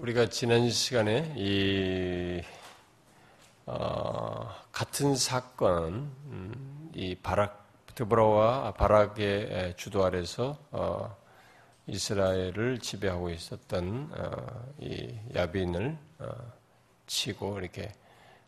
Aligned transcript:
우리가 0.00 0.30
지난 0.30 0.70
시간에 0.70 1.30
이 1.36 2.40
어, 3.66 4.48
같은 4.72 5.14
사건, 5.14 6.10
음, 6.24 6.90
이 6.94 7.14
바락 7.14 7.68
드보라와 7.94 8.72
바락의 8.72 9.74
주도 9.76 10.02
아래서 10.02 10.56
어, 10.70 11.14
이스라엘을 11.86 12.78
지배하고 12.78 13.28
있었던 13.28 14.10
어, 14.16 14.64
이 14.78 15.14
야빈을 15.34 15.98
어, 16.20 16.28
치고 17.06 17.58
이렇게 17.60 17.92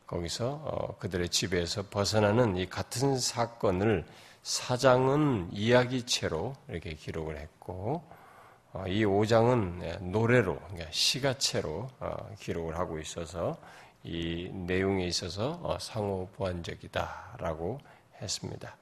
거기서 0.07 0.48
어, 0.48 0.96
그들의 0.98 1.29
지배에서 1.29 1.82
벗어나는 1.91 2.57
이 2.57 2.66
같은 2.66 3.19
사건을 3.19 4.07
사장은 4.43 5.50
이야기체로 5.53 6.55
이렇게 6.69 6.95
기록을 6.95 7.37
했고 7.37 8.03
어, 8.09 8.21
이 8.86 9.04
5장은 9.04 10.02
노래로 10.02 10.59
그러니까 10.59 10.91
시가체로 10.91 11.91
어, 12.00 12.35
기록을 12.39 12.79
하고 12.79 12.98
있어서 12.98 13.58
이 14.03 14.50
내용에 14.53 15.07
있어서 15.07 15.61
어, 15.62 15.79
상호 15.79 16.29
보완적이다라고 16.35 17.79
했습니다. 18.21 18.76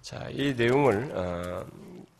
자, 0.00 0.28
이 0.30 0.54
내용을 0.54 1.12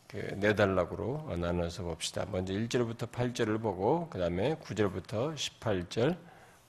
그네 0.09 0.55
단락으로 0.55 1.37
나눠서 1.37 1.83
봅시다. 1.85 2.27
먼저 2.31 2.53
1절부터 2.53 3.11
8절을 3.11 3.61
보고 3.61 4.09
그 4.09 4.19
다음에 4.19 4.57
9절부터 4.57 5.35
18절, 5.35 6.17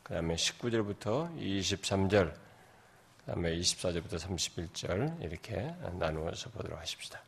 그 0.04 0.14
다음에 0.14 0.36
19절부터 0.36 1.38
23절, 1.38 2.34
그 2.34 3.32
다음에 3.32 3.56
24절부터 3.58 4.20
31절 4.20 5.24
이렇게 5.24 5.74
나누어서 6.00 6.50
보도록 6.50 6.80
하십시다. 6.80 7.22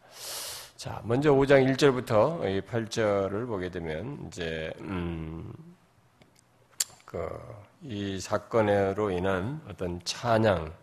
자, 0.80 1.02
먼저 1.04 1.34
5장 1.34 1.76
1절부터 1.76 2.64
8절을 2.66 3.48
보게 3.48 3.70
되면 3.70 4.28
이제 4.28 4.72
음, 4.80 5.52
그 7.04 7.28
이 7.82 8.20
사건으로 8.20 9.10
인한 9.10 9.62
어떤 9.70 10.02
찬양의 10.04 10.74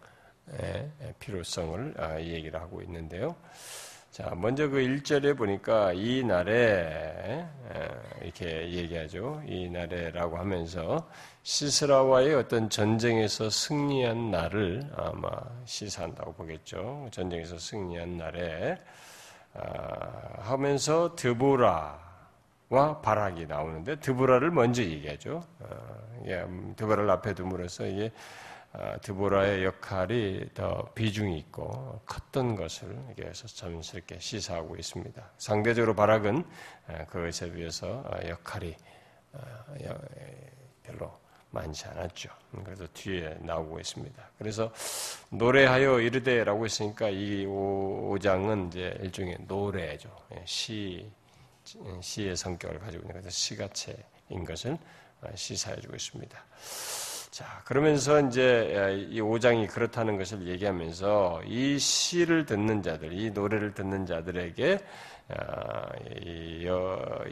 필요성을 1.19 1.95
아, 1.99 2.19
이 2.19 2.33
얘기를 2.33 2.59
하고 2.59 2.81
있는데요. 2.83 3.37
자, 4.11 4.35
먼저 4.35 4.67
그 4.69 4.79
1절에 4.79 5.37
보니까 5.37 5.93
이 5.93 6.25
날에 6.25 7.47
이렇게 8.23 8.73
얘기하죠. 8.73 9.43
이 9.47 9.69
날에라고 9.69 10.39
하면서 10.39 11.07
시스라와의 11.43 12.35
어떤 12.35 12.71
전쟁에서 12.71 13.51
승리한 13.51 14.31
날을 14.31 14.91
아마 14.97 15.29
시사한다고 15.67 16.33
보겠죠. 16.33 17.09
전쟁에서 17.11 17.59
승리한 17.59 18.17
날에 18.17 18.73
아, 18.73 19.06
하면서 20.39 21.15
드보라와 21.17 23.01
바락이 23.03 23.47
나오는데 23.47 23.97
드보라를 24.01 24.51
먼저 24.51 24.83
얘기하죠. 24.83 25.43
어, 25.61 26.17
음, 26.25 26.75
드보라를 26.77 27.11
앞에 27.11 27.35
둠으로써 27.35 27.87
이게 27.87 28.13
아, 28.73 28.99
드보라의 28.99 29.65
역할이 29.65 30.51
더 30.53 30.91
비중이 30.95 31.39
있고 31.39 32.03
컸던 32.05 32.57
것을 32.57 32.99
여기서 33.19 33.49
자연스럽게 33.49 34.19
시사하고 34.19 34.77
있습니다. 34.77 35.23
상대적으로 35.39 35.95
바락은 35.95 36.45
그것에 37.09 37.53
비해서 37.53 37.87
어, 37.87 38.29
역할이 38.29 38.77
어, 39.33 39.41
별로 40.83 41.26
많지 41.57 41.87
않았죠. 41.89 42.29
그래서 42.65 42.87
뒤에 42.95 43.37
나오고 43.41 43.81
있습니다. 43.81 44.31
그래서 44.39 44.73
노래하여 45.31 46.01
이르되라고 46.01 46.65
했으니까 46.65 47.09
이 47.09 47.45
5장은 47.47 48.69
이제 48.69 48.97
일종의 49.03 49.39
노래죠. 49.47 50.09
예, 50.35 50.43
시, 50.45 51.11
시의 52.01 52.37
성격을 52.37 52.79
가지고 52.79 53.03
있는 53.03 53.13
그래서 53.15 53.31
시가체인 53.31 54.45
것을 54.47 54.79
시사해주고 55.35 55.97
있습니다. 55.97 56.45
자, 57.31 57.63
그러면서 57.65 58.21
이제 58.21 59.07
이 59.11 59.21
5장이 59.21 59.69
그렇다는 59.69 60.17
것을 60.17 60.47
얘기하면서 60.47 61.43
이 61.47 61.79
시를 61.79 62.47
듣는 62.47 62.83
자들, 62.83 63.13
이 63.13 63.31
노래를 63.31 63.75
듣는 63.75 64.07
자들에게 64.07 64.79
아, 64.79 64.81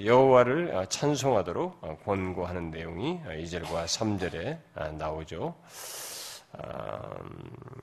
여호와를 0.04 0.86
찬송하도록 0.88 2.04
권고하는 2.04 2.70
내용이 2.70 3.20
2절과 3.24 3.84
3절에 3.84 4.96
나오죠. 4.98 5.54
아, 6.58 7.14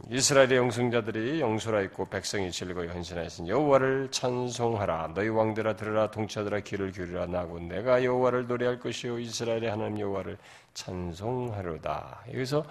이스라엘의 0.09 0.57
영성자들이 0.57 1.39
영소라 1.39 1.81
있고 1.83 2.05
백성이 2.05 2.51
즐거이 2.51 2.87
헌신하신 2.87 3.47
여호와를 3.47 4.09
찬송하라 4.11 5.13
너희 5.13 5.29
왕들아 5.29 5.77
들으라 5.77 6.11
동차들아 6.11 6.59
귀를 6.61 6.91
기울이라 6.91 7.27
나고 7.27 7.59
내가 7.59 8.03
여호와를 8.03 8.47
노래할 8.47 8.79
것이요 8.79 9.19
이스라엘의 9.19 9.69
하나님 9.69 9.99
여호와를 9.99 10.37
찬송하로다. 10.73 12.25
여기서 12.33 12.65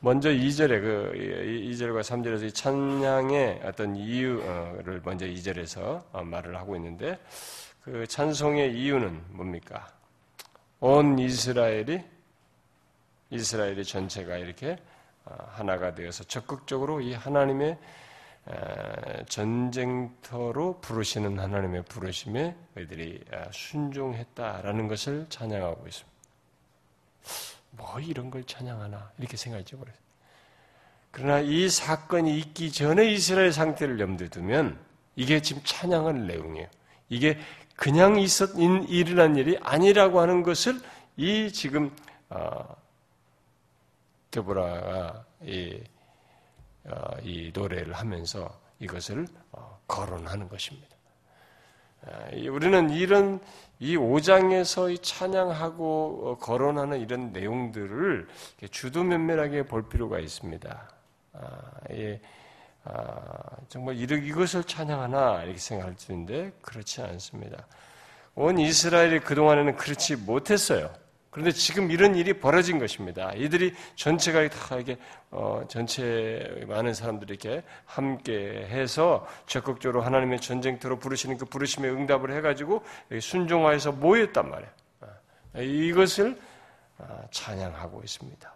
먼저 0.00 0.30
2절에 0.30 0.80
그 0.80 1.12
2절과 1.14 2.00
3절에서 2.00 2.44
이 2.44 2.52
찬양의 2.52 3.62
어떤 3.64 3.96
이유를 3.96 5.00
먼저 5.04 5.26
2절에서 5.26 6.02
어, 6.12 6.22
말을 6.22 6.56
하고 6.56 6.76
있는데 6.76 7.18
그 7.82 8.06
찬송의 8.06 8.74
이유는 8.78 9.22
뭡니까? 9.30 9.88
온 10.80 11.18
이스라엘이 11.18 12.02
이스라엘의 13.30 13.84
전체가 13.84 14.36
이렇게 14.36 14.72
어, 14.72 14.95
하나가 15.48 15.94
되어서 15.94 16.24
적극적으로 16.24 17.00
이 17.00 17.14
하나님의 17.14 17.78
전쟁터로 19.28 20.80
부르시는 20.80 21.38
하나님의 21.38 21.84
부르심에 21.84 22.54
그들이 22.74 23.24
아, 23.32 23.50
순종했다라는 23.50 24.88
것을 24.88 25.26
찬양하고 25.28 25.86
있습니다. 25.86 26.16
뭐 27.72 28.00
이런 28.00 28.30
걸 28.30 28.44
찬양하나 28.44 29.12
이렇게 29.18 29.36
생각하죠. 29.36 29.78
그러나 31.10 31.40
이 31.40 31.68
사건이 31.68 32.38
있기 32.38 32.70
전에 32.72 33.10
이스라엘 33.10 33.52
상태를 33.52 33.98
염두에 34.00 34.28
두면 34.28 34.78
이게 35.16 35.42
지금 35.42 35.62
찬양할 35.64 36.26
내용이에요. 36.26 36.68
이게 37.08 37.38
그냥 37.74 38.18
있었 38.18 38.50
일어난 38.88 39.36
일이 39.36 39.58
아니라고 39.62 40.20
하는 40.20 40.42
것을 40.42 40.80
이 41.16 41.50
지금 41.52 41.94
어, 42.28 42.76
데보라가 44.36 45.24
이, 45.42 45.80
어, 46.84 47.10
이 47.22 47.50
노래를 47.54 47.94
하면서 47.94 48.60
이것을 48.78 49.26
어, 49.52 49.80
거론하는 49.86 50.48
것입니다. 50.48 50.94
아, 52.06 52.28
우리는 52.50 52.90
이런 52.90 53.40
이 53.78 53.96
5장에서 53.96 55.02
찬양하고 55.02 56.22
어, 56.24 56.38
거론하는 56.38 57.00
이런 57.00 57.32
내용들을 57.32 58.28
주도면밀하게 58.70 59.64
볼 59.64 59.88
필요가 59.88 60.18
있습니다. 60.18 60.90
아, 61.32 61.48
예, 61.92 62.20
아, 62.84 63.56
정말 63.68 63.96
이것을 63.96 64.64
찬양하나 64.64 65.44
이렇게 65.44 65.58
생각할 65.58 65.94
수 65.96 66.12
있는데 66.12 66.52
그렇지 66.60 67.02
않습니다. 67.02 67.66
온 68.34 68.58
이스라엘이 68.58 69.20
그동안에는 69.20 69.76
그렇지 69.76 70.16
못했어요. 70.16 71.05
그런데 71.36 71.52
지금 71.52 71.90
이런 71.90 72.16
일이 72.16 72.32
벌어진 72.32 72.78
것입니다. 72.78 73.30
이들이 73.34 73.74
전체가 73.94 74.48
다 74.48 74.78
이게 74.78 74.96
어, 75.30 75.60
전체 75.68 76.64
많은 76.66 76.94
사람들이 76.94 77.34
이렇게 77.34 77.62
함께 77.84 78.66
해서 78.70 79.26
적극적으로 79.46 80.00
하나님의 80.00 80.40
전쟁터로 80.40 80.98
부르시는 80.98 81.36
그 81.36 81.44
부르심에 81.44 81.90
응답을 81.90 82.34
해가지고 82.38 82.82
순종하여서 83.20 83.92
모였단 83.92 84.48
말이에요. 84.48 84.70
아, 85.02 85.60
이것을 85.60 86.40
아, 86.96 87.20
찬양하고 87.30 88.00
있습니다. 88.02 88.54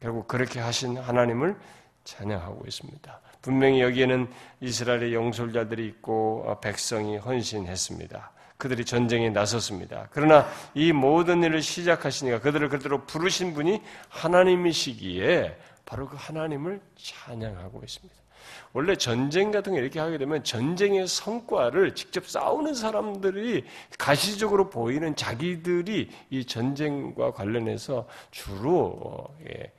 결국 0.00 0.28
그렇게 0.28 0.60
하신 0.60 0.98
하나님을 0.98 1.56
찬양하고 2.04 2.66
있습니다. 2.66 3.20
분명히 3.40 3.80
여기에는 3.80 4.30
이스라엘의 4.60 5.14
영솔자들이 5.14 5.86
있고 5.86 6.44
어, 6.46 6.60
백성이 6.60 7.16
헌신했습니다. 7.16 8.30
그들이 8.60 8.84
전쟁에 8.84 9.30
나섰습니다. 9.30 10.06
그러나 10.12 10.46
이 10.74 10.92
모든 10.92 11.42
일을 11.42 11.62
시작하시니까 11.62 12.40
그들을 12.40 12.68
그대로 12.68 13.04
부르신 13.04 13.54
분이 13.54 13.82
하나님이시기에 14.08 15.56
바로 15.84 16.06
그 16.06 16.14
하나님을 16.16 16.80
찬양하고 16.96 17.80
있습니다. 17.82 18.20
원래 18.72 18.94
전쟁 18.94 19.50
같은 19.50 19.72
거 19.72 19.80
이렇게 19.80 19.98
하게 19.98 20.18
되면 20.18 20.44
전쟁의 20.44 21.08
성과를 21.08 21.94
직접 21.96 22.28
싸우는 22.28 22.74
사람들이 22.74 23.64
가시적으로 23.98 24.70
보이는 24.70 25.16
자기들이 25.16 26.08
이 26.30 26.44
전쟁과 26.44 27.32
관련해서 27.32 28.06
주로 28.30 29.00
어, 29.02 29.38
예, 29.48 29.72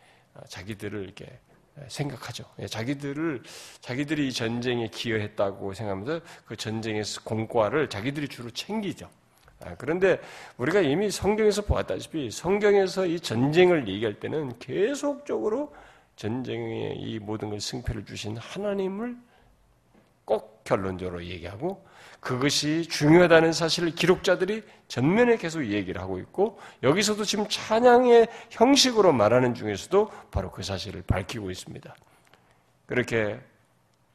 자기들을 0.50 1.04
이렇게 1.04 1.40
생각하죠. 1.88 2.46
예, 2.60 2.68
자기들을 2.68 3.44
자기들이 3.82 4.28
이 4.28 4.34
전쟁에 4.34 4.88
기여했다고 4.88 5.74
생각하면서 5.74 6.26
그 6.46 6.56
전쟁의 6.56 7.04
공과를 7.24 7.90
자기들이 7.90 8.28
주로 8.28 8.50
챙기죠. 8.50 9.10
아, 9.64 9.76
그런데 9.78 10.20
우리가 10.58 10.82
이미 10.82 11.12
성경에서 11.12 11.64
보았다시피 11.64 12.32
성경에서 12.32 13.06
이 13.06 13.20
전쟁을 13.20 13.88
얘기할 13.88 14.20
때는 14.20 14.58
계속적으로 14.60 15.74
전쟁에 16.16 16.94
이 16.98 17.20
모든 17.20 17.50
걸 17.50 17.60
승패를 17.60 18.06
주신 18.06 18.38
하나님을 18.38 19.16
꼭 20.26 20.64
결론적으로 20.64 21.24
얘기하고 21.24 21.84
그것이 22.22 22.84
중요하다는 22.84 23.52
사실을 23.52 23.96
기록자들이 23.96 24.64
전면에 24.88 25.38
계속 25.38 25.66
얘기를 25.66 26.00
하고 26.00 26.20
있고 26.20 26.60
여기서도 26.84 27.26
지금 27.26 27.48
찬양의 27.50 28.28
형식으로 28.52 29.12
말하는 29.12 29.56
중에서도 29.56 30.12
바로 30.30 30.52
그 30.52 30.62
사실을 30.62 31.02
밝히고 31.02 31.50
있습니다. 31.50 31.94
그렇게 32.86 33.42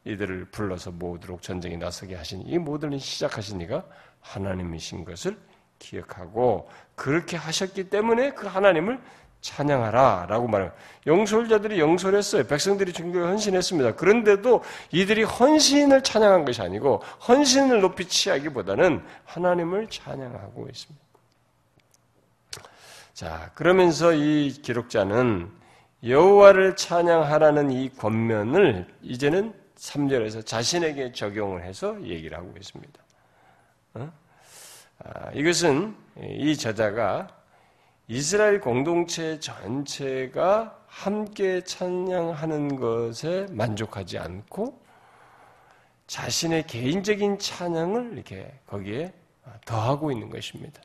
이들을 0.05 0.47
불러서 0.53 0.93
모으도록 0.93 1.43
전쟁에 1.43 1.77
나서게 1.77 2.15
하신 2.15 2.43
이 2.47 2.59
모든 2.59 2.93
일 2.93 3.01
시작하신 3.01 3.61
이가 3.63 3.85
하나님이신 4.21 5.05
것을 5.05 5.37
기억하고 5.81 6.71
그렇게 6.95 7.37
하셨기 7.37 7.91
때문에 7.91 8.35
그 8.35 8.47
하나님을 8.47 9.01
찬양하라 9.41 10.27
라고 10.29 10.49
말해요. 10.49 10.73
영솔자들이 11.07 11.79
영솔했어요. 11.79 12.47
백성들이 12.47 12.93
중교에 12.93 13.23
헌신했습니다. 13.23 13.95
그런데도 13.95 14.63
이들이 14.91 15.23
헌신을 15.23 16.03
찬양한 16.03 16.45
것이 16.45 16.63
아니고 16.63 17.03
헌신을 17.29 17.81
높이 17.81 18.07
취하기보다는 18.09 19.03
하나님을 19.25 19.89
찬양하고 19.89 20.69
있습니다. 20.69 21.07
자, 23.15 23.51
그러면서 23.55 24.13
이 24.13 24.51
기록자는 24.51 25.51
여호와를 26.05 26.77
찬양하라는 26.77 27.71
이 27.71 27.89
권면을 27.91 28.87
이제는 29.03 29.55
3절에서 29.77 30.45
자신에게 30.45 31.13
적용을 31.13 31.63
해서 31.63 31.97
얘기를 32.03 32.37
하고 32.37 32.53
있습니다. 32.57 33.01
어? 33.95 34.13
아, 35.05 35.31
이것은 35.33 35.97
이 36.39 36.57
저자가 36.57 37.29
이스라엘 38.09 38.61
공동체 38.61 39.41
전체가 39.41 40.79
함께 40.87 41.63
찬양하는 41.63 42.77
것에 42.77 43.47
만족하지 43.51 44.19
않고 44.19 44.81
자신의 46.07 46.69
개인적인 46.69 47.39
찬양을 47.39 48.13
이렇게 48.13 48.53
거기에 48.67 49.13
더하고 49.65 50.13
있는 50.13 50.31
것입니다. 50.31 50.81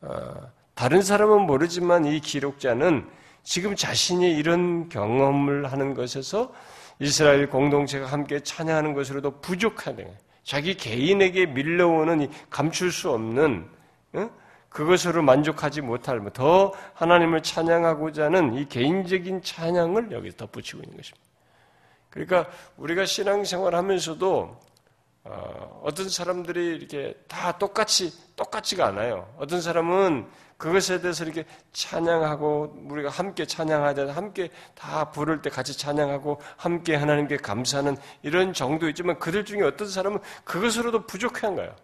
어, 0.00 0.50
다른 0.74 1.02
사람은 1.02 1.42
모르지만 1.42 2.06
이 2.06 2.20
기록자는 2.20 3.08
지금 3.42 3.76
자신이 3.76 4.34
이런 4.34 4.88
경험을 4.88 5.70
하는 5.70 5.94
것에서 5.94 6.52
이스라엘 6.98 7.50
공동체가 7.50 8.06
함께 8.06 8.40
찬양하는 8.40 8.94
것으로도 8.94 9.40
부족하네. 9.40 10.16
자기 10.42 10.74
개인에게 10.74 11.46
밀려오는 11.46 12.30
감출 12.48 12.90
수 12.90 13.10
없는 13.10 13.68
그것으로 14.76 15.22
만족하지 15.22 15.80
못할 15.80 16.20
뭐더 16.20 16.74
하나님을 16.92 17.42
찬양하고자 17.42 18.26
하는 18.26 18.52
이 18.52 18.68
개인적인 18.68 19.40
찬양을 19.40 20.12
여기 20.12 20.36
덧붙이고 20.36 20.82
있는 20.82 20.98
것입니다. 20.98 21.26
그러니까 22.10 22.46
우리가 22.76 23.06
신앙생활 23.06 23.74
하면서도 23.74 24.60
어, 25.24 25.80
어떤 25.82 26.10
사람들이 26.10 26.76
이렇게 26.76 27.14
다 27.26 27.56
똑같이 27.56 28.12
똑같지가 28.36 28.86
않아요. 28.88 29.32
어떤 29.38 29.62
사람은 29.62 30.26
그것에 30.58 31.00
대해서 31.00 31.24
이렇게 31.24 31.46
찬양하고 31.72 32.84
우리가 32.90 33.08
함께 33.08 33.46
찬양하자 33.46 34.12
함께 34.12 34.50
다 34.74 35.10
부를 35.10 35.40
때 35.40 35.48
같이 35.48 35.76
찬양하고 35.76 36.38
함께 36.58 36.96
하나님께 36.96 37.38
감사하는 37.38 37.96
이런 38.22 38.52
정도 38.52 38.90
있지만 38.90 39.18
그들 39.18 39.46
중에 39.46 39.62
어떤 39.62 39.88
사람은 39.88 40.18
그것으로도 40.44 41.06
부족한 41.06 41.54
거예요. 41.54 41.74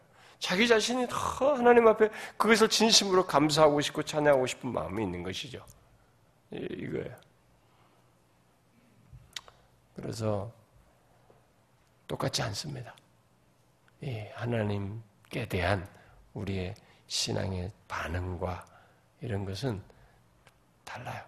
자기 0.42 0.66
자신이 0.66 1.06
더 1.08 1.54
하나님 1.54 1.86
앞에 1.86 2.10
그것을 2.36 2.68
진심으로 2.68 3.28
감사하고 3.28 3.80
싶고 3.80 4.02
찬양하고 4.02 4.44
싶은 4.48 4.72
마음이 4.72 5.04
있는 5.04 5.22
것이죠. 5.22 5.64
이거예요. 6.50 7.16
그래서 9.94 10.52
똑같지 12.08 12.42
않습니다. 12.42 12.96
하나님께 14.34 15.46
대한 15.46 15.88
우리의 16.34 16.74
신앙의 17.06 17.70
반응과 17.86 18.66
이런 19.20 19.44
것은 19.44 19.80
달라요. 20.82 21.24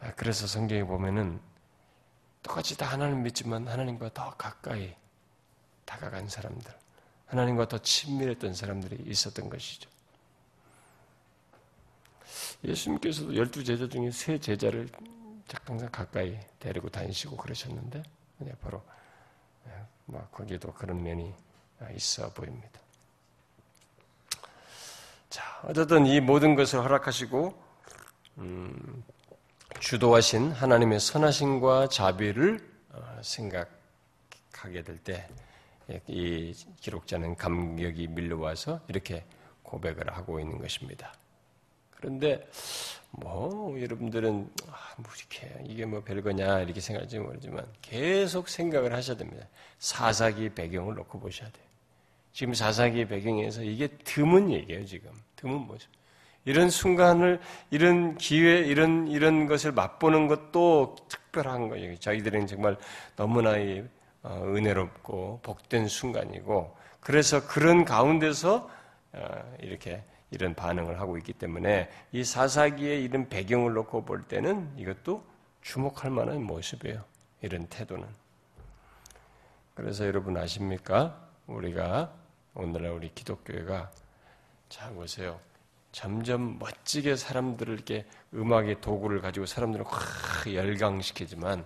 아, 0.00 0.12
그래서 0.16 0.46
성경에 0.46 0.84
보면은 0.84 1.40
똑같이 2.42 2.76
다 2.76 2.84
하나님 2.84 3.22
믿지만 3.22 3.66
하나님과 3.66 4.12
더 4.12 4.36
가까이 4.36 4.94
다가간 5.86 6.28
사람들, 6.28 6.70
하나님과 7.26 7.68
더 7.68 7.78
친밀했던 7.78 8.52
사람들이 8.54 9.04
있었던 9.06 9.48
것이죠. 9.48 9.88
예수님께서도 12.64 13.34
열두 13.36 13.64
제자 13.64 13.88
중에 13.88 14.10
세 14.10 14.38
제자를 14.38 14.88
항상 15.64 15.88
가까이 15.90 16.38
데리고 16.58 16.90
다니시고 16.90 17.36
그러셨는데, 17.36 18.02
바로 18.60 18.82
뭐 20.04 20.26
거기에도 20.30 20.72
그런 20.72 21.02
면이 21.02 21.32
있어 21.94 22.32
보입니다. 22.32 22.80
자, 25.30 25.60
어쨌든 25.64 26.06
이 26.06 26.20
모든 26.20 26.54
것을 26.54 26.80
허락하시고 26.80 27.62
음, 28.38 29.04
주도하신 29.80 30.52
하나님의 30.52 31.00
선하심과 31.00 31.88
자비를 31.88 32.76
어, 32.90 33.20
생각하게 33.22 34.82
될 34.82 34.98
때 34.98 35.28
이 36.08 36.54
기록자는 36.80 37.36
감격이 37.36 38.08
밀려와서 38.08 38.80
이렇게 38.88 39.24
고백을 39.62 40.12
하고 40.16 40.40
있는 40.40 40.58
것입니다. 40.58 41.12
그런데 41.90 42.46
뭐 43.10 43.80
여러분들은 43.80 44.50
아, 44.68 44.94
뭐 44.98 45.10
이렇게 45.16 45.64
이게 45.64 45.86
뭐 45.86 46.02
별거냐 46.02 46.60
이렇게 46.60 46.80
생각할지 46.80 47.18
모르지만 47.18 47.66
계속 47.82 48.48
생각을 48.48 48.92
하셔야 48.92 49.16
됩니다. 49.16 49.46
사사기 49.78 50.50
배경을 50.50 50.94
놓고 50.94 51.18
보셔야 51.18 51.50
돼요. 51.50 51.64
지금 52.32 52.52
사사기 52.52 53.06
배경에서 53.06 53.62
이게 53.62 53.88
드문 54.04 54.52
얘기예요. 54.52 54.84
지금 54.84 55.10
드문 55.36 55.66
모습. 55.66 55.88
이런 56.44 56.70
순간을 56.70 57.40
이런 57.70 58.16
기회 58.18 58.60
이런 58.60 59.08
이런 59.08 59.46
것을 59.46 59.72
맛보는 59.72 60.28
것도 60.28 60.96
특별한 61.08 61.68
거예요. 61.68 61.96
저희들은 61.98 62.46
정말 62.46 62.76
너무나 63.16 63.50
어, 63.52 63.88
은혜롭고 64.26 65.40
복된 65.42 65.88
순간이고 65.88 66.76
그래서 67.00 67.46
그런 67.46 67.84
가운데서 67.84 68.68
어, 69.12 69.56
이렇게 69.60 70.02
이런 70.30 70.54
반응을 70.54 71.00
하고 71.00 71.16
있기 71.18 71.32
때문에 71.32 71.88
이 72.12 72.24
사사기의 72.24 73.02
이런 73.04 73.28
배경을 73.28 73.74
놓고 73.74 74.04
볼 74.04 74.22
때는 74.22 74.76
이것도 74.76 75.24
주목할 75.62 76.10
만한 76.10 76.42
모습이에요. 76.42 77.04
이런 77.42 77.66
태도는. 77.66 78.06
그래서 79.74 80.06
여러분 80.06 80.36
아십니까? 80.36 81.16
우리가 81.46 82.12
오늘날 82.54 82.92
우리 82.92 83.12
기독교회가 83.14 83.90
자 84.68 84.90
보세요. 84.90 85.38
점점 85.92 86.58
멋지게 86.58 87.16
사람들을 87.16 87.72
이렇게 87.72 88.04
음악의 88.34 88.80
도구를 88.80 89.20
가지고 89.20 89.46
사람들을 89.46 89.84
확 89.86 90.52
열광시키지만 90.52 91.64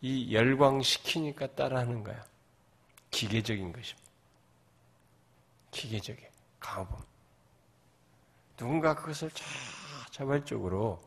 이 0.00 0.34
열광시키니까 0.34 1.54
따라하는 1.54 2.04
거야. 2.04 2.24
기계적인 3.10 3.72
것입니다. 3.72 4.10
기계적인 5.70 6.24
강범. 6.58 7.02
누군가 8.56 8.94
그것을 8.94 9.30
자발적으로 10.10 11.00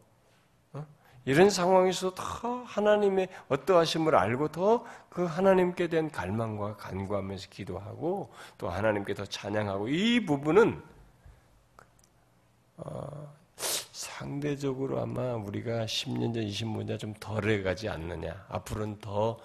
어? 0.73 0.85
이런 1.25 1.49
상황에서 1.49 2.13
더 2.13 2.63
하나님의 2.63 3.29
어떠하심을 3.49 4.15
알고 4.15 4.49
더 4.49 4.85
그 5.13 5.25
하나님께 5.25 5.89
대한 5.89 6.09
갈망과 6.09 6.75
간구하면서 6.77 7.49
기도하고 7.49 8.33
또 8.57 8.69
하나님께 8.69 9.13
더 9.13 9.25
찬양하고 9.25 9.87
이 9.87 10.25
부분은 10.25 10.81
어, 12.77 13.33
상대적으로 13.57 15.01
아마 15.01 15.33
우리가 15.35 15.85
10년 15.85 16.33
전, 16.33 16.43
20년 16.45 16.87
전 16.87 16.97
좀 16.97 17.13
덜해가지 17.15 17.89
않느냐. 17.89 18.45
앞으로는 18.49 18.99
더 18.99 19.39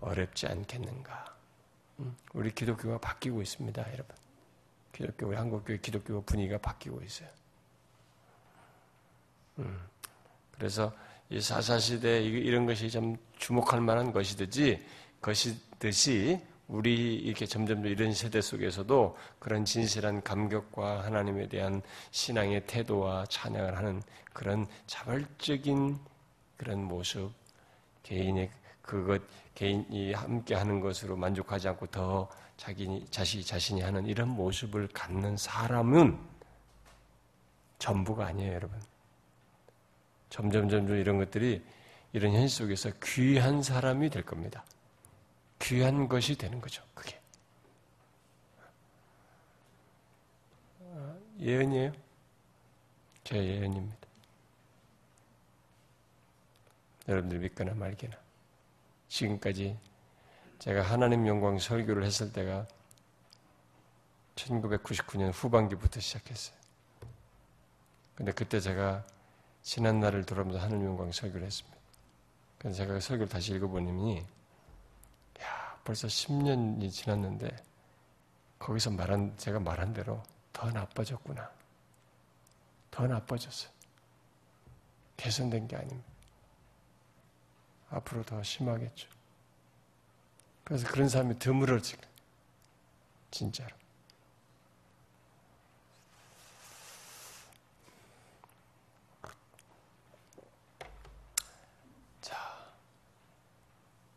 어렵지 0.00 0.46
않겠는가. 0.46 1.36
음, 2.00 2.16
우리 2.32 2.52
기독교가 2.52 2.98
바뀌고 2.98 3.42
있습니다, 3.42 3.92
여러분. 3.92 4.16
기독교, 4.92 5.26
우리 5.28 5.36
한국교회 5.36 5.78
기독교 5.78 6.22
분위기가 6.22 6.58
바뀌고 6.58 7.02
있어요. 7.02 7.28
음, 9.58 9.80
그래서 10.52 10.92
이 11.28 11.40
사사시대 11.40 12.22
이런 12.22 12.66
것이 12.66 12.90
좀 12.90 13.16
주목할 13.38 13.80
만한 13.80 14.12
것이듯이, 14.12 14.82
것이듯이 15.20 16.40
우리 16.70 17.16
이렇게 17.16 17.46
점점 17.46 17.84
이런 17.84 18.14
세대 18.14 18.40
속에서도 18.40 19.16
그런 19.40 19.64
진실한 19.64 20.22
감격과 20.22 21.02
하나님에 21.04 21.48
대한 21.48 21.82
신앙의 22.12 22.64
태도와 22.66 23.26
찬양을 23.26 23.76
하는 23.76 24.00
그런 24.32 24.68
자발적인 24.86 25.98
그런 26.56 26.84
모습, 26.84 27.32
개인의 28.04 28.50
그것, 28.82 29.20
개인이 29.56 30.12
함께 30.12 30.54
하는 30.54 30.78
것으로 30.80 31.16
만족하지 31.16 31.68
않고 31.68 31.86
더 31.86 32.28
자기, 32.56 33.04
자시, 33.10 33.44
자신이 33.44 33.80
하는 33.80 34.06
이런 34.06 34.28
모습을 34.28 34.86
갖는 34.88 35.36
사람은 35.36 36.18
전부가 37.80 38.26
아니에요, 38.26 38.52
여러분. 38.54 38.78
점점, 40.28 40.68
점점 40.68 40.96
이런 40.96 41.18
것들이 41.18 41.64
이런 42.12 42.32
현실 42.32 42.48
속에서 42.48 42.90
귀한 43.02 43.60
사람이 43.60 44.10
될 44.10 44.22
겁니다. 44.22 44.64
귀한 45.60 46.08
것이 46.08 46.36
되는 46.36 46.60
거죠. 46.60 46.82
그게 46.94 47.20
예언이에요. 51.38 51.92
제 53.24 53.36
예언입니다. 53.36 53.96
여러분들 57.08 57.38
믿거나 57.38 57.74
말거나 57.74 58.16
지금까지 59.08 59.78
제가 60.58 60.82
하나님 60.82 61.26
영광 61.26 61.58
설교를 61.58 62.04
했을 62.04 62.32
때가 62.32 62.66
1999년 64.34 65.32
후반기부터 65.32 66.00
시작했어요. 66.00 66.56
근데 68.14 68.32
그때 68.32 68.60
제가 68.60 69.06
지난 69.62 70.00
날을 70.00 70.24
돌아보면서 70.26 70.62
하나님 70.62 70.86
영광 70.86 71.10
설교를 71.10 71.46
했습니다. 71.46 71.78
그래서 72.58 72.76
제가 72.76 72.94
그 72.94 73.00
설교를 73.00 73.28
다시 73.28 73.54
읽어보니, 73.54 74.18
야, 74.18 74.24
벌써 75.84 76.06
10년이 76.06 76.90
지났는데, 76.90 77.56
거기서 78.58 78.90
말한, 78.90 79.36
제가 79.38 79.58
말한 79.60 79.92
대로 79.92 80.22
더 80.52 80.70
나빠졌구나. 80.70 81.50
더 82.90 83.06
나빠졌어요. 83.06 83.70
개선된 85.16 85.68
게 85.68 85.76
아닙니다. 85.76 86.10
앞으로 87.90 88.22
더 88.24 88.42
심하겠죠. 88.42 89.08
그래서 90.64 90.86
그런 90.88 91.08
사람이 91.08 91.38
드물어지고, 91.38 92.02
진짜로. 93.30 93.79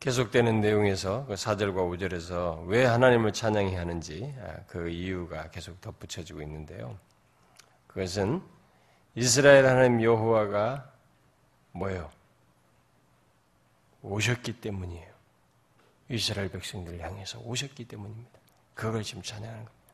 계속되는 0.03 0.59
내용에서 0.59 1.25
그 1.27 1.35
4절과 1.35 1.75
5절에서 1.75 2.65
왜 2.67 2.83
하나님을 2.83 3.31
찬양해야 3.31 3.79
하는지 3.79 4.35
아, 4.41 4.57
그 4.67 4.89
이유가 4.89 5.49
계속 5.49 5.79
덧붙여지고 5.79 6.41
있는데요. 6.41 6.99
그것은 7.87 8.41
이스라엘 9.15 9.65
하나님 9.65 10.03
여호와가 10.03 10.91
뭐예요? 11.71 12.11
오셨기 14.01 14.59
때문이에요. 14.59 15.07
이스라엘 16.09 16.49
백성들을 16.51 16.99
향해서 16.99 17.39
오셨기 17.39 17.85
때문입니다. 17.85 18.39
그걸 18.73 19.03
지금 19.03 19.21
찬양하는 19.21 19.63
겁니다. 19.63 19.93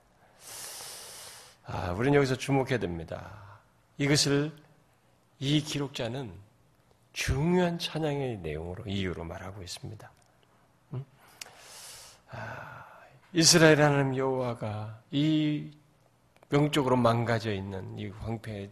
아, 1.65 1.91
우리는 1.91 2.15
여기서 2.15 2.35
주목해야 2.35 2.79
됩니다. 2.79 3.59
이것을 3.99 4.51
이 5.37 5.61
기록자는 5.61 6.33
중요한 7.13 7.79
찬양의 7.79 8.37
내용으로 8.39 8.83
이유로 8.85 9.23
말하고 9.23 9.61
있습니다. 9.61 10.11
음? 10.93 11.05
아, 12.31 12.85
이스라엘 13.33 13.81
하나님 13.81 14.15
여호와가 14.15 15.01
이 15.11 15.71
영적으로 16.51 16.95
망가져 16.95 17.53
있는 17.53 17.97
이 17.97 18.07
황폐 18.07 18.69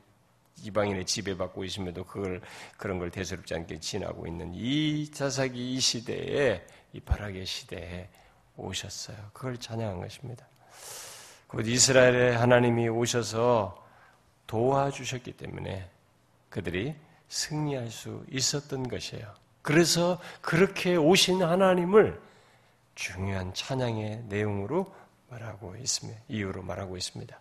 이방인의 0.64 1.06
지배받고 1.06 1.64
있음에도 1.66 2.04
그걸 2.04 2.42
그런 2.78 2.98
걸 2.98 3.12
대수롭지 3.12 3.54
않게 3.54 3.80
지나고 3.80 4.26
있는 4.26 4.54
이 4.56 5.12
자사기 5.12 5.76
이 5.76 5.80
시대에 5.80 6.66
이 6.94 7.00
바라게 7.00 7.46
시대에 7.46 8.10
오셨어요. 8.56 9.18
그걸 9.34 9.58
찬양한 9.58 10.00
것입니다. 10.00 10.48
곧 11.48 11.68
이스라엘의 11.68 12.36
하나님이 12.36 12.90
오셔서 12.90 13.86
도와주셨기 14.48 15.34
때문에 15.34 15.90
그들이 16.50 16.96
승리할 17.30 17.90
수 17.90 18.24
있었던 18.32 18.88
것이에요. 18.88 19.34
그래서 19.62 20.20
그렇게 20.42 20.96
오신 20.96 21.44
하나님을 21.44 22.20
중요한 22.96 23.54
찬양의 23.54 24.24
내용으로 24.28 24.94
말하고 25.30 25.76
있습니다. 25.76 26.20
이유로 26.30 26.64
말하고 26.64 26.98
있습니다. 26.98 27.40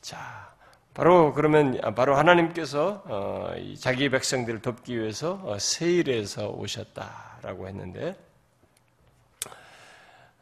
자, 0.00 0.52
바로 0.94 1.32
그러면 1.32 1.80
바로 1.94 2.16
하나님께서 2.16 3.02
어, 3.06 3.54
자기 3.78 4.08
백성들을 4.08 4.62
돕기 4.62 4.98
위해서 4.98 5.40
어, 5.44 5.58
세일에서 5.58 6.48
오셨다라고 6.48 7.68
했는데 7.68 8.16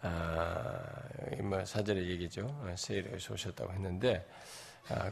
아, 0.02 0.78
뭐 1.42 1.64
사절의 1.64 2.08
얘기죠. 2.10 2.46
어, 2.46 2.74
세일에서 2.76 3.34
오셨다고 3.34 3.72
했는데 3.72 4.26
아, 4.26 4.59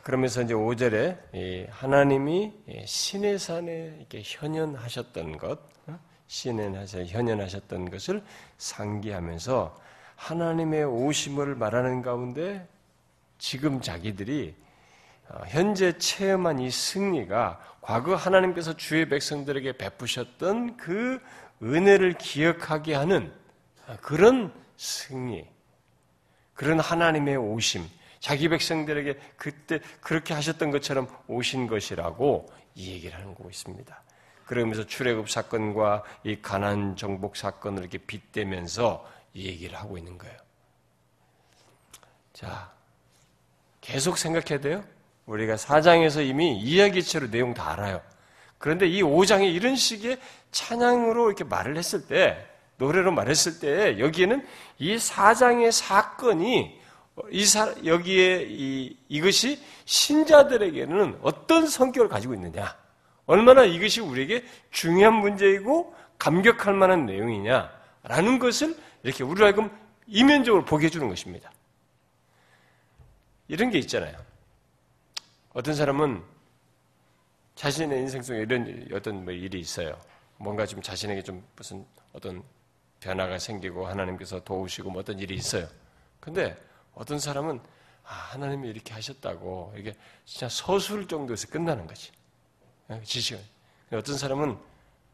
그러면서 0.03 0.43
이제 0.43 0.55
5절에 0.55 1.69
하나님이 1.71 2.53
신의 2.85 3.39
산에 3.39 3.97
이렇게 3.99 4.23
현현하셨던 4.25 5.39
것, 5.39 5.61
어? 5.87 5.99
신의 6.27 6.87
산에 6.87 7.07
현현하셨던 7.07 7.91
것을 7.91 8.23
상기하면서 8.57 9.81
하나님의 10.17 10.85
오심을 10.85 11.55
말하는 11.55 12.03
가운데 12.03 12.67
지금 13.39 13.81
자기들이 13.81 14.55
어, 15.29 15.43
현재 15.47 15.97
체험한 15.97 16.59
이 16.59 16.71
승리가 16.71 17.61
과거 17.81 18.17
하나님께서 18.17 18.77
주의 18.77 19.09
백성들에게 19.09 19.77
베푸셨던 19.77 20.77
그 20.77 21.21
은혜를 21.63 22.15
기억하게 22.19 22.95
하는 22.95 23.33
그런 24.01 24.53
승리, 24.77 25.47
그런 26.55 26.81
하나님의 26.81 27.37
오심, 27.37 27.85
자기 28.21 28.49
백성들에게 28.49 29.19
그때 29.37 29.81
그렇게 30.01 30.35
하셨던 30.35 30.71
것처럼 30.71 31.09
오신 31.29 31.67
것이라고 31.67 32.51
이 32.75 32.93
얘기를 32.93 33.17
하는 33.17 33.35
거고 33.35 33.49
있습니다. 33.51 34.03
그러면서 34.45 34.87
출애굽 34.87 35.29
사건과 35.29 36.05
이 36.25 36.41
가난 36.41 36.97
정복 36.97 37.37
사건을 37.37 37.83
이렇게 37.83 37.99
빗대면서 37.99 39.07
이 39.35 39.47
얘기를 39.47 39.79
하고 39.79 39.99
있는 39.99 40.17
거예요. 40.17 40.37
자, 42.33 42.73
계속 43.81 44.17
생각해야 44.17 44.61
돼요. 44.61 44.85
우리가 45.27 45.57
4장에서 45.57 46.27
이미 46.27 46.59
이야기처럼 46.59 47.31
내용 47.31 47.53
다 47.53 47.73
알아요. 47.73 48.01
그런데 48.57 48.87
이 48.87 49.03
5장에 49.03 49.53
이런 49.53 49.77
식의 49.77 50.19
찬양으로 50.51 51.27
이렇게 51.27 51.45
말을 51.45 51.77
했을 51.77 52.07
때, 52.07 52.47
노래로 52.79 53.13
말했을 53.13 53.61
때, 53.61 53.99
여기에는 53.99 54.47
이 54.79 54.97
4장의 54.97 55.73
사건이 55.73 56.81
이 57.31 57.45
사, 57.45 57.75
여기에 57.85 58.47
이, 58.49 58.97
이것이 59.09 59.61
신자들에게는 59.85 61.19
어떤 61.23 61.67
성격을 61.67 62.09
가지고 62.09 62.35
있느냐, 62.35 62.77
얼마나 63.27 63.65
이것이 63.65 64.01
우리에게 64.01 64.45
중요한 64.71 65.15
문제이고 65.15 65.95
감격할 66.19 66.75
만한 66.75 67.07
내용이냐라는 67.07 68.39
것을 68.39 68.77
이렇게 69.03 69.25
우리를 69.25 69.45
하여금 69.45 69.71
이면적으로 70.07 70.65
보게 70.65 70.87
해주는 70.87 71.09
것입니다. 71.09 71.51
이런 73.49 73.71
게 73.71 73.79
있잖아요. 73.79 74.17
어떤 75.53 75.75
사람은 75.75 76.23
자신의 77.55 78.01
인생 78.01 78.23
속에 78.23 78.41
이런 78.41 78.89
어떤 78.93 79.25
뭐 79.25 79.33
일이 79.33 79.59
있어요. 79.59 79.99
뭔가 80.37 80.65
좀 80.67 80.81
자신에게 80.81 81.23
좀 81.23 81.45
무슨 81.57 81.85
어떤 82.13 82.43
변화가 83.01 83.39
생기고 83.39 83.87
하나님께서 83.87 84.43
도우시고 84.45 84.91
뭐 84.91 85.01
어떤 85.01 85.19
일이 85.19 85.35
있어요. 85.35 85.67
근데 86.21 86.57
어떤 86.99 87.19
사람은 87.19 87.61
아, 88.05 88.13
하나님이 88.33 88.69
이렇게 88.69 88.93
하셨다고 88.93 89.75
이게 89.77 89.95
진짜 90.25 90.49
서술 90.49 91.07
정도에서 91.07 91.49
끝나는 91.49 91.87
거지. 91.87 92.11
예, 92.91 93.01
지식은. 93.03 93.41
어떤 93.93 94.19
사람은 94.19 94.59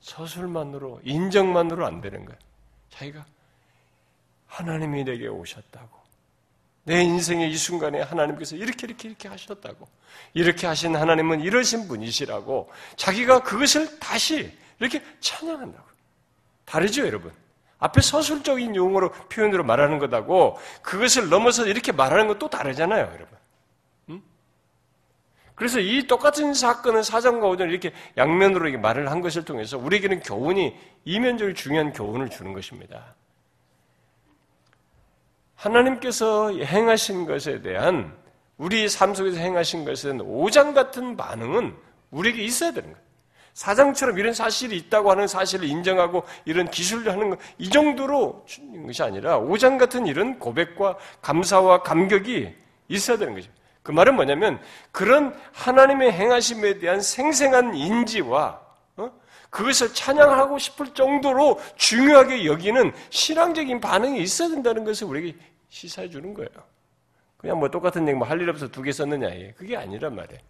서술만으로 0.01 1.01
인정만으로 1.05 1.87
안 1.87 2.01
되는 2.01 2.25
거야. 2.25 2.37
자기가 2.91 3.25
하나님이 4.47 5.05
내게 5.05 5.27
오셨다고. 5.27 6.05
내 6.85 7.03
인생의 7.03 7.51
이 7.51 7.57
순간에 7.57 8.01
하나님께서 8.03 8.57
이렇게 8.57 8.87
이렇게 8.87 9.09
이렇게 9.09 9.29
하셨다고. 9.29 9.89
이렇게 10.35 10.67
하신 10.67 10.97
하나님은 10.97 11.41
이러신 11.41 11.89
분이시라고 11.89 12.71
자기가 12.97 13.43
그것을 13.43 13.99
다시 13.99 14.57
이렇게 14.79 15.03
찬양한다고. 15.21 15.89
다르죠, 16.65 17.07
여러분? 17.07 17.33
앞에 17.79 18.01
서술적인 18.01 18.77
용어로 18.77 19.11
표현으로 19.29 19.65
말하는 19.65 19.99
것하고 19.99 20.59
그것을 20.83 21.29
넘어서 21.29 21.67
이렇게 21.67 21.93
말하는 21.93 22.27
건 22.29 22.39
또 22.39 22.49
다르잖아요, 22.49 23.05
여러분. 23.05 23.29
음? 24.11 24.23
그래서 25.55 25.81
이 25.81 26.07
똑같은 26.07 26.55
사건은 26.55 27.03
사장과 27.03 27.47
오전 27.49 27.71
이렇게 27.71 27.93
양면으로 28.17 28.69
이렇게 28.69 28.81
말을 28.81 29.11
한 29.11 29.21
것을 29.21 29.45
통해서 29.45 29.79
우리에게는 29.79 30.21
교훈이 30.21 30.77
이면적으로 31.05 31.55
중요한 31.55 31.93
교훈을 31.93 32.31
주는 32.31 32.53
것입니다. 32.53 33.15
하나님께서 35.57 36.53
행하신 36.53 37.27
것에 37.27 37.63
대한 37.63 38.15
우리 38.57 38.89
삶 38.89 39.15
속에서 39.15 39.39
행하신 39.39 39.85
것은 39.85 40.21
오장 40.21 40.75
같은 40.75 41.17
반응은 41.17 41.75
우리에게 42.11 42.43
있어야 42.43 42.73
되는 42.73 42.93
거예요. 42.93 43.04
사장처럼 43.55 44.19
이런 44.19 44.35
사실이 44.35 44.77
있다고 44.77 45.11
하는 45.11 45.27
사실을 45.27 45.67
인정하고 45.67 46.25
이런 46.45 46.69
기술을 46.71 47.11
하는 47.13 47.31
것, 47.31 47.39
이 47.57 47.71
정도로 47.71 48.45
것이 48.87 49.03
아니라 49.03 49.39
오장 49.39 49.79
같은 49.79 50.07
이런 50.07 50.39
고백과 50.39 50.99
감사와 51.23 51.83
감격이 51.83 52.55
있어야 52.89 53.17
되는 53.17 53.35
거죠. 53.35 53.51
그 53.83 53.93
말은 53.93 54.15
뭐냐면 54.17 54.61
그런 54.93 55.35
하나님의 55.53 56.13
행하심에 56.13 56.79
대한 56.79 57.01
생생한 57.01 57.75
인지와 57.77 58.61
어? 58.97 59.11
그것을 59.51 59.95
찬양하고 59.95 60.59
싶을 60.59 60.93
정도로 60.95 61.61
중요하게 61.77 62.47
여기는 62.47 62.93
신앙적인 63.11 63.81
반응이 63.81 64.21
있어야 64.21 64.49
된다는 64.49 64.85
것을 64.85 65.07
우리에게 65.07 65.37
시사해 65.69 66.09
주는 66.11 66.33
거예요. 66.35 66.49
그냥 67.37 67.59
뭐 67.59 67.69
똑같은 67.71 68.09
얘기 68.09 68.17
뭐 68.17 68.27
할 68.27 68.41
일 68.41 68.49
없어 68.51 68.69
두 68.69 68.83
개 68.83 68.91
썼느냐 68.91 69.29
이게 69.29 69.53
그게 69.53 69.77
아니란 69.77 70.15
말이에요. 70.17 70.41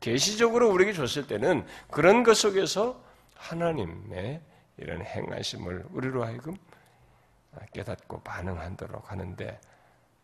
계시적으로 0.00 0.70
우리에게 0.70 0.92
줬을 0.92 1.26
때는 1.26 1.66
그런 1.90 2.22
것 2.22 2.36
속에서 2.36 3.02
하나님의 3.34 4.40
이런 4.76 5.04
행하심을 5.04 5.86
우리로 5.90 6.24
하여금 6.24 6.56
깨닫고 7.72 8.20
반응하도록 8.20 9.10
하는데 9.10 9.60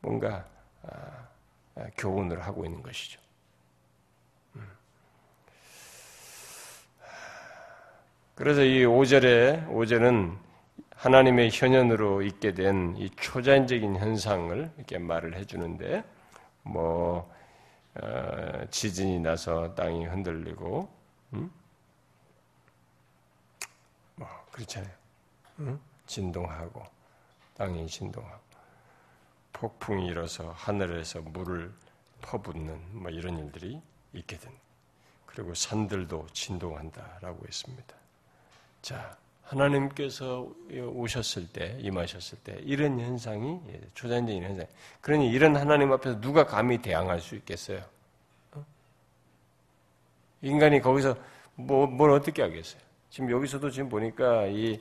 뭔가 0.00 0.47
아, 0.83 1.28
아, 1.76 1.87
교훈을 1.97 2.43
하고 2.43 2.64
있는 2.64 2.83
것이죠. 2.83 3.21
음. 4.57 4.69
그래서 8.35 8.62
이 8.62 8.85
5절에 8.85 9.69
5절은 9.69 10.38
하나님의 10.95 11.50
현현으로 11.52 12.23
있게 12.23 12.52
된 12.54 12.95
이 12.97 13.11
초자연적인 13.16 13.97
현상을 13.97 14.71
이렇게 14.76 14.99
말을 14.99 15.37
해주는데 15.37 16.04
뭐 16.62 17.19
어, 17.19 17.34
지진이 18.71 19.21
나서 19.21 19.75
땅이 19.75 20.07
흔들리고 20.07 20.93
음? 21.35 21.51
뭐 24.17 24.29
그렇잖아요. 24.51 24.93
음? 25.61 25.81
진동하고 26.07 26.83
땅이 27.57 27.87
진동하고 27.87 28.43
폭풍이 29.53 30.09
일어서 30.09 30.51
하늘에서 30.53 31.23
물을 31.23 31.73
퍼붓는 32.21 33.03
뭐 33.03 33.11
이런 33.11 33.39
일들이 33.39 33.81
있게 34.13 34.39
된. 34.39 34.53
그리고 35.27 35.55
산들도 35.55 36.29
진동한다라고 36.33 37.47
했습니다. 37.47 37.95
자, 38.83 39.17
하나님께서 39.55 40.49
오셨을 40.71 41.49
때, 41.49 41.77
임하셨을 41.81 42.39
때, 42.45 42.59
이런 42.63 42.99
현상이, 42.99 43.61
예, 43.69 43.81
초자연적인 43.95 44.43
현상. 44.43 44.67
그러니 45.01 45.31
이런 45.31 45.57
하나님 45.57 45.93
앞에서 45.93 46.21
누가 46.21 46.45
감히 46.45 46.79
대항할 46.83 47.21
수 47.21 47.37
있겠어요? 47.37 47.83
어? 48.53 48.65
인간이 50.43 50.81
거기서 50.81 51.17
뭐, 51.55 51.87
뭘 51.87 52.11
어떻게 52.11 52.43
하겠어요? 52.43 52.81
지금 53.11 53.31
여기서도 53.31 53.71
지금 53.71 53.89
보니까 53.89 54.47
이, 54.47 54.81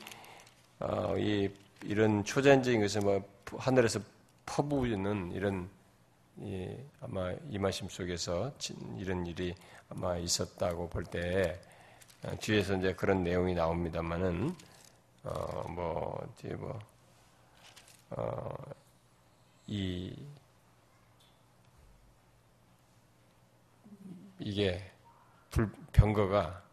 어, 0.80 1.16
이, 1.18 1.50
이런 1.84 2.24
초자연적인 2.24 2.82
것을 2.82 3.02
뭐, 3.02 3.24
하늘에서 3.58 4.00
퍼부는 4.46 5.32
이런, 5.34 5.70
이, 6.38 6.76
아마 7.00 7.32
임하심 7.50 7.90
속에서 7.90 8.52
이런 8.98 9.26
일이 9.28 9.54
아마 9.90 10.18
있었다고 10.18 10.90
볼 10.90 11.04
때, 11.04 11.60
어, 11.62 11.73
뒤에서 12.40 12.76
이제 12.78 12.94
그런 12.94 13.24
내용이 13.24 13.54
나옵니다만은 13.54 14.56
어뭐 15.26 16.34
뒤에 16.38 16.54
뭐 16.56 16.80
어 18.16 18.84
이 19.68 20.14
이게 24.40 24.92
불 25.50 25.72
병거가 25.94 26.64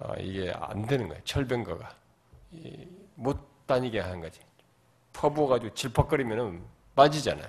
어, 0.00 0.14
이게 0.18 0.52
안 0.54 0.86
되는 0.86 1.08
거예요. 1.08 1.22
철병거가 1.24 1.94
못 3.14 3.66
다니게 3.66 4.00
하는 4.00 4.20
거지. 4.20 4.40
퍼부어가지고 5.12 5.74
질퍽거리면은 5.74 6.64
빠지잖아 6.94 7.48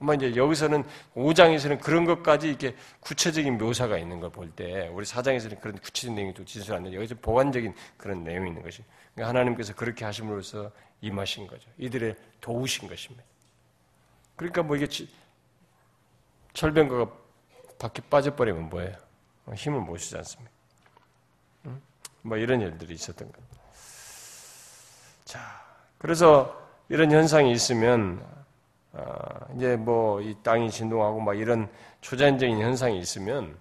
요. 0.00 0.04
뭐 0.04 0.14
이제 0.14 0.34
여기서는 0.36 0.84
5장에서는 1.14 1.80
그런 1.80 2.04
것까지 2.04 2.48
이렇게 2.48 2.76
구체적인 3.00 3.58
묘사가 3.58 3.98
있는 3.98 4.20
걸 4.20 4.30
볼 4.30 4.50
때, 4.50 4.88
우리 4.92 5.04
4장에서는 5.04 5.60
그런 5.60 5.78
구체적인 5.78 6.14
내용이 6.14 6.34
또 6.34 6.44
진술 6.44 6.74
안 6.74 6.82
되는데, 6.82 6.96
여기서 6.96 7.16
보완적인 7.20 7.74
그런 7.96 8.22
내용이 8.24 8.48
있는 8.48 8.62
것이. 8.62 8.82
그러니까 9.14 9.28
하나님께서 9.30 9.74
그렇게 9.74 10.04
하심으로써 10.04 10.70
임하신 11.00 11.46
거죠. 11.46 11.68
이들의 11.78 12.14
도우신 12.40 12.88
것입니다. 12.88 13.24
그러니까 14.36 14.62
뭐 14.62 14.76
이게 14.76 14.86
철병거가 16.52 17.12
밖에 17.78 18.02
빠져버리면 18.08 18.68
뭐예요? 18.68 18.96
어, 19.46 19.52
힘을 19.54 19.80
못 19.80 19.98
쓰지 19.98 20.16
않습니까? 20.16 20.50
뭐 22.22 22.36
이런 22.36 22.60
일들이 22.60 22.94
있었던 22.94 23.30
겁니다. 23.32 23.56
자, 25.24 25.40
그래서 25.98 26.68
이런 26.88 27.10
현상이 27.10 27.50
있으면 27.52 28.20
아, 28.24 28.44
이제 29.56 29.76
뭐 29.76 30.20
이 30.20 30.34
땅이 30.42 30.70
진동하고 30.70 31.20
막 31.20 31.34
이런 31.34 31.68
초자연적인 32.00 32.60
현상이 32.60 32.98
있으면 32.98 33.56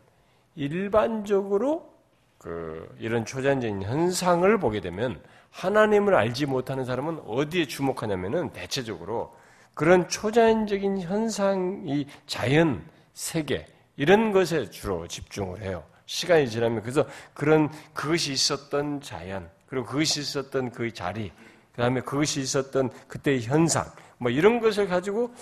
일반적으로 0.56 1.94
그 2.38 2.96
이런 3.00 3.26
초자연적인 3.26 3.84
현상을 3.84 4.58
보게 4.60 4.80
되면 4.82 5.22
하나님을 5.52 6.16
알지 6.16 6.46
못하는 6.46 6.86
사람은 6.86 7.22
어디에 7.26 7.66
주목하냐면은 7.66 8.52
대체적으로 8.52 9.36
그런 9.74 10.08
초자연적인 10.08 11.02
현상, 11.02 11.84
이 11.86 12.08
자연 12.26 12.84
세계 13.14 13.66
이런 13.96 14.32
것에 14.32 14.70
주로 14.70 15.08
집중을 15.08 15.62
해요. 15.62 15.84
시간이 16.06 16.50
지나면 16.50 16.82
그래서 16.82 17.06
그런 17.34 17.70
그것이 17.94 18.32
있었던 18.32 19.02
자연 19.02 19.50
그리고 19.68 19.86
그것이 19.86 20.22
있었던 20.22 20.72
그 20.72 20.94
자리 20.94 21.32
그 21.76 21.82
다음에 21.82 22.02
그것이 22.02 22.40
있었던 22.40 22.90
그때의 23.08 23.42
현상 23.44 23.86
뭐 24.18 24.32
이런 24.32 24.60
것을 24.60 24.88
가지고 24.88 25.34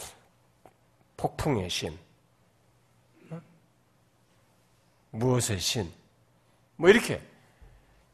폭풍의 1.17 1.69
신, 1.69 1.97
어? 3.31 3.41
무엇의 5.11 5.59
신, 5.59 5.91
뭐 6.75 6.89
이렇게 6.89 7.21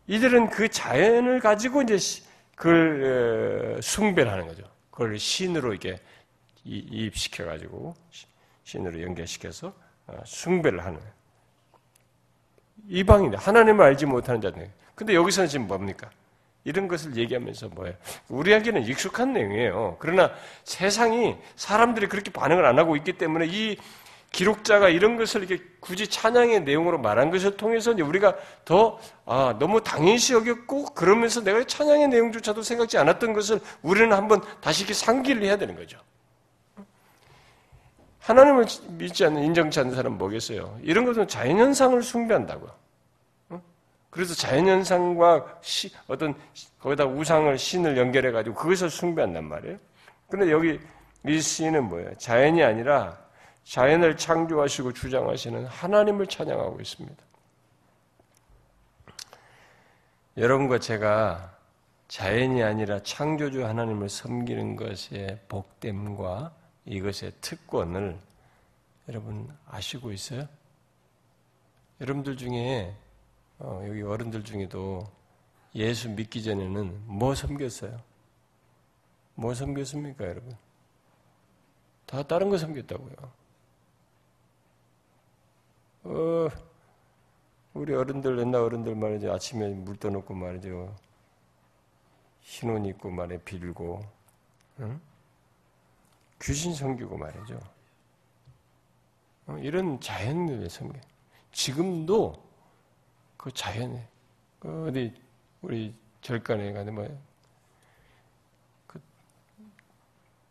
이들은 0.07 0.49
그 0.49 0.69
자연을 0.69 1.39
가지고 1.39 1.81
이제 1.81 1.97
그걸 2.55 3.77
어, 3.77 3.81
숭배를 3.81 4.31
하는 4.31 4.47
거죠. 4.47 4.63
그걸 4.91 5.17
신으로 5.17 5.73
이게 5.73 5.99
이입시켜 6.63 7.45
가지고 7.45 7.95
신으로 8.63 9.01
연결시켜서 9.01 9.73
어, 10.07 10.21
숭배를 10.25 10.83
하는 10.85 10.99
거예요. 10.99 11.13
이방인데 12.87 13.37
하나님을 13.37 13.85
알지 13.85 14.05
못하는 14.05 14.41
자들. 14.41 14.71
근데 14.95 15.15
여기서는 15.15 15.47
지금 15.47 15.67
뭡니까? 15.67 16.09
이런 16.63 16.87
것을 16.87 17.15
얘기하면서 17.15 17.69
뭐예요? 17.69 17.95
우리에게는 18.29 18.83
익숙한 18.83 19.33
내용이에요. 19.33 19.97
그러나 19.99 20.31
세상이 20.63 21.35
사람들이 21.55 22.07
그렇게 22.07 22.31
반응을 22.31 22.65
안 22.65 22.77
하고 22.77 22.95
있기 22.95 23.13
때문에 23.13 23.47
이 23.47 23.77
기록자가 24.31 24.89
이런 24.89 25.17
것을 25.17 25.43
이렇게 25.43 25.63
굳이 25.81 26.07
찬양의 26.07 26.61
내용으로 26.61 26.97
말한 26.97 27.31
것을 27.31 27.57
통해서 27.57 27.91
우리가 27.91 28.35
더, 28.63 28.97
아, 29.25 29.57
너무 29.59 29.83
당연시 29.83 30.33
여겼고, 30.33 30.93
그러면서 30.93 31.43
내가 31.43 31.63
찬양의 31.65 32.07
내용조차도 32.07 32.61
생각지 32.61 32.97
않았던 32.97 33.33
것을 33.33 33.59
우리는 33.81 34.15
한번 34.15 34.41
다시 34.61 34.83
이렇게 34.83 34.93
상기를 34.93 35.43
해야 35.43 35.57
되는 35.57 35.75
거죠. 35.75 35.99
하나님을 38.19 38.65
믿지 38.91 39.25
않는, 39.25 39.43
인정치 39.43 39.79
않는 39.81 39.95
사람은 39.95 40.17
뭐겠어요? 40.17 40.79
이런 40.81 41.03
것은 41.03 41.27
자연현상을 41.27 42.01
숭배한다고요. 42.01 42.71
그래서 44.11 44.35
자연현상과 44.35 45.59
시, 45.61 45.89
어떤 46.07 46.35
거기다 46.79 47.05
우상을 47.05 47.57
신을 47.57 47.97
연결해 47.97 48.31
가지고 48.31 48.55
그것을 48.57 48.89
숭배한단 48.89 49.45
말이에요. 49.45 49.77
그런데 50.29 50.51
여기 50.51 50.79
이 51.25 51.39
시인은 51.39 51.85
뭐예요? 51.85 52.13
자연이 52.17 52.61
아니라 52.61 53.17
자연을 53.63 54.17
창조하시고 54.17 54.93
주장하시는 54.93 55.65
하나님을 55.65 56.27
찬양하고 56.27 56.81
있습니다. 56.81 57.23
여러분과 60.37 60.79
제가 60.79 61.55
자연이 62.09 62.63
아니라 62.63 63.01
창조주 63.03 63.65
하나님을 63.65 64.09
섬기는 64.09 64.75
것의 64.75 65.39
복됨과 65.47 66.53
이것의 66.85 67.31
특권을 67.39 68.17
여러분 69.07 69.49
아시고 69.69 70.11
있어요? 70.11 70.47
여러분들 72.01 72.35
중에 72.35 72.93
어, 73.63 73.83
여기 73.87 74.01
어른들 74.01 74.43
중에도 74.43 75.07
예수 75.75 76.09
믿기 76.09 76.41
전에는 76.41 77.03
뭐 77.05 77.35
섬겼어요? 77.35 78.01
뭐 79.35 79.53
섬겼습니까, 79.53 80.25
여러분? 80.25 80.57
다 82.07 82.23
다른 82.23 82.49
거 82.49 82.57
섬겼다고요. 82.57 83.15
어, 86.03 86.49
우리 87.75 87.93
어른들, 87.93 88.39
옛날 88.39 88.61
어른들 88.61 88.95
말이죠. 88.95 89.31
아침에 89.31 89.69
물 89.69 89.95
떠놓고 89.95 90.33
말이죠. 90.33 90.95
흰옷 92.41 92.87
입고 92.87 93.11
말에 93.11 93.37
빌고, 93.43 94.01
응? 94.79 94.99
귀신 96.41 96.73
섬기고 96.73 97.15
말이죠. 97.15 97.59
어, 99.45 99.57
이런 99.59 100.01
자연을 100.01 100.67
섬겨. 100.67 100.99
지금도 101.51 102.50
그 103.41 103.51
자연에 103.51 104.07
그 104.59 104.87
어디 104.87 105.11
우리 105.63 105.95
절간에 106.21 106.71
가는 106.73 106.93
뭐그 106.93 109.01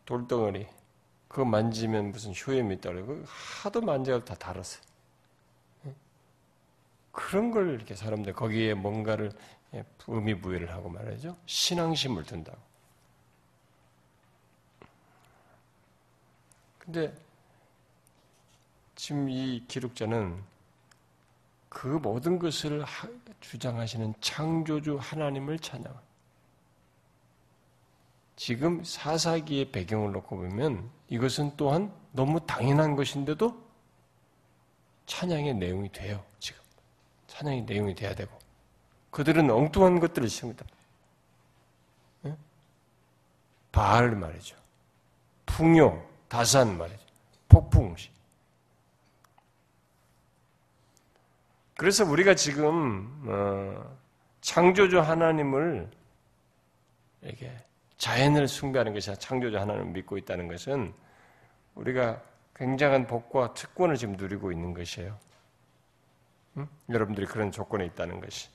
돌덩어리 0.05 0.67
그거 1.29 1.45
만지면 1.45 2.11
무슨 2.11 2.33
효염이 2.33 2.75
있다고 2.75 3.05
그 3.05 3.25
하도 3.63 3.79
만져도 3.79 4.25
다 4.25 4.35
달았어요. 4.35 4.81
그런 7.13 7.51
걸 7.51 7.73
이렇게 7.73 7.95
사람들 7.95 8.33
거기에 8.33 8.73
뭔가를 8.73 9.31
예, 9.73 9.85
의미 10.07 10.35
부여를 10.35 10.71
하고 10.71 10.89
말하죠. 10.89 11.37
신앙심을 11.45 12.25
둔다고. 12.25 12.57
근데 16.77 17.15
지금 18.95 19.29
이 19.29 19.65
기록자는 19.67 20.50
그 21.71 21.87
모든 21.87 22.37
것을 22.37 22.83
주장하시는 23.39 24.13
창조주 24.19 24.97
하나님을 24.99 25.57
찬양. 25.57 25.97
지금 28.35 28.83
사사기의 28.83 29.71
배경을 29.71 30.11
놓고 30.11 30.35
보면 30.35 30.91
이것은 31.07 31.55
또한 31.55 31.93
너무 32.11 32.45
당연한 32.45 32.97
것인데도 32.97 33.57
찬양의 35.05 35.53
내용이 35.55 35.89
돼요, 35.93 36.21
지금. 36.39 36.61
찬양의 37.27 37.61
내용이 37.61 37.95
돼야 37.95 38.13
되고. 38.13 38.37
그들은 39.09 39.49
엉뚱한 39.49 40.01
것들을 40.01 40.27
심니다. 40.27 40.65
네? 42.23 42.35
바알 43.71 44.11
말이죠. 44.11 44.57
풍요, 45.45 46.05
다산 46.27 46.77
말이죠. 46.77 47.05
폭풍시. 47.47 48.09
그래서 51.81 52.05
우리가 52.05 52.35
지금 52.35 53.23
어, 53.25 53.97
창조주 54.41 54.99
하나님을 54.99 55.89
이게 57.23 57.57
자연을 57.97 58.47
숭배하는 58.47 58.93
것이 58.93 59.11
창조주 59.17 59.57
하나님을 59.57 59.87
믿고 59.87 60.19
있다는 60.19 60.47
것은 60.47 60.93
우리가 61.73 62.21
굉장한 62.55 63.07
복과 63.07 63.55
특권을 63.55 63.95
지금 63.95 64.15
누리고 64.15 64.51
있는 64.51 64.75
것이에요. 64.75 65.17
응? 66.57 66.67
여러분들이 66.87 67.25
그런 67.25 67.51
조건에 67.51 67.85
있다는 67.85 68.21
것이. 68.21 68.47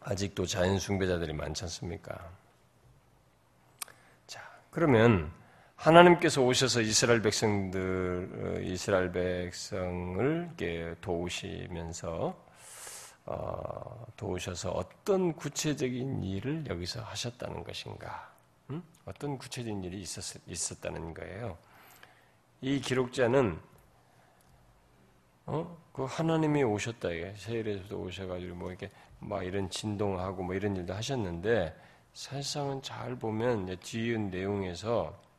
아직도 0.00 0.44
자연 0.46 0.76
숭배자들이 0.80 1.32
많지 1.34 1.62
않습니까? 1.62 2.32
자, 4.26 4.42
그러면 4.72 5.38
하나님께서 5.80 6.42
오셔서 6.42 6.82
이스라엘 6.82 7.22
백성들, 7.22 8.30
어, 8.34 8.60
이스라엘 8.60 9.10
백성을 9.12 10.50
도우시면서 11.00 12.36
어, 13.24 14.06
도우셔서 14.14 14.72
어떤 14.72 15.32
구체적인 15.32 16.22
일을 16.22 16.66
여기서 16.68 17.00
하셨다는 17.00 17.64
것인가? 17.64 18.30
음? 18.68 18.82
어떤 19.06 19.38
구체적인 19.38 19.82
일이 19.84 20.02
있었, 20.02 20.36
있었다는 20.46 21.14
거예요. 21.14 21.56
이 22.60 22.78
기록자는 22.82 23.58
어? 25.46 25.78
그 25.94 26.04
하나님이 26.04 26.62
오셨다 26.62 27.10
이게 27.10 27.34
세일에서도 27.38 27.98
오셔가지고 27.98 28.54
뭐 28.54 28.68
이렇게 28.68 28.90
막 29.18 29.42
이런 29.42 29.70
진동하고 29.70 30.42
뭐 30.42 30.54
이런 30.54 30.76
일도 30.76 30.92
하셨는데 30.92 31.74
사실상은 32.12 32.82
잘 32.82 33.16
보면 33.16 33.78
뒤에 33.80 34.18
내용에서 34.18 35.29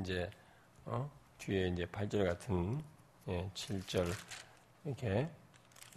이제 0.00 0.30
어? 0.84 1.10
뒤에 1.38 1.68
이제 1.68 1.86
8절 1.86 2.24
같은 2.24 2.82
예, 3.28 3.48
7절 3.54 4.06
이렇게 4.84 5.28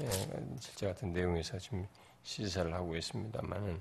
예, 0.02 0.08
7절 0.08 0.88
같은 0.88 1.14
내용에서 1.14 1.58
지금 1.60 1.88
시사를 2.24 2.74
하고 2.74 2.96
있습니다만은 2.96 3.80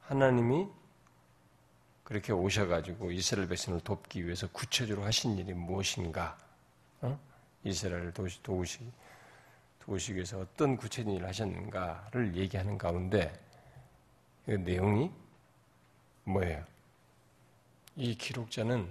하나님이 0.00 0.68
그렇게 2.04 2.32
오셔가지고 2.32 3.10
이스라엘 3.12 3.48
백성을 3.48 3.80
돕기 3.80 4.24
위해서 4.24 4.48
구체적으로 4.50 5.06
하신 5.06 5.38
일이 5.38 5.54
무엇인가? 5.54 6.38
어? 7.00 7.18
이스라엘을 7.64 8.12
도우시, 8.12 8.42
도우시, 8.42 8.80
도우시기 9.80 10.16
위해서 10.16 10.38
어떤 10.38 10.76
구체적인 10.76 11.16
일을 11.16 11.26
하셨는가를 11.28 12.36
얘기하는 12.36 12.76
가운데 12.76 13.32
그 14.44 14.52
내용이 14.52 15.10
뭐예요? 16.24 16.64
이 17.96 18.14
기록자는 18.14 18.90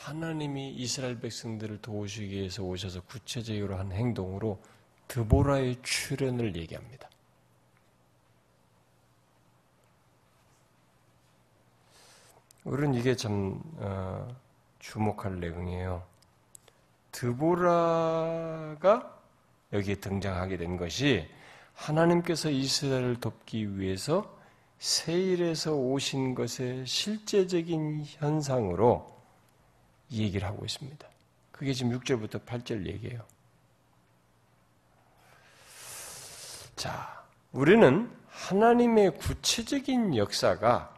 하나님이 0.00 0.70
이스라엘 0.70 1.20
백성들을 1.20 1.82
도우시기 1.82 2.34
위해서 2.34 2.62
오셔서 2.62 3.02
구체적으로 3.02 3.76
한 3.76 3.92
행동으로 3.92 4.58
드보라의 5.08 5.76
출현을 5.82 6.56
얘기합니다. 6.56 7.10
우리는 12.64 12.94
이게 12.94 13.14
참 13.14 13.60
어, 13.76 14.34
주목할 14.78 15.38
내용이에요. 15.38 16.02
드보라가 17.12 18.78
여기에 19.74 19.96
등장하게 19.96 20.56
된 20.56 20.78
것이 20.78 21.28
하나님께서 21.74 22.48
이스라엘을 22.48 23.20
돕기 23.20 23.78
위해서 23.78 24.34
세일에서 24.78 25.74
오신 25.74 26.34
것의 26.34 26.86
실제적인 26.86 28.04
현상으로 28.06 29.10
이 29.16 29.19
얘기를 30.12 30.46
하고 30.46 30.64
있습니다. 30.64 31.06
그게 31.52 31.72
지금 31.72 31.98
6절부터 31.98 32.44
8절 32.44 32.86
얘기예요. 32.86 33.22
자, 36.76 37.22
우리는 37.52 38.10
하나님의 38.28 39.16
구체적인 39.18 40.16
역사가 40.16 40.94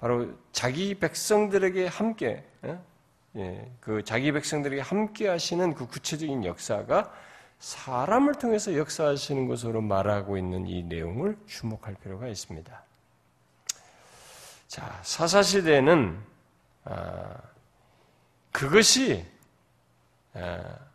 바로 0.00 0.36
자기 0.52 0.94
백성들에게 0.94 1.86
함께, 1.86 2.44
예, 3.36 3.70
그 3.80 4.02
자기 4.04 4.32
백성들에게 4.32 4.82
함께 4.82 5.28
하시는 5.28 5.74
그 5.74 5.86
구체적인 5.86 6.44
역사가 6.44 7.12
사람을 7.58 8.34
통해서 8.34 8.76
역사하시는 8.76 9.46
것으로 9.46 9.80
말하고 9.80 10.36
있는 10.36 10.66
이 10.66 10.82
내용을 10.82 11.38
주목할 11.46 11.94
필요가 12.02 12.28
있습니다. 12.28 12.82
자, 14.68 15.00
사사시대는 15.02 16.18
아, 16.84 17.36
그것이 18.56 19.22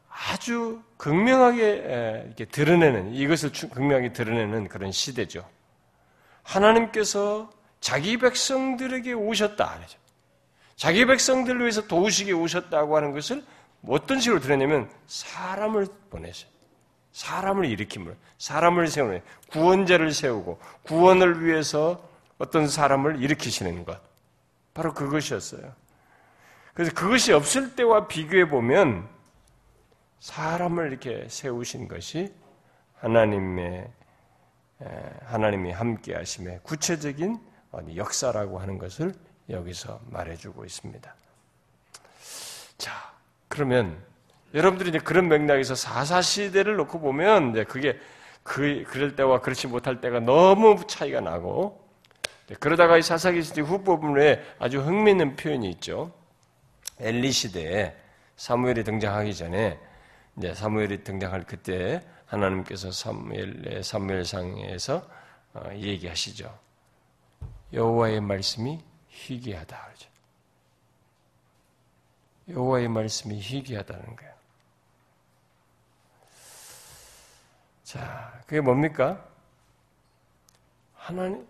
아주 0.09 0.81
극명하게 0.97 2.23
이렇게 2.25 2.45
드러내는 2.45 3.13
이것을 3.13 3.51
극명하게 3.69 4.13
드러내는 4.13 4.67
그런 4.67 4.91
시대죠. 4.91 5.47
하나님께서 6.41 7.51
자기 7.79 8.17
백성들에게 8.17 9.13
오셨다. 9.13 9.79
자기 10.75 11.05
백성들을 11.05 11.61
위해서 11.61 11.85
도우시게 11.85 12.31
오셨다고 12.31 12.97
하는 12.97 13.11
것을 13.11 13.45
어떤 13.87 14.19
식으로 14.19 14.39
드러내냐면 14.39 14.89
사람을 15.05 15.85
보내셔 16.09 16.47
사람을 17.11 17.65
일으킴으로, 17.65 18.15
사람을 18.39 18.87
세우는, 18.87 19.21
구원자를 19.51 20.13
세우고, 20.13 20.59
구원을 20.83 21.45
위해서 21.45 22.09
어떤 22.39 22.67
사람을 22.67 23.21
일으키시는 23.21 23.85
것. 23.85 24.01
바로 24.73 24.95
그것이었어요. 24.95 25.80
그래서 26.73 26.93
그것이 26.93 27.33
없을 27.33 27.75
때와 27.75 28.07
비교해 28.07 28.47
보면 28.47 29.07
사람을 30.19 30.91
이렇게 30.91 31.27
세우신 31.27 31.87
것이 31.87 32.33
하나님의 32.99 33.89
하나님이 35.25 35.71
함께 35.71 36.15
하심의 36.15 36.61
구체적인 36.63 37.39
역사라고 37.95 38.59
하는 38.59 38.77
것을 38.77 39.13
여기서 39.49 39.99
말해주고 40.09 40.65
있습니다. 40.65 41.15
자, 42.77 43.13
그러면 43.47 44.01
여러분들이 44.53 44.89
이제 44.89 44.99
그런 44.99 45.27
맥락에서 45.27 45.75
사사 45.75 46.21
시대를 46.21 46.75
놓고 46.77 46.99
보면 46.99 47.51
이제 47.51 47.63
그게 47.63 47.99
그 48.43 48.83
그럴 48.87 49.15
때와 49.15 49.41
그렇지 49.41 49.67
못할 49.67 50.01
때가 50.01 50.19
너무 50.19 50.85
차이가 50.87 51.21
나고 51.21 51.79
그러다가 52.59 52.97
이 52.97 53.01
사사기 53.01 53.43
시대 53.43 53.61
후부분에 53.61 54.43
아주 54.59 54.81
흥미있는 54.81 55.35
표현이 55.35 55.69
있죠. 55.71 56.11
엘리 57.01 57.31
시대에 57.31 57.95
사무엘이 58.35 58.83
등장하기 58.83 59.35
전에 59.35 59.79
이제 60.37 60.53
사무엘이 60.53 61.03
등장할 61.03 61.43
그때 61.45 62.01
하나님께서 62.27 62.91
사무엘 62.91 63.83
사무엘상에서 63.83 65.09
어, 65.53 65.69
얘기하시죠. 65.73 66.57
여호와의 67.73 68.21
말씀이 68.21 68.83
희귀하다 69.09 69.85
그러죠. 69.85 70.09
여호와의 72.49 72.87
말씀이 72.87 73.39
희귀하다는 73.39 74.15
거예요. 74.15 74.31
자, 77.83 78.41
그게 78.45 78.61
뭡니까? 78.61 79.25
하나님 80.93 81.45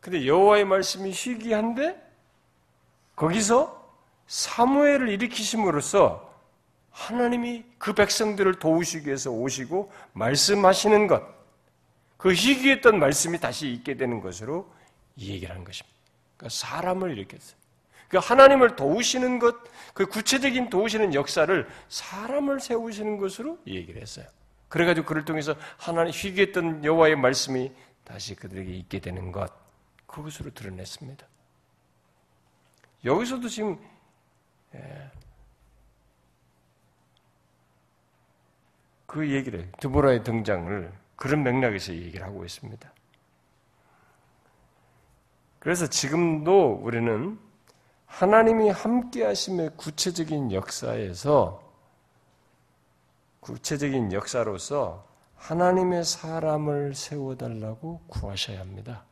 근데 0.00 0.24
여호와의 0.24 0.64
말씀이 0.64 1.10
희귀한데 1.10 2.00
거기서 3.16 3.75
사무엘을 4.26 5.08
일으키심으로써 5.08 6.34
하나님이 6.90 7.64
그 7.78 7.92
백성들을 7.92 8.54
도우시기 8.58 9.06
위해서 9.06 9.30
오시고 9.30 9.92
말씀하시는 10.14 11.06
것, 11.06 11.22
그 12.16 12.32
희귀했던 12.32 12.98
말씀이 12.98 13.38
다시 13.38 13.70
있게 13.70 13.96
되는 13.96 14.20
것으로 14.20 14.72
이 15.16 15.30
얘기를 15.30 15.50
하는 15.50 15.64
것입니다. 15.64 15.96
그러니까 16.36 16.56
사람을 16.56 17.12
일으켰어요. 17.12 17.56
그 18.08 18.18
하나님을 18.18 18.76
도우시는 18.76 19.38
것, 19.38 19.56
그 19.92 20.06
구체적인 20.06 20.70
도우시는 20.70 21.14
역사를 21.14 21.68
사람을 21.88 22.60
세우시는 22.60 23.18
것으로 23.18 23.58
얘기를 23.66 24.00
했어요. 24.00 24.26
그래가지고 24.68 25.06
그를 25.06 25.24
통해서 25.24 25.54
하나님 25.76 26.12
희귀했던 26.12 26.84
여호와의 26.84 27.16
말씀이 27.16 27.72
다시 28.04 28.34
그들에게 28.34 28.72
있게 28.72 29.00
되는 29.00 29.32
것, 29.32 29.52
그것으로 30.06 30.50
드러냈습니다. 30.54 31.26
여기서도 33.04 33.48
지금 33.48 33.78
예, 33.78 33.95
그 39.06 39.30
얘기를 39.30 39.70
드보라의 39.80 40.24
등장을 40.24 40.92
그런 41.16 41.42
맥락에서 41.42 41.92
얘기를 41.92 42.26
하고 42.26 42.44
있습니다. 42.44 42.92
그래서 45.58 45.86
지금도 45.86 46.80
우리는 46.82 47.38
하나님이 48.06 48.70
함께 48.70 49.24
하심의 49.24 49.70
구체적인 49.76 50.52
역사에서 50.52 51.62
구체적인 53.40 54.12
역사로서 54.12 55.06
하나님의 55.36 56.04
사람을 56.04 56.94
세워달라고 56.94 58.02
구하셔야 58.06 58.60
합니다. 58.60 59.04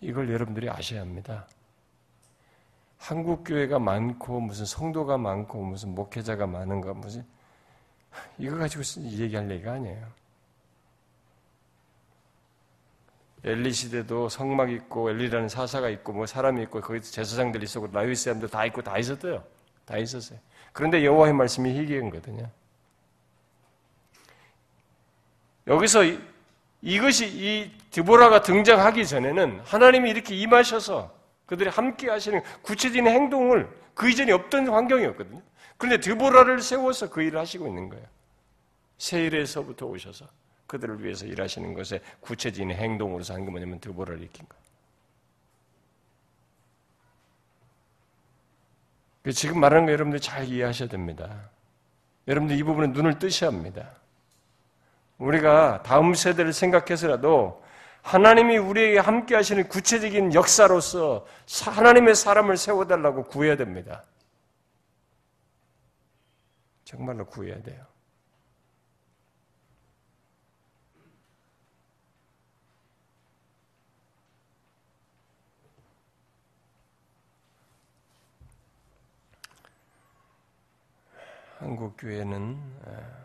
이걸 0.00 0.32
여러분들이 0.32 0.68
아셔야 0.68 1.00
합니다. 1.00 1.46
한국 2.98 3.44
교회가 3.44 3.78
많고 3.78 4.40
무슨 4.40 4.64
성도가 4.64 5.18
많고 5.18 5.62
무슨 5.62 5.94
목회자가 5.94 6.46
많은가 6.46 6.94
무슨 6.94 7.24
이거 8.38 8.56
가지고 8.56 8.82
얘기할 9.02 9.50
얘기가 9.50 9.72
아니에요. 9.72 10.06
엘리 13.44 13.72
시대도 13.72 14.28
성막 14.28 14.72
있고 14.72 15.10
엘리라는 15.10 15.48
사사가 15.48 15.88
있고 15.90 16.12
뭐 16.12 16.26
사람이 16.26 16.62
있고 16.64 16.80
거기서 16.80 17.12
제사장들 17.12 17.62
있었고 17.62 17.88
라위 17.92 18.14
사람들 18.14 18.48
다 18.48 18.64
있고 18.66 18.82
다 18.82 18.98
있었어요. 18.98 19.44
다 19.84 19.96
있었어요. 19.98 20.38
그런데 20.72 21.04
여호와의 21.04 21.32
말씀이 21.32 21.78
희귀한거든요. 21.78 22.50
여기서 25.68 26.00
이것이 26.82 27.28
이 27.28 27.70
드보라가 27.90 28.42
등장하기 28.42 29.06
전에는 29.06 29.60
하나님이 29.64 30.10
이렇게 30.10 30.34
임하셔서 30.34 31.15
그들이 31.46 31.70
함께 31.70 32.10
하시는 32.10 32.42
구체적인 32.62 33.06
행동을 33.06 33.68
그 33.94 34.10
이전에 34.10 34.32
없던 34.32 34.68
환경이었거든요. 34.68 35.40
그런데 35.78 36.00
드보라를 36.00 36.60
세워서 36.60 37.10
그 37.10 37.22
일을 37.22 37.38
하시고 37.38 37.66
있는 37.66 37.88
거예요. 37.88 38.04
세일에서부터 38.98 39.86
오셔서 39.86 40.26
그들을 40.66 41.02
위해서 41.04 41.26
일하시는 41.26 41.74
것에 41.74 42.00
구체적인 42.20 42.72
행동으로서 42.72 43.34
한 43.34 43.44
게 43.44 43.50
뭐냐면 43.50 43.78
드보라를 43.80 44.20
일으킨 44.20 44.46
거예요. 44.48 44.66
그 49.22 49.32
지금 49.32 49.60
말하는 49.60 49.86
거 49.86 49.92
여러분들 49.92 50.20
잘 50.20 50.44
이해하셔야 50.46 50.88
됩니다. 50.88 51.50
여러분들 52.28 52.56
이 52.56 52.62
부분에 52.62 52.88
눈을 52.88 53.18
뜨셔야 53.18 53.50
합니다. 53.50 53.90
우리가 55.18 55.82
다음 55.82 56.14
세대를 56.14 56.52
생각해서라도 56.52 57.64
하나님이 58.06 58.56
우리에게 58.56 59.00
함께 59.00 59.34
하시는 59.34 59.68
구체적인 59.68 60.32
역사로서 60.32 61.26
하나님의 61.64 62.14
사람을 62.14 62.56
세워달라고 62.56 63.24
구해야 63.24 63.56
됩니다. 63.56 64.04
정말로 66.84 67.26
구해야 67.26 67.60
돼요. 67.60 67.84
한국 81.58 81.96
교회는 81.98 83.15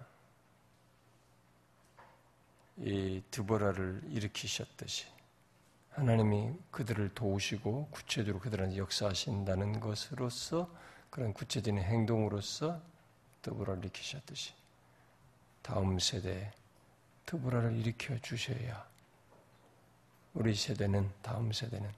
이 2.81 3.21
드보라를 3.29 4.01
일으키셨듯이 4.09 5.05
하나님이 5.91 6.53
그들을 6.71 7.13
도우시고 7.13 7.89
구체적으로 7.91 8.39
그들한테 8.39 8.77
역사하신다는 8.77 9.79
것으로서 9.79 10.73
그런 11.11 11.33
구체적인 11.33 11.79
행동으로서 11.79 12.81
드보라를 13.43 13.83
일으키셨듯이 13.83 14.53
다음 15.61 15.99
세대에 15.99 16.51
드보라를 17.27 17.77
일으켜 17.77 18.17
주셔야 18.19 18.89
우리 20.33 20.55
세대는 20.55 21.11
다음 21.21 21.51
세대는 21.51 21.91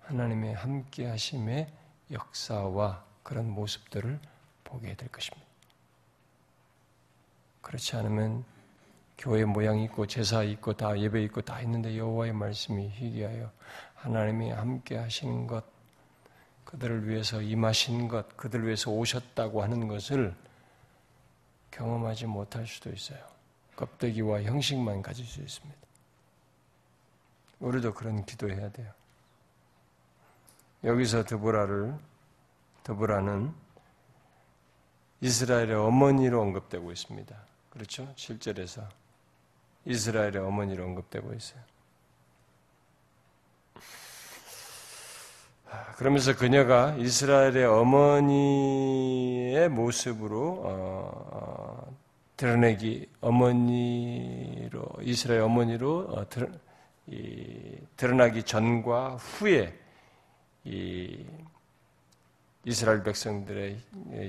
하나님의 0.00 0.54
함께 0.54 1.06
하심의 1.06 1.72
역사와 2.10 3.02
그런 3.22 3.48
모습들을 3.48 4.20
보게 4.64 4.94
될 4.94 5.08
것입니다. 5.08 5.46
그렇지 7.62 7.96
않으면 7.96 8.44
교회 9.22 9.44
모양이 9.44 9.84
있고 9.84 10.04
제사 10.04 10.42
있고 10.42 10.72
다 10.72 10.98
예배 10.98 11.22
있고 11.24 11.42
다 11.42 11.60
있는데 11.60 11.96
여호와의 11.96 12.32
말씀이 12.32 12.88
희귀하여 12.88 13.52
하나님이 13.94 14.50
함께 14.50 14.96
하시는 14.96 15.46
것, 15.46 15.64
그들을 16.64 17.08
위해서 17.08 17.40
임하신 17.40 18.08
것, 18.08 18.36
그들을 18.36 18.66
위해서 18.66 18.90
오셨다고 18.90 19.62
하는 19.62 19.86
것을 19.86 20.34
경험하지 21.70 22.26
못할 22.26 22.66
수도 22.66 22.90
있어요. 22.90 23.20
껍데기와 23.76 24.42
형식만 24.42 25.02
가질 25.02 25.24
수 25.24 25.40
있습니다. 25.40 25.80
우리도 27.60 27.94
그런 27.94 28.24
기도해야 28.24 28.72
돼요. 28.72 28.90
여기서 30.82 31.22
드보라를 31.22 31.94
드보라는 32.82 33.54
이스라엘의 35.20 35.74
어머니로 35.74 36.42
언급되고 36.42 36.90
있습니다. 36.90 37.36
그렇죠? 37.70 38.12
7절에서 38.16 39.01
이스라엘의 39.84 40.38
어머니로 40.38 40.84
언급되고 40.84 41.34
있어요. 41.34 41.60
그러면서 45.96 46.36
그녀가 46.36 46.94
이스라엘의 46.98 47.64
어머니의 47.64 48.90
모습으로 49.68 50.62
어, 50.64 51.28
어, 51.30 51.96
드러내기 52.36 53.08
어머니로 53.20 54.84
이스라엘 55.02 55.40
어머니로 55.42 55.98
어, 56.10 56.28
드러, 56.28 56.48
이, 57.06 57.78
드러나기 57.96 58.42
전과 58.42 59.16
후에 59.16 59.78
이 60.64 61.24
이스라엘 62.64 63.02
백성들의 63.02 63.80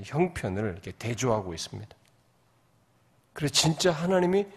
형편을 0.05 0.81
대조하고 0.97 1.53
있습니다. 1.53 1.95
그래 3.33 3.49
진짜 3.49 3.91
하나님이 3.91 4.47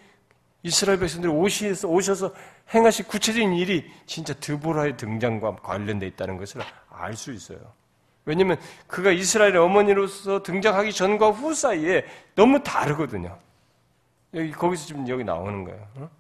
이스라엘 0.66 0.98
백성들이 0.98 1.32
오셔서, 1.32 1.86
오셔서 1.86 2.34
행하신 2.74 3.04
구체적인 3.04 3.52
일이 3.52 3.88
진짜 4.04 4.34
드보라의 4.34 4.96
등장과 4.96 5.56
관련되어 5.56 6.08
있다는 6.08 6.38
것을 6.38 6.60
알 6.90 7.14
수 7.14 7.32
있어요. 7.32 7.58
왜냐하면 8.24 8.58
그가 8.88 9.12
이스라엘의 9.12 9.58
어머니로서 9.58 10.42
등장하기 10.42 10.92
전과 10.92 11.30
후 11.30 11.54
사이에 11.54 12.04
너무 12.34 12.60
다르거든요. 12.64 13.38
여기 14.34 14.50
거기서 14.50 14.86
지금 14.86 15.08
여기 15.08 15.22
나오는 15.22 15.62
거예요. 15.62 16.10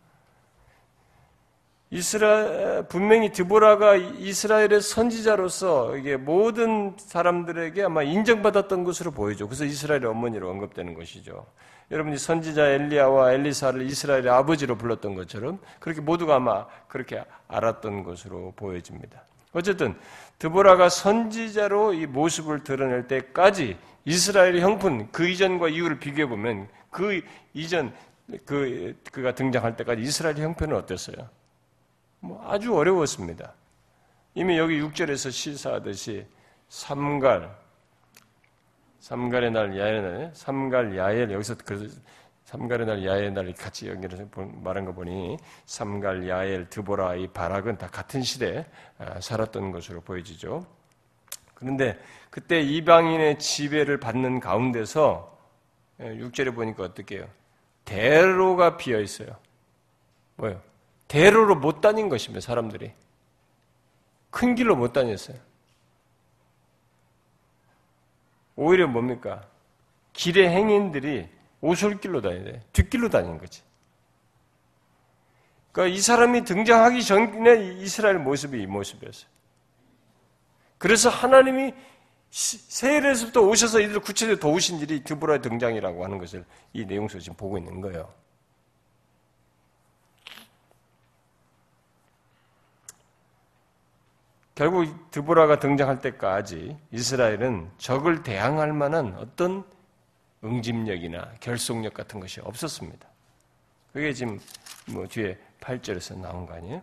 이스라 1.90 2.82
분명히 2.88 3.30
드보라가 3.30 3.94
이스라엘의 3.94 4.80
선지자로서 4.80 5.96
이게 5.96 6.16
모든 6.16 6.94
사람들에게 6.96 7.84
아마 7.84 8.02
인정받았던 8.02 8.82
것으로 8.82 9.12
보이죠. 9.12 9.46
그래서 9.46 9.64
이스라엘의 9.64 10.06
어머니로 10.06 10.50
언급되는 10.50 10.94
것이죠. 10.94 11.46
여러분이 11.92 12.18
선지자 12.18 12.66
엘리야와 12.70 13.34
엘리사를 13.34 13.80
이스라엘의 13.82 14.28
아버지로 14.30 14.76
불렀던 14.76 15.14
것처럼 15.14 15.60
그렇게 15.78 16.00
모두가 16.00 16.36
아마 16.36 16.66
그렇게 16.88 17.22
알았던 17.46 18.02
것으로 18.02 18.52
보여집니다. 18.56 19.22
어쨌든 19.52 19.94
드보라가 20.40 20.88
선지자로 20.88 21.94
이 21.94 22.06
모습을 22.06 22.64
드러낼 22.64 23.06
때까지 23.06 23.78
이스라엘의 24.04 24.60
형편 24.60 25.10
그 25.12 25.28
이전과 25.28 25.68
이후를 25.68 26.00
비교해 26.00 26.26
보면 26.28 26.68
그 26.90 27.22
이전 27.54 27.94
그 28.44 28.96
그가 29.12 29.36
등장할 29.36 29.76
때까지 29.76 30.02
이스라엘의 30.02 30.40
형편은 30.42 30.76
어땠어요? 30.76 31.16
뭐 32.20 32.44
아주 32.48 32.74
어려웠습니다. 32.74 33.54
이미 34.34 34.58
여기 34.58 34.80
6절에서 34.80 35.30
시사하듯이 35.30 36.26
삼갈 36.68 37.66
삼갈의 39.06 39.52
날, 39.52 39.78
야의 39.78 40.02
날, 40.02 40.30
삼갈, 40.34 40.96
야엘, 40.96 41.30
여기서 41.30 41.54
그 41.64 41.88
삼갈의 42.42 42.86
날, 42.86 43.06
야의 43.06 43.30
날 43.30 43.52
같이 43.54 43.88
연결해서 43.88 44.24
말한 44.34 44.84
거 44.84 44.92
보니 44.92 45.36
삼갈, 45.64 46.28
야엘, 46.28 46.68
드보라, 46.70 47.14
이 47.14 47.28
바락은 47.28 47.78
다 47.78 47.86
같은 47.86 48.22
시대에 48.22 48.66
아, 48.98 49.20
살았던 49.20 49.70
것으로 49.70 50.00
보여지죠. 50.00 50.66
그런데 51.54 51.96
그때 52.30 52.60
이방인의 52.60 53.38
지배를 53.38 54.00
받는 54.00 54.40
가운데서 54.40 55.38
6절에 56.00 56.46
예, 56.48 56.50
보니까 56.50 56.82
어떻게 56.82 57.18
해요? 57.18 57.28
대로가 57.84 58.76
비어 58.76 59.00
있어요. 59.00 59.36
뭐요? 60.34 60.60
대로로 61.08 61.54
못 61.56 61.80
다닌 61.80 62.08
것입니다, 62.08 62.40
사람들이. 62.40 62.92
큰 64.30 64.54
길로 64.54 64.76
못 64.76 64.92
다녔어요. 64.92 65.38
오히려 68.56 68.86
뭡니까? 68.86 69.46
길의 70.12 70.48
행인들이 70.48 71.28
오솔길로 71.60 72.20
돼. 72.22 72.62
뒷길로 72.72 73.08
다니는 73.08 73.38
거지. 73.38 73.62
그러니까 75.72 75.94
이 75.94 76.00
사람이 76.00 76.44
등장하기 76.44 77.04
전에 77.04 77.74
이스라엘 77.80 78.18
모습이 78.18 78.62
이 78.62 78.66
모습이었어요. 78.66 79.28
그래서 80.78 81.10
하나님이 81.10 81.74
세일에서부터 82.30 83.40
오셔서 83.42 83.80
이들 83.80 84.00
구체적으로 84.00 84.38
도우신 84.38 84.78
일이 84.80 85.04
드보라의 85.04 85.42
등장이라고 85.42 86.04
하는 86.04 86.18
것을 86.18 86.44
이 86.72 86.84
내용 86.84 87.08
속에 87.08 87.22
지금 87.22 87.36
보고 87.36 87.56
있는 87.58 87.80
거예요. 87.80 88.12
결국 94.56 95.10
드보라가 95.10 95.58
등장할 95.58 96.00
때까지 96.00 96.78
이스라엘은 96.90 97.70
적을 97.76 98.22
대항할 98.22 98.72
만한 98.72 99.14
어떤 99.18 99.62
응집력이나 100.42 101.34
결속력 101.40 101.92
같은 101.92 102.20
것이 102.20 102.40
없었습니다. 102.40 103.06
그게 103.92 104.14
지금 104.14 104.40
뭐 104.90 105.06
뒤에 105.06 105.38
8절에서 105.60 106.18
나온 106.18 106.46
거 106.46 106.54
아니에요? 106.54 106.82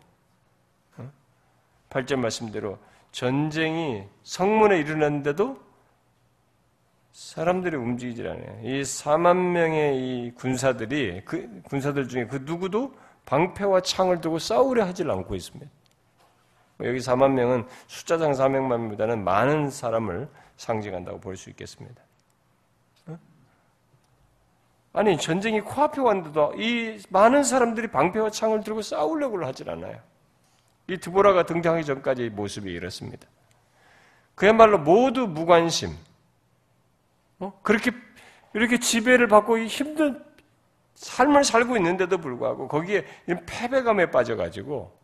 8절 1.89 2.17
말씀대로 2.17 2.77
전쟁이 3.11 4.03
성문에 4.21 4.77
일어났는데도 4.77 5.59
사람들이 7.11 7.75
움직이질 7.75 8.27
않아요. 8.27 8.59
이 8.61 8.81
4만 8.83 9.35
명의 9.51 9.97
이 9.97 10.31
군사들이 10.35 11.23
그 11.25 11.61
군사들 11.63 12.07
중에 12.07 12.27
그 12.27 12.37
누구도 12.43 12.95
방패와 13.25 13.81
창을 13.81 14.21
두고 14.21 14.37
싸우려 14.37 14.85
하질 14.85 15.09
않고 15.09 15.33
있습니다. 15.33 15.71
여기 16.81 16.99
4만 16.99 17.31
명은 17.31 17.67
숫자상 17.87 18.31
400만보다는 18.31 19.19
많은 19.19 19.69
사람을 19.69 20.27
상징한다고 20.57 21.19
볼 21.19 21.35
수 21.37 21.49
있겠습니다. 21.49 22.01
아니 24.95 25.17
전쟁이 25.17 25.59
코앞에 25.59 26.01
왔는데도 26.01 26.53
이 26.57 27.01
많은 27.09 27.43
사람들이 27.43 27.87
방패와 27.87 28.29
창을 28.29 28.63
들고 28.63 28.83
싸우려고 28.83 29.43
하질 29.43 29.69
않아요. 29.71 29.99
이 30.87 30.97
드보라가 30.97 31.45
등장하기 31.45 31.83
전까지 31.85 32.29
모습이 32.29 32.71
이렇습니다. 32.71 33.27
그야말로 34.35 34.77
모두 34.77 35.27
무관심. 35.27 35.95
어? 37.39 37.59
그렇게 37.63 37.91
이렇게 38.53 38.79
지배를 38.79 39.27
받고 39.27 39.57
힘든 39.59 40.23
삶을 40.93 41.43
살고 41.43 41.75
있는데도 41.77 42.19
불구하고 42.19 42.67
거기에 42.67 43.03
패배감에 43.47 44.11
빠져가지고 44.11 44.95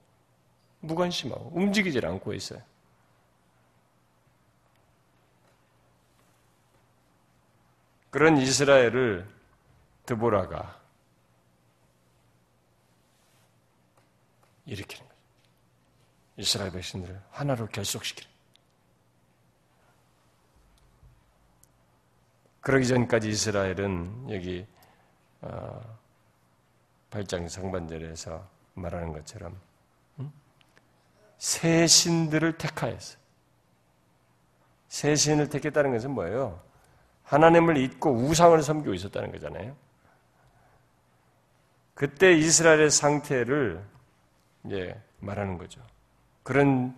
무관심하고 0.82 1.52
움직이질 1.54 2.06
않고 2.06 2.34
있어요. 2.34 2.62
그런 8.10 8.38
이스라엘을 8.38 9.28
드보라가 10.06 10.80
일으키는 14.66 15.08
거죠. 15.08 15.20
이스라엘 16.38 16.72
백성들을 16.72 17.22
하나로 17.32 17.68
결속시키는 17.68 18.30
그러기 22.62 22.88
전까지 22.88 23.30
이스라엘은 23.30 24.32
여기 24.32 24.66
8장 27.12 27.46
어, 27.46 27.48
상반절에서 27.48 28.48
말하는 28.76 29.14
것처럼 29.14 29.60
새 31.40 31.88
신들을 31.88 32.58
택하였어요. 32.58 33.18
새 34.90 35.16
신을 35.16 35.50
택했다는 35.50 35.92
것은 35.94 36.12
뭐예요? 36.12 36.62
하나님을 37.24 37.78
잊고 37.78 38.12
우상을 38.12 38.62
섬기고 38.62 38.94
있었다는 38.94 39.32
거잖아요. 39.32 39.76
그때 41.94 42.34
이스라엘의 42.34 42.92
상태를 42.92 43.84
이제 44.66 45.00
말하는 45.20 45.58
거죠. 45.58 45.82
그런 46.44 46.96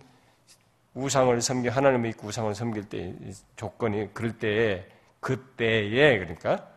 우상을 0.94 1.40
섬기 1.40 1.68
하나님을 1.68 2.10
잊고 2.10 2.28
우상을 2.28 2.54
섬길 2.54 2.88
때 2.88 3.14
조건이 3.56 4.12
그럴 4.12 4.38
때에 4.38 4.86
그때에 5.20 6.18
그러니까 6.18 6.68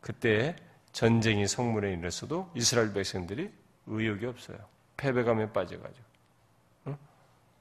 그때 0.00 0.56
전쟁이 0.92 1.46
성문에 1.46 1.92
일어서도 1.92 2.50
이스라엘 2.54 2.92
백성들이 2.92 3.52
의욕이 3.86 4.24
없어요. 4.26 4.58
패배감에 4.96 5.52
빠져가지고 5.52 6.05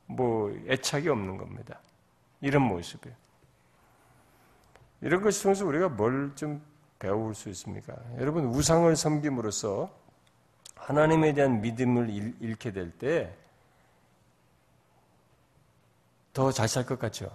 뭐 0.08 0.52
애착이 0.68 1.08
없는 1.10 1.38
겁니다. 1.38 1.80
이런 2.42 2.62
모습이에요. 2.64 3.16
이런 5.02 5.22
것을 5.22 5.44
통해서 5.44 5.66
우리가 5.66 5.90
뭘 5.90 6.34
좀 6.36 6.62
배울 7.00 7.36
수 7.36 7.50
있습니까? 7.50 7.94
여러분 8.20 8.46
우상을 8.46 8.96
섬김으로써 8.96 9.90
하나님에 10.76 11.34
대한 11.34 11.62
믿음을 11.62 12.10
잃게 12.40 12.72
될 12.72 12.92
때 12.98 13.36
더 16.34 16.52
잘 16.52 16.68
살 16.68 16.86
것 16.86 17.00
같죠? 17.00 17.32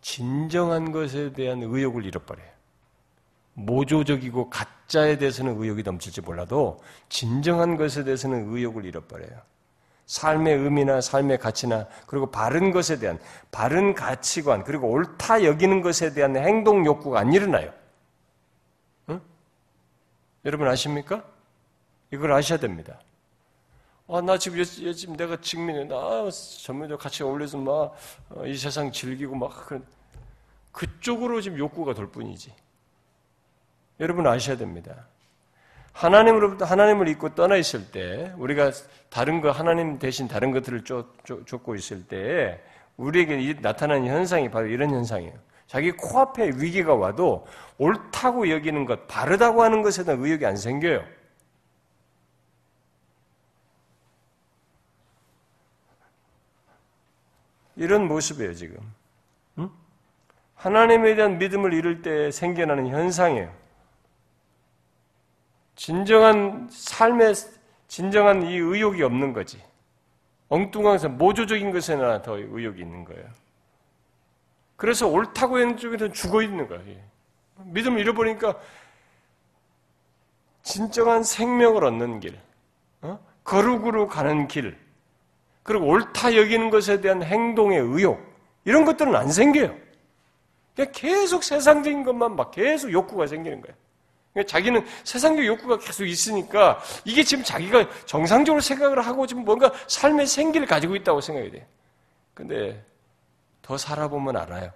진정한 0.00 0.92
것에 0.92 1.32
대한 1.32 1.62
의욕을 1.62 2.04
잃어버려요. 2.04 2.48
모조적이고 3.54 4.50
가짜에 4.50 5.16
대해서는 5.18 5.60
의욕이 5.60 5.82
넘칠지 5.82 6.20
몰라도 6.22 6.80
진정한 7.08 7.76
것에 7.76 8.04
대해서는 8.04 8.52
의욕을 8.54 8.84
잃어버려요. 8.84 9.40
삶의 10.06 10.58
의미나 10.58 11.00
삶의 11.00 11.38
가치나 11.38 11.86
그리고 12.06 12.30
바른 12.30 12.72
것에 12.72 12.98
대한 12.98 13.18
바른 13.50 13.94
가치관 13.94 14.64
그리고 14.64 14.90
옳다 14.90 15.44
여기는 15.44 15.82
것에 15.82 16.12
대한 16.12 16.36
행동 16.36 16.84
욕구가 16.84 17.20
안 17.20 17.32
일어나요. 17.32 17.72
응? 19.08 19.20
여러분 20.44 20.68
아십니까? 20.68 21.24
이걸 22.10 22.32
아셔야 22.32 22.58
됩니다. 22.58 23.00
아, 24.06 24.20
나 24.20 24.36
지금 24.36 24.58
요즘 24.58 25.16
내가 25.16 25.40
직민해. 25.40 25.84
나 25.84 26.28
전문적 26.30 27.00
같이 27.00 27.22
어울려서 27.22 27.56
막이 27.58 27.92
어, 28.28 28.44
세상 28.56 28.92
즐기고 28.92 29.34
막 29.34 29.66
그런 29.66 29.84
그쪽으로 30.72 31.40
지금 31.40 31.58
욕구가 31.58 31.94
돌 31.94 32.10
뿐이지. 32.10 32.52
여러분 34.00 34.26
아셔야 34.26 34.56
됩니다. 34.56 35.06
하나님으로부터 35.94 36.64
하나님을 36.64 37.08
잊고 37.08 37.34
떠나 37.34 37.56
있을 37.56 37.90
때 37.90 38.32
우리가 38.36 38.72
다른 39.08 39.40
거 39.40 39.50
하나님 39.50 39.98
대신 39.98 40.28
다른 40.28 40.50
것들을 40.50 40.82
쫓고 40.84 41.76
있을 41.76 42.06
때 42.06 42.60
우리에게 42.96 43.60
나타나는 43.60 44.06
현상이 44.06 44.50
바로 44.50 44.66
이런 44.66 44.90
현상이에요. 44.90 45.32
자기 45.66 45.92
코앞에 45.92 46.52
위기가 46.56 46.94
와도 46.94 47.46
옳다고 47.78 48.50
여기는 48.50 48.84
것, 48.84 49.06
바르다고 49.06 49.62
하는 49.62 49.82
것에 49.82 50.04
대한 50.04 50.22
의욕이 50.22 50.44
안 50.44 50.56
생겨요. 50.56 51.02
이런 57.76 58.06
모습이에요, 58.06 58.54
지금. 58.54 58.76
응? 59.58 59.70
하나님에 60.54 61.14
대한 61.14 61.38
믿음을 61.38 61.72
잃을 61.72 62.02
때 62.02 62.30
생겨나는 62.30 62.88
현상이에요. 62.88 63.63
진정한 65.76 66.68
삶의 66.70 67.34
진정한 67.88 68.42
이 68.42 68.56
의욕이 68.56 69.02
없는 69.02 69.32
거지. 69.32 69.62
엉뚱한서 70.48 71.08
모조적인 71.08 71.70
것에나 71.72 72.22
더 72.22 72.36
의욕이 72.38 72.80
있는 72.80 73.04
거예요. 73.04 73.24
그래서 74.76 75.06
옳다고 75.08 75.56
하는 75.56 75.76
쪽에서 75.76 76.12
죽어 76.12 76.42
있는 76.42 76.68
거예요. 76.68 77.00
믿음을 77.56 78.00
잃어버리니까 78.00 78.58
진정한 80.62 81.22
생명을 81.22 81.84
얻는 81.84 82.20
길, 82.20 82.38
어? 83.02 83.18
거룩으로 83.44 84.08
가는 84.08 84.48
길, 84.48 84.76
그리고 85.62 85.86
옳다 85.86 86.36
여기는 86.36 86.70
것에 86.70 87.00
대한 87.00 87.22
행동의 87.22 87.78
의욕, 87.78 88.20
이런 88.64 88.84
것들은 88.84 89.14
안 89.14 89.30
생겨요. 89.30 89.74
그냥 90.74 90.92
계속 90.92 91.44
세상적인 91.44 92.02
것만 92.02 92.34
막 92.34 92.50
계속 92.50 92.90
욕구가 92.90 93.26
생기는 93.26 93.60
거예요. 93.60 93.76
그러니까 94.34 94.50
자기는 94.50 94.84
세상적 95.04 95.46
욕구가 95.46 95.78
계속 95.78 96.04
있으니까 96.04 96.80
이게 97.04 97.22
지금 97.22 97.44
자기가 97.44 97.88
정상적으로 98.04 98.60
생각을 98.60 99.06
하고 99.06 99.26
지금 99.26 99.44
뭔가 99.44 99.72
삶의 99.86 100.26
생기를 100.26 100.66
가지고 100.66 100.96
있다고 100.96 101.20
생각이 101.20 101.52
돼. 101.52 101.66
근데 102.34 102.84
더 103.62 103.78
살아보면 103.78 104.36
알아요. 104.36 104.72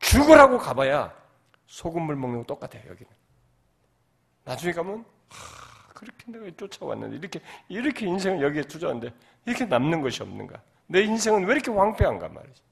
죽으라고 0.00 0.58
가봐야 0.58 1.14
소금물 1.66 2.16
먹는 2.16 2.38
거 2.38 2.44
똑같아요, 2.46 2.82
여기는. 2.88 3.12
나중에 4.44 4.72
가면, 4.72 5.04
하, 5.28 5.92
그렇게 5.92 6.32
내가 6.32 6.50
쫓아왔는데, 6.56 7.16
이렇게, 7.16 7.40
이렇게 7.68 8.06
인생을 8.06 8.42
여기에 8.42 8.62
투자하는데, 8.62 9.12
이렇게 9.44 9.66
남는 9.66 10.00
것이 10.00 10.22
없는가? 10.22 10.58
내 10.86 11.02
인생은 11.02 11.44
왜 11.44 11.52
이렇게 11.52 11.70
황폐한가 11.70 12.28
말이지. 12.30 12.62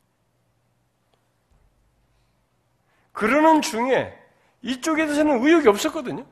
그러는 3.13 3.61
중에 3.61 4.26
이쪽에 4.63 5.05
대해서는 5.05 5.45
의욕이 5.45 5.69
없었거든요. 5.69 6.25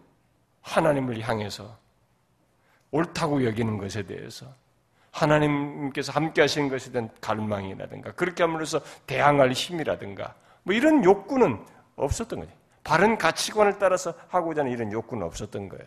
하나님을 0.62 1.20
향해서 1.20 1.78
옳다고 2.90 3.44
여기는 3.44 3.78
것에 3.78 4.04
대해서 4.04 4.46
하나님께서 5.10 6.12
함께 6.12 6.40
하시는 6.40 6.68
것에 6.68 6.90
대한 6.90 7.10
갈망이라든가 7.20 8.12
그렇게 8.12 8.42
함으로써 8.42 8.80
대항할 9.06 9.52
힘이라든가 9.52 10.34
뭐 10.62 10.74
이런 10.74 11.04
욕구는 11.04 11.64
없었던 11.96 12.40
거지. 12.40 12.52
바른 12.82 13.16
가치관을 13.16 13.78
따라서 13.78 14.14
하고자 14.28 14.60
하는 14.62 14.72
이런 14.72 14.92
욕구는 14.92 15.24
없었던 15.26 15.68
거예요. 15.68 15.86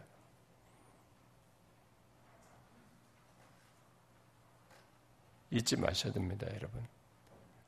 잊지 5.52 5.78
마셔야 5.78 6.12
됩니다, 6.12 6.48
여러분. 6.56 6.86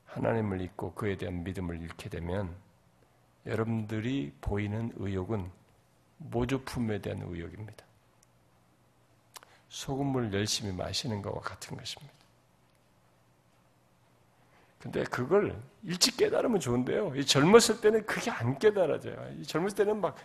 하나님을 0.06 0.62
잊고 0.62 0.94
그에 0.94 1.16
대한 1.18 1.44
믿음을 1.44 1.82
잃게 1.82 2.10
되면 2.10 2.56
여러분들이 3.46 4.34
보이는 4.42 4.92
의욕은 4.96 5.50
모조품에 6.18 7.00
대한 7.00 7.22
의욕입니다. 7.22 7.86
소금물 9.70 10.34
열심히 10.34 10.72
마시는 10.74 11.22
것과 11.22 11.40
같은 11.42 11.78
것입니다. 11.78 12.14
근데 14.80 15.04
그걸 15.04 15.62
일찍 15.84 16.18
깨달으면 16.18 16.60
좋은데요. 16.60 17.14
이 17.16 17.26
젊었을 17.26 17.82
때는 17.82 18.06
그게 18.06 18.32
안 18.32 18.58
깨달아져요. 18.58 19.36
이 19.40 19.44
젊었을 19.46 19.76
때는 19.76 20.02
막 20.02 20.16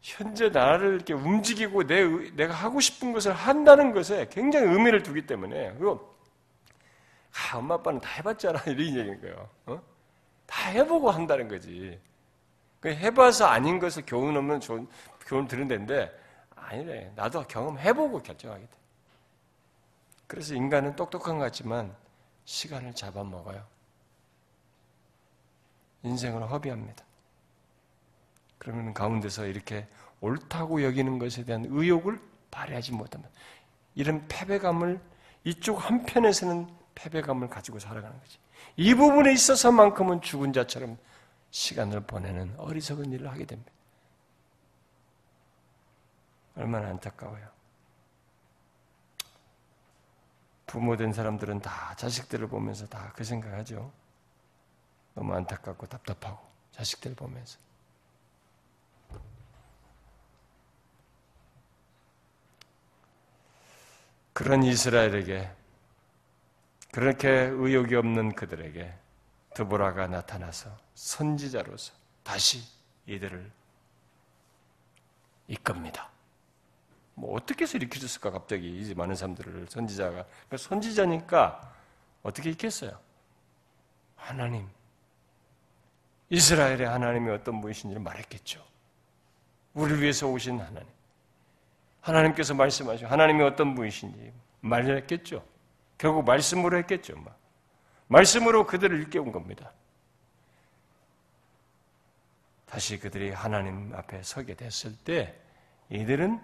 현재 0.00 0.48
나를 0.48 0.94
이렇게 0.94 1.12
움직이고 1.12 1.86
내, 1.86 2.04
내가 2.32 2.54
하고 2.54 2.80
싶은 2.80 3.12
것을 3.12 3.32
한다는 3.32 3.92
것에 3.92 4.28
굉장히 4.30 4.68
의미를 4.68 5.02
두기 5.02 5.26
때문에 5.26 5.74
그거 5.74 6.16
아, 7.32 7.58
엄마 7.58 7.74
아빠는 7.74 8.00
다 8.00 8.08
해봤잖아 8.16 8.62
이런 8.66 8.80
얘기인 8.80 9.20
거예요. 9.20 9.48
어? 9.66 9.82
다 10.46 10.70
해보고 10.70 11.10
한다는 11.10 11.48
거지. 11.48 12.00
그 12.80 12.88
해봐서 12.88 13.46
아닌 13.46 13.78
것을 13.78 14.04
교훈 14.06 14.36
없는 14.36 14.60
좋은 14.60 14.88
교훈 15.26 15.48
들은 15.48 15.68
데인데 15.68 16.12
아니래. 16.54 17.12
나도 17.14 17.44
경험해보고 17.44 18.22
결정하게 18.22 18.62
돼. 18.62 18.70
그래서 20.26 20.54
인간은 20.54 20.96
똑똑한 20.96 21.38
것 21.38 21.44
같지만 21.44 21.94
시간을 22.44 22.94
잡아먹어요. 22.94 23.64
인생을 26.02 26.48
허비합니다. 26.50 27.04
그러면 28.58 28.94
가운데서 28.94 29.46
이렇게 29.46 29.86
옳다고 30.20 30.82
여기는 30.82 31.18
것에 31.18 31.44
대한 31.44 31.66
의욕을 31.68 32.20
발휘하지 32.50 32.92
못하면 32.92 33.28
이런 33.94 34.26
패배감을 34.28 35.00
이쪽 35.44 35.76
한편에서는 35.76 36.68
패배감을 36.94 37.48
가지고 37.48 37.78
살아가는 37.78 38.18
거지. 38.18 38.38
이 38.76 38.94
부분에 38.94 39.32
있어서만큼은 39.32 40.22
죽은 40.22 40.52
자처럼 40.52 40.98
시간을 41.50 42.00
보내는 42.06 42.54
어리석은 42.58 43.12
일을 43.12 43.30
하게 43.30 43.44
됩니다. 43.44 43.72
얼마나 46.56 46.88
안타까워요. 46.88 47.48
부모 50.66 50.96
된 50.96 51.12
사람들은 51.12 51.60
다 51.60 51.94
자식들을 51.96 52.48
보면서 52.48 52.86
다 52.86 53.12
그 53.14 53.24
생각하죠. 53.24 53.92
너무 55.14 55.32
안타깝고 55.34 55.86
답답하고 55.86 56.46
자식들 56.72 57.14
보면서. 57.14 57.58
그런 64.32 64.62
이스라엘에게 64.62 65.50
그렇게 66.92 67.28
의욕이 67.30 67.94
없는 67.94 68.34
그들에게 68.34 68.94
드보라가 69.56 70.06
나타나서 70.06 70.68
선지자로서 70.94 71.94
다시 72.22 72.62
이들을 73.06 73.50
이끕니다. 75.48 76.10
뭐 77.14 77.34
어떻게 77.34 77.62
해서 77.62 77.78
일으켜줬을까 77.78 78.32
갑자기 78.32 78.68
이 78.68 78.94
많은 78.94 79.14
사람들을 79.14 79.68
선지자가 79.70 80.10
그러니까 80.10 80.56
선지자니까 80.58 81.74
어떻게 82.22 82.50
있겠어요? 82.50 82.98
하나님 84.16 84.68
이스라엘의 86.28 86.86
하나님이 86.86 87.30
어떤 87.30 87.62
분이신지를 87.62 88.02
말했겠죠. 88.02 88.62
우리를 89.72 90.02
위해서 90.02 90.26
오신 90.26 90.60
하나님. 90.60 90.86
하나님께서 92.02 92.52
말씀하신 92.52 93.06
하나님이 93.06 93.42
어떤 93.42 93.74
분이신지 93.74 94.34
말했겠죠. 94.60 95.42
결국 95.96 96.26
말씀으로 96.26 96.76
했겠죠. 96.76 97.16
막. 97.16 97.45
말씀으로 98.08 98.66
그들을 98.66 98.98
일깨운 98.98 99.32
겁니다. 99.32 99.72
다시 102.66 102.98
그들이 102.98 103.30
하나님 103.30 103.94
앞에 103.94 104.22
서게 104.22 104.54
됐을 104.54 104.96
때 105.04 105.34
이들은 105.88 106.40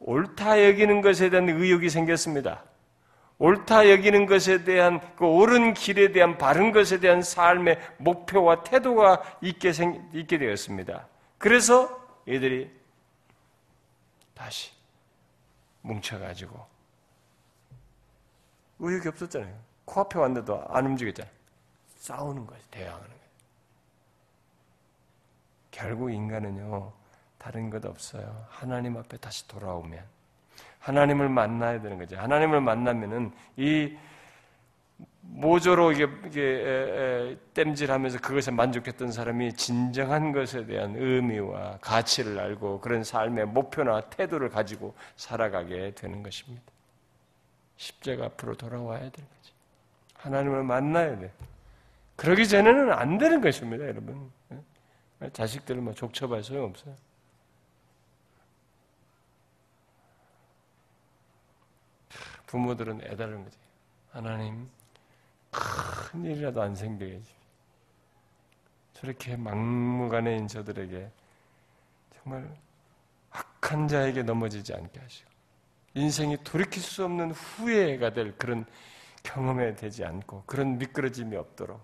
옳다 0.00 0.64
여기는 0.64 1.00
것에 1.00 1.30
대한 1.30 1.48
의욕이 1.48 1.88
생겼습니다. 1.88 2.64
옳다 3.38 3.90
여기는 3.90 4.26
것에 4.26 4.64
대한 4.64 5.00
그 5.16 5.26
옳은 5.26 5.74
길에 5.74 6.12
대한 6.12 6.38
바른 6.38 6.70
것에 6.70 7.00
대한 7.00 7.22
삶의 7.22 7.78
목표와 7.98 8.62
태도가 8.62 9.38
있게 9.42 9.72
생, 9.72 10.08
있게 10.12 10.38
되었습니다. 10.38 11.08
그래서 11.38 12.00
이들이 12.26 12.70
다시 14.34 14.70
뭉쳐가지고 15.82 16.64
의욕이 18.78 19.08
없었잖아요. 19.08 19.71
코앞에 19.84 20.18
왔는데도 20.18 20.64
안 20.68 20.86
움직였잖아요. 20.86 21.32
싸우는 21.96 22.46
거지, 22.46 22.62
대항하는 22.70 23.06
거예요. 23.06 23.22
결국 25.70 26.10
인간은요, 26.12 26.92
다른 27.38 27.70
것 27.70 27.84
없어요. 27.84 28.46
하나님 28.48 28.96
앞에 28.96 29.16
다시 29.16 29.46
돌아오면 29.48 30.04
하나님을 30.78 31.28
만나야 31.28 31.80
되는 31.80 31.98
거죠. 31.98 32.16
하나님을 32.16 32.60
만나면은 32.60 33.32
이 33.56 33.96
모조로 35.22 35.92
이게, 35.92 36.08
이게 36.26 37.38
땜질하면서 37.54 38.20
그것에 38.20 38.50
만족했던 38.50 39.12
사람이 39.12 39.54
진정한 39.54 40.32
것에 40.32 40.66
대한 40.66 40.94
의미와 40.96 41.78
가치를 41.80 42.38
알고 42.38 42.80
그런 42.80 43.02
삶의 43.02 43.46
목표나 43.46 44.02
태도를 44.02 44.50
가지고 44.50 44.94
살아가게 45.16 45.94
되는 45.94 46.22
것입니다. 46.22 46.62
십자가 47.76 48.26
앞으로 48.26 48.56
돌아와야 48.56 48.98
되는 48.98 49.28
거죠. 49.28 49.41
하나님을 50.22 50.62
만나야 50.62 51.18
돼. 51.18 51.32
그러기 52.16 52.46
전에는 52.46 52.92
안 52.92 53.18
되는 53.18 53.40
것입니다, 53.40 53.84
여러분. 53.86 54.30
자식들을 55.32 55.80
뭐 55.80 55.92
족쳐봐야 55.92 56.42
소용없어요. 56.42 56.96
부모들은 62.46 63.02
애달은 63.04 63.44
거지. 63.44 63.58
하나님, 64.10 64.68
큰 65.50 66.24
일이라도 66.24 66.62
안 66.62 66.72
해주십시오. 66.72 67.20
저렇게 68.92 69.36
막무가내인 69.36 70.46
저들에게 70.46 71.10
정말 72.14 72.56
악한 73.30 73.88
자에게 73.88 74.22
넘어지지 74.22 74.74
않게 74.74 75.00
하시고, 75.00 75.30
인생이 75.94 76.36
돌이킬 76.44 76.82
수 76.82 77.04
없는 77.04 77.32
후회가 77.32 78.12
될 78.12 78.36
그런 78.36 78.66
경험에 79.22 79.74
되지 79.74 80.04
않고, 80.04 80.44
그런 80.46 80.78
미끄러짐이 80.78 81.36
없도록 81.36 81.80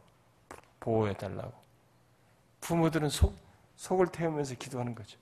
보호해 0.80 1.14
달라고. 1.14 1.52
부모들은 2.60 3.08
속, 3.08 3.36
속을 3.76 4.08
태우면서 4.08 4.54
기도하는 4.56 4.94
거죠. 4.94 5.18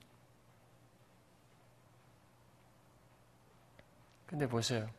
근데 4.25 4.47
보세요. 4.47 4.89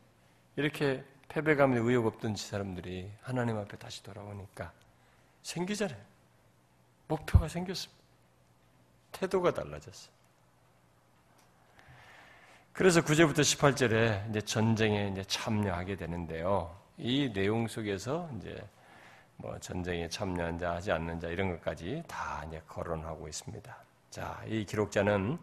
이렇게 0.56 1.04
패배감에 1.28 1.78
의욕 1.78 2.06
없던 2.06 2.36
사람들이 2.36 3.12
하나님 3.20 3.58
앞에 3.58 3.76
다시 3.76 4.02
돌아오니까 4.02 4.72
생기잖아요. 5.42 6.00
목표가 7.06 7.48
생겼습니다. 7.48 8.02
태도가 9.12 9.52
달라졌어요. 9.52 10.12
그래서 12.72 13.00
9절부터 13.00 13.40
18절에 13.40 14.30
이제 14.30 14.40
전쟁에 14.40 15.08
이제 15.08 15.24
참여하게 15.24 15.96
되는데요. 15.96 16.78
이 16.99 17.32
내용 17.32 17.68
속에서 17.68 18.28
이제 18.36 18.61
뭐 19.36 19.57
전쟁에 19.61 20.09
참여한 20.09 20.59
자, 20.59 20.72
하지 20.72 20.90
않는 20.90 21.20
자 21.20 21.28
이런 21.28 21.51
것까지 21.51 22.03
다 22.09 22.44
이제 22.49 22.61
거론하고 22.66 23.28
있습니다. 23.28 23.76
자, 24.11 24.42
이 24.46 24.64
기록자는 24.64 25.38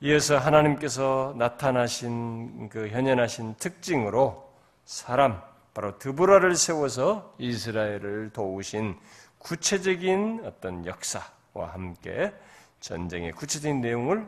이어서 0.00 0.36
하나님께서 0.36 1.34
나타나신 1.38 2.68
그 2.68 2.88
현현하신 2.88 3.54
특징으로 3.54 4.52
사람 4.84 5.40
바로 5.72 5.96
드보라를 5.98 6.56
세워서 6.56 7.36
이스라엘을 7.38 8.30
도우신 8.32 8.98
구체적인 9.38 10.42
어떤 10.44 10.84
역사와 10.84 11.72
함께 11.72 12.32
전쟁의 12.80 13.32
구체적인 13.32 13.80
내용을 13.80 14.26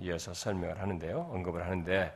이어서 0.00 0.34
설명을 0.34 0.80
하는데요. 0.80 1.30
언급을 1.32 1.64
하는데 1.64 2.14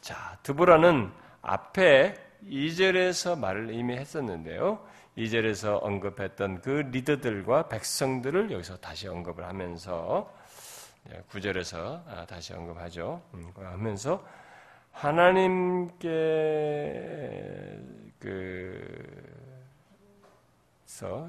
자, 0.00 0.36
드보라는 0.42 1.12
앞에 1.40 2.31
2절에서 2.48 3.38
말을 3.38 3.74
이미 3.74 3.96
했었는데요. 3.96 4.84
2절에서 5.16 5.82
언급했던 5.82 6.62
그 6.62 6.70
리더들과 6.70 7.68
백성들을 7.68 8.50
여기서 8.50 8.78
다시 8.78 9.08
언급을 9.08 9.44
하면서 9.44 10.32
구절에서 11.28 12.04
아, 12.06 12.24
다시 12.26 12.54
언급하죠. 12.54 13.22
음, 13.34 13.52
하면서 13.56 14.24
하나님께 14.92 16.08
그서 18.18 18.48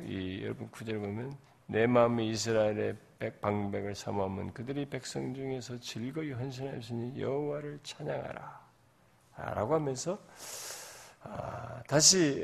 이 0.01 0.41
여러분 0.43 0.69
구절 0.69 0.99
보면 0.99 1.35
내 1.65 1.87
마음이 1.87 2.29
이스라엘의 2.29 2.95
방백을 3.41 3.95
삼으면 3.95 4.53
그들이 4.53 4.85
백성 4.85 5.33
중에서 5.33 5.79
즐거이 5.79 6.33
헌신하였으니 6.33 7.19
여호와를 7.19 7.79
찬양하라. 7.83 8.63
라고 9.35 9.73
하면서 9.73 10.13
아, 10.13 10.19
다시 11.87 12.43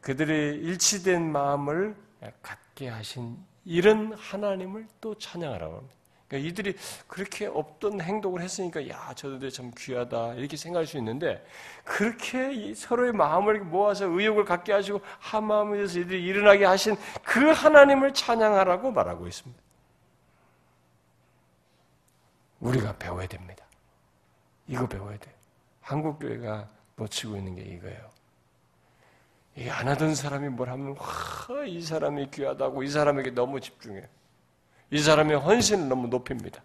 그들의 0.00 0.56
일치된 0.56 1.30
마음을 1.30 1.96
갖게 2.42 2.88
하신 2.88 3.36
이런 3.64 4.12
하나님을 4.14 4.86
또 5.00 5.16
찬양하라고 5.16 5.76
합니다. 5.76 5.94
그러니까 6.28 6.48
이들이 6.48 6.76
그렇게 7.06 7.46
없던 7.46 8.00
행동을 8.00 8.40
했으니까 8.40 8.88
야 8.88 9.12
저들이 9.14 9.52
참 9.52 9.70
귀하다 9.76 10.34
이렇게 10.34 10.56
생각할 10.56 10.86
수 10.86 10.96
있는데 10.98 11.44
그렇게 11.84 12.74
서로의 12.74 13.12
마음을 13.12 13.60
모아서 13.60 14.06
의욕을 14.06 14.44
갖게 14.44 14.72
하시고 14.72 15.00
한 15.18 15.44
마음에 15.44 15.76
대해서 15.76 15.98
이들이 15.98 16.24
일어나게 16.24 16.64
하신 16.64 16.96
그 17.22 17.50
하나님을 17.50 18.14
찬양하라고 18.14 18.90
말하고 18.90 19.26
있습니다. 19.26 19.62
우리가 22.60 22.96
배워야 22.96 23.26
됩니다. 23.26 23.64
이거 24.66 24.88
배워야 24.88 25.18
돼. 25.18 25.30
한국 25.82 26.18
교회가 26.18 26.68
놓치고 26.96 27.36
있는 27.36 27.56
게 27.56 27.62
이거예요. 27.62 28.13
안 29.70 29.88
하던 29.88 30.14
사람이 30.14 30.48
뭘 30.48 30.68
하면 30.70 30.96
와, 30.98 31.64
이 31.64 31.80
사람이 31.80 32.30
귀하다고 32.30 32.82
이 32.82 32.88
사람에게 32.88 33.30
너무 33.30 33.60
집중해. 33.60 34.08
이 34.90 34.98
사람의 34.98 35.38
헌신을 35.38 35.88
너무 35.88 36.08
높입니다. 36.08 36.62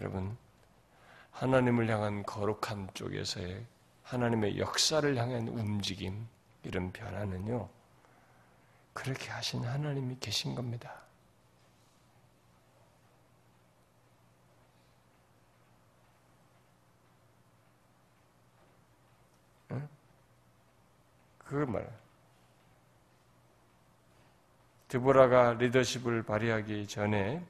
여러분, 0.00 0.36
하나님을 1.32 1.88
향한 1.88 2.22
거룩한 2.22 2.90
쪽에서의 2.94 3.64
하나님의 4.04 4.58
역사를 4.58 5.16
향한 5.16 5.48
움직임, 5.48 6.28
이런 6.62 6.92
변화는요, 6.92 7.68
그렇게 8.92 9.30
하신 9.30 9.64
하나님이 9.64 10.16
계신 10.20 10.54
겁니다. 10.54 11.05
그걸 21.46 21.66
말해. 21.66 21.86
드보라가 24.88 25.54
리더십을 25.54 26.22
발휘하기 26.22 26.86
전에 26.86 27.44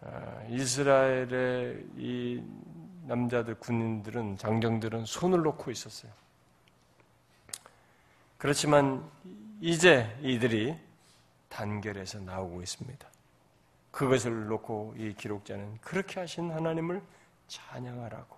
아, 0.00 0.42
이스라엘의 0.48 1.86
이 1.96 2.42
남자들 3.06 3.54
군인들은 3.56 4.36
장정들은 4.36 5.04
손을 5.04 5.42
놓고 5.42 5.70
있었어요. 5.70 6.12
그렇지만 8.38 9.08
이제 9.60 10.16
이들이 10.20 10.76
단결해서 11.48 12.20
나오고 12.20 12.62
있습니다. 12.62 13.08
그것을 13.92 14.46
놓고 14.46 14.94
이 14.96 15.14
기록자는 15.14 15.78
그렇게 15.80 16.18
하신 16.18 16.50
하나님을 16.50 17.02
찬양하라고 17.46 18.36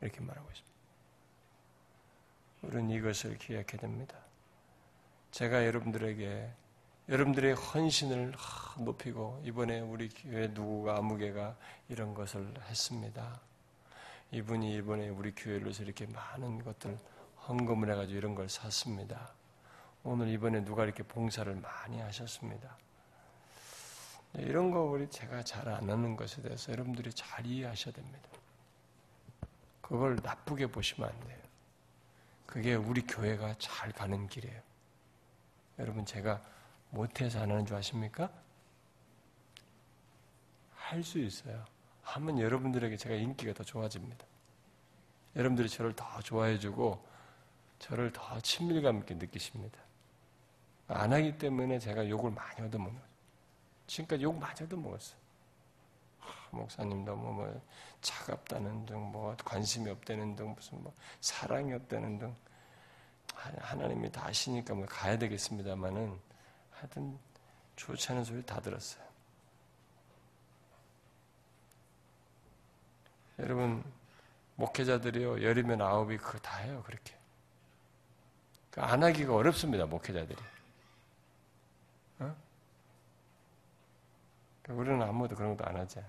이렇게 0.00 0.20
말하고 0.20 0.48
있습니다. 0.48 0.69
우리는 2.62 2.90
이것을 2.90 3.38
기억해야 3.38 3.78
됩니다. 3.80 4.16
제가 5.30 5.66
여러분들에게 5.66 6.50
여러분들의 7.08 7.54
헌신을 7.54 8.34
높이고 8.78 9.40
이번에 9.44 9.80
우리 9.80 10.08
교회 10.08 10.48
누구가 10.48 10.98
아무개가 10.98 11.56
이런 11.88 12.14
것을 12.14 12.52
했습니다. 12.68 13.40
이분이 14.32 14.76
이번에 14.76 15.08
우리 15.08 15.34
교회를 15.34 15.62
위해서 15.64 15.82
이렇게 15.82 16.06
많은 16.06 16.62
것들 16.62 16.96
헌금을 17.48 17.90
해가지고 17.90 18.16
이런 18.16 18.34
걸 18.34 18.48
샀습니다. 18.48 19.32
오늘 20.04 20.28
이번에 20.28 20.64
누가 20.64 20.84
이렇게 20.84 21.02
봉사를 21.02 21.52
많이 21.56 22.00
하셨습니다. 22.00 22.76
이런 24.34 24.70
거 24.70 24.82
우리 24.82 25.08
제가 25.10 25.42
잘 25.42 25.66
안 25.68 25.90
하는 25.90 26.16
것에 26.16 26.40
대해서 26.42 26.72
여러분들이 26.72 27.12
잘 27.12 27.44
이해하셔야 27.44 27.92
됩니다. 27.92 28.28
그걸 29.80 30.16
나쁘게 30.22 30.68
보시면 30.68 31.10
안 31.10 31.20
돼요. 31.26 31.38
그게 32.50 32.74
우리 32.74 33.00
교회가 33.02 33.54
잘 33.58 33.92
가는 33.92 34.26
길이에요. 34.26 34.60
여러분 35.78 36.04
제가 36.04 36.42
못해서 36.90 37.40
안 37.40 37.50
하는 37.50 37.64
줄 37.64 37.76
아십니까? 37.76 38.28
할 40.74 41.04
수 41.04 41.20
있어요. 41.20 41.64
하면 42.02 42.40
여러분들에게 42.40 42.96
제가 42.96 43.14
인기가 43.14 43.52
더 43.52 43.62
좋아집니다. 43.62 44.26
여러분들이 45.36 45.68
저를 45.68 45.94
더 45.94 46.20
좋아해주고 46.20 47.06
저를 47.78 48.12
더 48.12 48.40
친밀감 48.40 48.98
있게 48.98 49.14
느끼십니다. 49.14 49.78
안 50.88 51.12
하기 51.12 51.38
때문에 51.38 51.78
제가 51.78 52.08
욕을 52.08 52.32
많이 52.32 52.60
얻어먹는 52.62 53.00
거죠. 53.00 53.12
지금까지 53.86 54.24
욕 54.24 54.36
많이 54.36 54.60
얻어먹었어요. 54.60 55.19
목사님 56.50 57.04
너무 57.04 57.32
뭐 57.32 57.62
차갑다는 58.00 58.86
등, 58.86 59.00
뭐 59.12 59.36
관심이 59.44 59.90
없다는 59.90 60.36
등, 60.36 60.54
무슨 60.54 60.82
뭐 60.82 60.92
사랑이 61.20 61.72
없다는 61.72 62.18
등 62.18 62.34
하나님이 63.34 64.10
다 64.10 64.26
아시니까 64.26 64.74
뭐 64.74 64.86
가야 64.86 65.18
되겠습니다만은 65.18 66.18
하여튼 66.72 67.18
좋지 67.76 68.12
않은 68.12 68.24
소리 68.24 68.42
다 68.44 68.60
들었어요. 68.60 69.02
여러분 73.38 73.82
목회자들이요 74.56 75.42
열이면 75.42 75.80
아홉이 75.80 76.18
그거 76.18 76.38
다 76.38 76.58
해요 76.58 76.82
그렇게. 76.84 77.14
그러니까 78.70 78.92
안 78.92 79.02
하기가 79.02 79.34
어렵습니다 79.34 79.86
목회자들이. 79.86 80.38
어? 82.18 82.36
그러니까 84.62 84.82
우리는 84.82 85.02
아무도 85.02 85.34
그런 85.34 85.56
것도 85.56 85.68
안 85.68 85.76
하죠. 85.76 86.04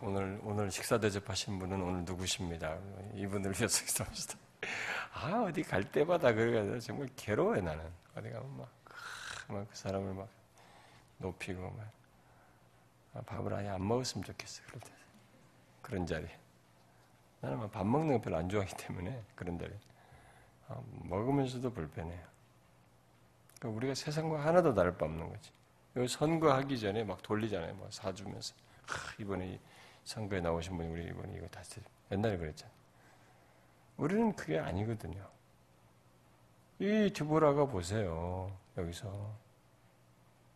오늘 0.00 0.40
오늘 0.42 0.70
식사 0.70 0.98
대접하신 0.98 1.58
분은 1.58 1.80
오늘 1.82 2.04
누구십니다. 2.04 2.78
이분을 3.14 3.52
위해서 3.52 3.68
식사합시다. 3.68 4.38
아 5.12 5.44
어디 5.46 5.62
갈 5.62 5.84
때마다 5.84 6.32
그래가 6.32 6.78
정말 6.78 7.08
괴로워요 7.16 7.62
나는 7.62 7.84
어디 8.14 8.30
가면 8.30 8.56
막, 8.56 8.68
막그 9.48 9.76
사람을 9.76 10.14
막 10.14 10.28
높이고 11.18 11.62
막 11.70 11.90
아, 13.12 13.20
밥을 13.22 13.52
아예 13.54 13.68
안 13.68 13.86
먹었으면 13.86 14.24
좋겠어 14.24 14.62
그럴 14.66 14.80
때 14.80 14.90
그런 15.82 16.06
자리. 16.06 16.26
나는 17.40 17.70
밥 17.70 17.86
먹는 17.86 18.14
거 18.14 18.20
별로 18.20 18.36
안 18.36 18.48
좋아하기 18.48 18.74
때문에 18.76 19.22
그런 19.34 19.58
자리. 19.58 19.72
아, 20.68 20.80
먹으면서도 21.04 21.72
불편해요. 21.72 22.20
그러니까 23.58 23.76
우리가 23.76 23.94
세상과 23.94 24.44
하나도 24.44 24.74
다를 24.74 24.96
바 24.96 25.06
없는 25.06 25.28
거지. 25.28 25.50
선거하기 26.14 26.78
전에 26.78 27.02
막 27.02 27.22
돌리잖아요. 27.22 27.74
뭐 27.74 27.88
사주면서. 27.90 28.54
아, 28.90 29.14
이번에 29.18 29.60
선거에 30.04 30.40
나오신 30.40 30.76
분이 30.76 30.88
우리 30.88 31.06
이번에 31.06 31.36
이거 31.36 31.46
다시 31.48 31.80
옛날에 32.10 32.36
그랬잖아요. 32.36 32.74
우리는 33.96 34.34
그게 34.34 34.58
아니거든요. 34.58 35.28
이 36.78 37.12
드보라가 37.14 37.66
보세요. 37.66 38.56
여기서 38.76 39.36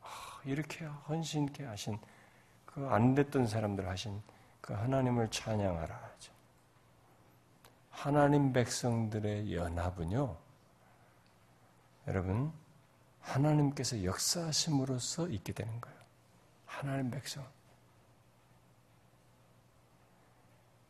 아, 0.01 0.41
이렇게 0.45 0.85
헌신 0.85 1.45
있게 1.49 1.65
하신 1.65 1.99
그 1.99 2.89
안 2.89 3.15
됐던 3.15 3.47
사람들 3.47 3.89
하신 3.89 4.21
그 4.61 4.73
하나님을 4.73 5.31
찬양하라 5.31 5.95
하죠. 5.95 6.33
하나님 7.91 8.53
백성들의 8.53 9.55
연합은요. 9.55 10.37
여러분 12.09 12.53
하나님께서 13.21 14.03
역사하심으로써 14.03 15.29
있게 15.29 15.53
되는 15.53 15.81
거예요. 15.81 15.99
하나님 16.67 17.11
백성. 17.11 17.47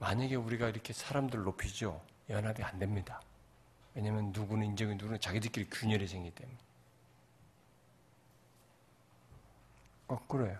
만약에 0.05 0.35
우리가 0.35 0.69
이렇게 0.69 0.93
사람들 0.93 1.45
높이죠. 1.45 1.99
연합이 2.29 2.63
안 2.63 2.79
됩니다. 2.79 3.23
왜냐하면 3.95 4.33
누구는 4.33 4.67
인정이 4.67 4.97
누구는 4.97 5.19
자기들끼리 5.19 5.71
균열이 5.71 6.07
생기기 6.07 6.35
때문에. 6.35 6.59
거꾸로요. 10.07 10.59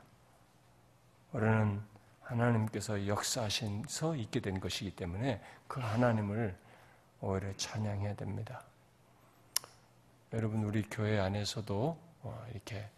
우리는 1.33 1.83
하나님께서 2.23 3.07
역사하셔서 3.07 4.17
있게 4.17 4.41
된 4.41 4.61
것이기 4.61 4.97
때문에 4.97 5.43
그 5.69 5.79
하나님을 5.79 6.57
오히려 7.21 7.55
찬양해야 7.59 8.17
됩니다. 8.17 8.65
여러분 10.33 10.65
우리 10.65 10.81
교회 10.89 11.21
안에서도 11.21 11.99
어, 12.23 12.47
이렇게 12.51 12.89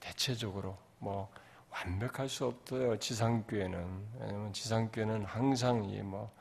대체적으로 0.00 0.76
뭐 0.98 1.32
완벽할 1.76 2.28
수 2.28 2.46
없어요. 2.46 2.96
지상교회는 2.98 4.06
왜냐하면 4.20 4.52
지상교회는 4.52 5.24
항상 5.24 5.84
이뭐 5.84 6.34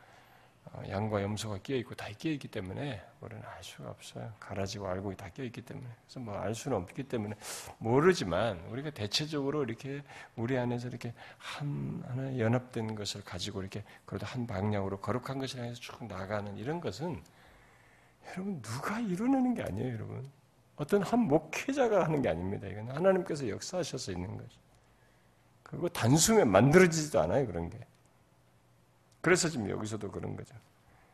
어, 0.71 0.81
양과 0.89 1.21
염소가 1.21 1.59
끼어 1.59 1.77
있고 1.77 1.93
다 1.95 2.07
끼어 2.17 2.31
있기 2.33 2.47
때문에 2.47 3.01
우리는 3.21 3.43
알 3.45 3.63
수가 3.63 3.89
없어요. 3.89 4.31
가라지고 4.39 4.87
알고 4.87 5.15
다 5.15 5.29
끼어 5.29 5.45
있기 5.45 5.61
때문에 5.61 5.87
그래서 6.05 6.19
뭐 6.19 6.35
알 6.35 6.55
수는 6.55 6.77
없기 6.77 7.03
때문에 7.03 7.35
모르지만 7.77 8.59
우리가 8.69 8.89
대체적으로 8.91 9.63
이렇게 9.63 10.03
우리 10.35 10.57
안에서 10.57 10.87
이렇게 10.87 11.13
한 11.37 12.03
하나 12.07 12.37
연합된 12.37 12.95
것을 12.95 13.23
가지고 13.23 13.61
이렇게 13.61 13.83
그래도 14.05 14.25
한 14.25 14.47
방향으로 14.47 14.99
거룩한 14.99 15.39
것을 15.39 15.59
향해서 15.59 15.79
쭉 15.79 16.05
나가는 16.05 16.57
이런 16.57 16.79
것은 16.81 17.21
여러분 18.31 18.61
누가 18.61 18.99
이루어내는 18.99 19.53
게 19.53 19.63
아니에요, 19.63 19.93
여러분. 19.93 20.29
어떤 20.77 21.03
한 21.03 21.19
목회자가 21.19 22.03
하는 22.05 22.21
게 22.21 22.29
아닙니다. 22.29 22.67
이건 22.67 22.89
하나님께서 22.89 23.47
역사하셔서 23.47 24.11
있는 24.11 24.35
거죠. 24.35 24.64
그리고 25.65 25.89
단숨에 25.89 26.43
만들어지지도 26.43 27.19
않아요, 27.21 27.45
그런 27.47 27.69
게. 27.69 27.79
그래서 29.21 29.49
지금 29.49 29.69
여기서도 29.69 30.11
그런 30.11 30.35
거죠. 30.35 30.55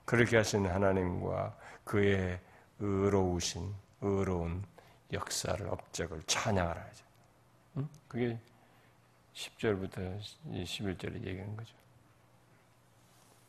그렇게 0.06 0.36
하신 0.38 0.66
하나님과 0.66 1.56
그의 1.86 2.40
의로우신, 2.80 3.74
의로운 4.02 4.64
역사를, 5.14 5.66
업적을 5.68 6.22
찬양하라 6.28 6.82
하죠. 6.82 7.06
응? 7.78 7.90
그게 8.08 8.38
10절부터 9.34 10.20
11절에 10.50 11.26
얘기하는 11.26 11.56
거죠. 11.56 11.74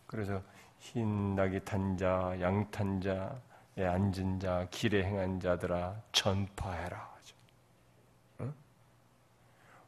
그래서 0.07 0.43
흰 0.79 1.35
낙이 1.35 1.65
탄 1.65 1.97
자, 1.97 2.37
양탄 2.41 3.01
자, 3.01 3.41
에 3.77 3.85
앉은 3.85 4.39
자, 4.39 4.69
길에 4.71 5.03
행한 5.03 5.41
자들아 5.41 6.01
전파해라. 6.13 7.12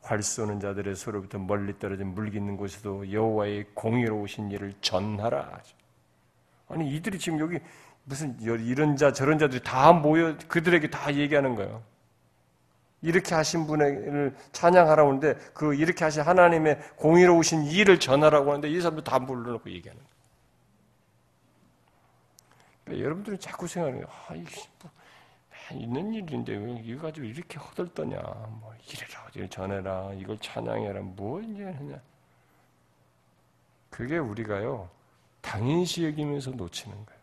어? 0.04 0.06
활 0.06 0.22
쏘는 0.22 0.60
자들의 0.60 0.94
소로부터 0.94 1.38
멀리 1.38 1.78
떨어진 1.78 2.14
물 2.14 2.30
깃는 2.30 2.56
곳에도 2.56 3.10
여호와의 3.10 3.66
공의로우신 3.74 4.50
일을 4.50 4.74
전하라. 4.80 5.60
아니 6.68 6.94
이들이 6.94 7.18
지금 7.18 7.40
여기 7.40 7.58
무슨 8.04 8.38
이런 8.40 8.96
자 8.96 9.12
저런 9.12 9.38
자들이 9.38 9.62
다 9.62 9.92
모여 9.92 10.36
그들에게 10.48 10.90
다 10.90 11.14
얘기하는 11.14 11.54
거예요. 11.54 11.82
이렇게 13.00 13.34
하신 13.34 13.66
분을 13.66 14.34
찬양하라고 14.52 15.08
하는데 15.08 15.34
그 15.52 15.74
이렇게 15.74 16.04
하신 16.04 16.22
하나님의 16.22 16.80
공의로우신 16.96 17.64
일을 17.64 18.00
전하라고 18.00 18.50
하는데 18.50 18.68
이 18.70 18.80
사람들 18.80 19.04
다 19.04 19.18
불러놓고 19.18 19.70
얘기하는 19.70 20.02
거예요. 20.02 20.14
그러니까 22.84 23.04
여러분들은 23.04 23.38
자꾸 23.40 23.66
생각하는 23.66 24.06
아, 24.06 24.34
이게 24.34 24.62
뭐, 24.80 24.90
있는 25.72 26.12
일인데 26.12 26.56
왜 26.56 26.82
이거 26.84 27.02
가지고 27.02 27.26
이렇게 27.26 27.58
허들떠냐. 27.58 28.16
뭐 28.16 28.74
이래라, 28.86 29.28
이걸 29.34 29.48
전해라, 29.48 30.12
이걸 30.14 30.38
찬양해라, 30.38 31.00
뭐 31.00 31.40
이제 31.40 31.64
하냐. 31.64 32.00
그게 33.90 34.18
우리가요 34.18 34.90
당연시 35.40 36.04
여기면서 36.04 36.50
놓치는 36.50 36.94
거예요. 36.94 37.20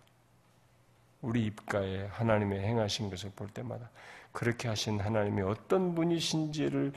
우리 1.21 1.45
입가에 1.45 2.07
하나님의 2.07 2.61
행하신 2.61 3.09
것을 3.09 3.31
볼 3.35 3.47
때마다 3.49 3.89
그렇게 4.31 4.67
하신 4.67 4.99
하나님이 4.99 5.41
어떤 5.41 5.93
분이신지를 5.93 6.93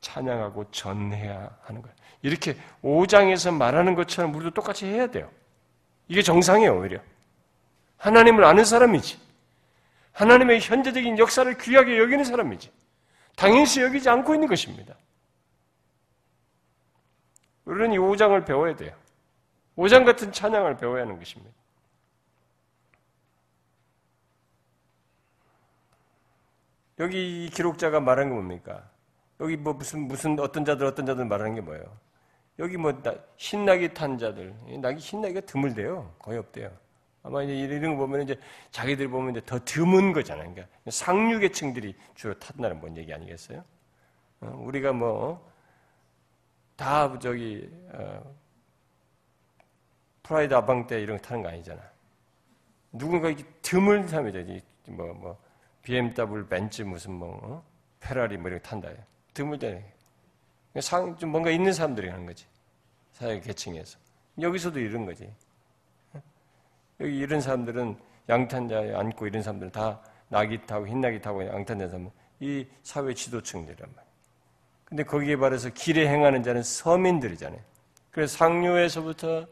찬양하고 0.00 0.70
전해야 0.70 1.56
하는 1.62 1.82
거예요. 1.82 1.96
이렇게 2.22 2.56
5장에서 2.82 3.54
말하는 3.54 3.94
것처럼 3.94 4.34
우리도 4.34 4.50
똑같이 4.50 4.86
해야 4.86 5.06
돼요. 5.06 5.30
이게 6.08 6.22
정상이에요, 6.22 6.78
오히려. 6.78 7.00
하나님을 7.98 8.44
아는 8.44 8.64
사람이지. 8.64 9.27
하나님의 10.18 10.60
현재적인 10.60 11.16
역사를 11.18 11.56
귀하게 11.58 11.96
여기는 11.98 12.24
사람이지. 12.24 12.72
당연시 13.36 13.80
여기지 13.82 14.08
않고 14.10 14.34
있는 14.34 14.48
것입니다. 14.48 14.96
우리는 17.64 17.92
이 17.92 17.98
5장을 17.98 18.44
배워야 18.44 18.74
돼요. 18.74 18.96
5장 19.76 20.04
같은 20.04 20.32
찬양을 20.32 20.76
배워야 20.76 21.02
하는 21.02 21.18
것입니다. 21.18 21.54
여기 26.98 27.44
이 27.44 27.50
기록자가 27.50 28.00
말한 28.00 28.28
게 28.28 28.34
뭡니까? 28.34 28.90
여기 29.38 29.56
뭐 29.56 29.72
무슨 29.72 30.08
무슨 30.08 30.36
어떤 30.40 30.64
자들 30.64 30.84
어떤 30.84 31.06
자들 31.06 31.26
말하는 31.26 31.54
게 31.54 31.60
뭐예요? 31.60 31.84
여기 32.58 32.76
뭐 32.76 32.92
신나게 33.36 33.94
탄 33.94 34.18
자들, 34.18 34.52
낙이 34.80 34.98
신나기가 34.98 35.42
드물대요. 35.42 36.12
거의 36.18 36.40
없대요. 36.40 36.87
아마 37.28 37.42
이제 37.42 37.54
이런 37.54 37.96
거 37.96 38.06
보면 38.06 38.22
이제 38.22 38.38
자기들 38.70 39.08
보면 39.08 39.36
이제 39.36 39.42
더 39.46 39.58
드문 39.64 40.12
거잖아요. 40.12 40.50
그러니까 40.52 40.76
상류계층들이 40.90 41.94
주로 42.14 42.34
탔다는 42.38 42.80
뭔 42.80 42.96
얘기 42.96 43.12
아니겠어요? 43.12 43.64
어, 44.40 44.62
우리가 44.64 44.92
뭐 44.92 45.48
다 46.78 47.18
저기 47.18 47.68
어, 47.92 48.22
프라이드 50.22 50.54
아방 50.54 50.86
때 50.86 51.02
이런 51.02 51.16
거 51.18 51.22
타는 51.22 51.42
거 51.42 51.48
아니잖아. 51.48 51.82
누군가 52.92 53.28
이렇게 53.28 53.44
드문 53.60 54.06
사람이죠. 54.06 54.64
뭐, 54.86 55.12
뭐, 55.12 55.38
BMW, 55.82 56.46
벤츠, 56.46 56.82
무슨 56.82 57.14
뭐, 57.14 57.38
어? 57.42 57.64
페라리 57.98 58.36
뭐 58.36 58.48
이런 58.48 58.62
거 58.62 58.68
탄다. 58.68 58.90
드물잖아요. 59.34 59.82
상, 60.80 61.16
좀 61.16 61.30
뭔가 61.30 61.50
있는 61.50 61.72
사람들이 61.72 62.08
하는 62.08 62.24
거지. 62.26 62.46
사회 63.10 63.40
계층에서. 63.40 63.98
여기서도 64.40 64.78
이런 64.78 65.04
거지. 65.04 65.28
여기 67.00 67.18
이런 67.18 67.40
사람들은 67.40 67.96
양탄자에 68.28 68.94
앉고 68.94 69.26
이런 69.26 69.42
사람들은 69.42 69.72
다 69.72 70.00
낙이 70.28 70.66
타고 70.66 70.86
흰낙이 70.86 71.20
타고 71.20 71.46
양탄자 71.46 71.88
사람 71.88 72.10
이 72.40 72.66
사회 72.82 73.14
지도층들이란 73.14 73.90
말이에요. 73.90 74.08
근데 74.84 75.02
거기에 75.02 75.36
발해서 75.36 75.70
길에 75.70 76.08
행하는 76.08 76.42
자는 76.42 76.62
서민들이잖아요. 76.62 77.60
그래서 78.10 78.36
상류에서부터 78.36 79.46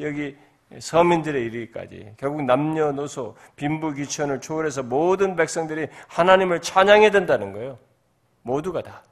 여기 0.00 0.36
서민들의 0.78 1.44
이르기까지 1.46 2.14
결국 2.16 2.44
남녀노소 2.44 3.36
빈부귀천을 3.56 4.40
초월해서 4.40 4.84
모든 4.84 5.34
백성들이 5.34 5.88
하나님을 6.06 6.62
찬양해야 6.62 7.10
된다는 7.10 7.52
거예요. 7.52 7.78
모두가 8.42 8.82
다. 8.82 9.02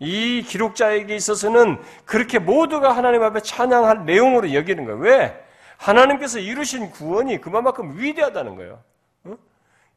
이 0.00 0.42
기록자에게 0.42 1.14
있어서는 1.16 1.82
그렇게 2.04 2.38
모두가 2.38 2.96
하나님 2.96 3.22
앞에 3.22 3.40
찬양할 3.40 4.04
내용으로 4.04 4.52
여기는 4.54 4.84
거예요. 4.84 4.98
왜? 5.00 5.44
하나님께서 5.76 6.38
이루신 6.38 6.90
구원이 6.90 7.40
그만큼 7.40 7.98
위대하다는 7.98 8.56
거예요. 8.56 8.82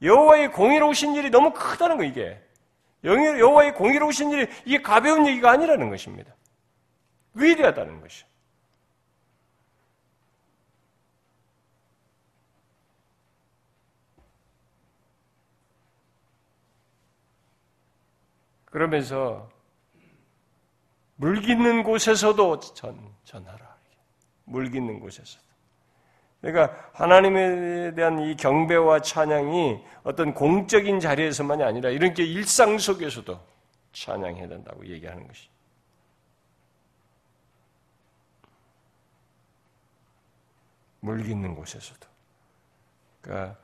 여호와의 0.01 0.51
공의로우신 0.51 1.15
일이 1.15 1.29
너무 1.29 1.53
크다는 1.53 1.97
거 1.97 2.03
이게. 2.03 2.41
여호와의 3.03 3.75
공의로우신 3.75 4.31
일이 4.31 4.47
이게 4.65 4.81
가벼운 4.81 5.27
얘기가 5.27 5.51
아니라는 5.51 5.89
것입니다. 5.89 6.33
위대하다는 7.33 8.01
것이. 8.01 8.25
그러면서 18.65 19.49
물 21.21 21.39
깃는 21.39 21.83
곳에서도 21.83 22.59
전, 22.73 23.13
전하라. 23.25 23.77
물 24.45 24.71
깃는 24.71 24.99
곳에서도. 24.99 25.45
그러니까 26.41 26.89
하나님에 26.93 27.93
대한 27.93 28.17
이 28.17 28.35
경배와 28.35 29.01
찬양이 29.01 29.85
어떤 30.01 30.33
공적인 30.33 30.99
자리에서만이 30.99 31.61
아니라 31.61 31.91
이렇게 31.91 32.23
일상 32.25 32.79
속에서도 32.79 33.39
찬양해야 33.93 34.47
된다고 34.47 34.83
얘기하는 34.83 35.27
것이. 35.27 35.47
물 41.01 41.21
깃는 41.21 41.53
곳에서도. 41.53 42.07
그러니까 43.21 43.59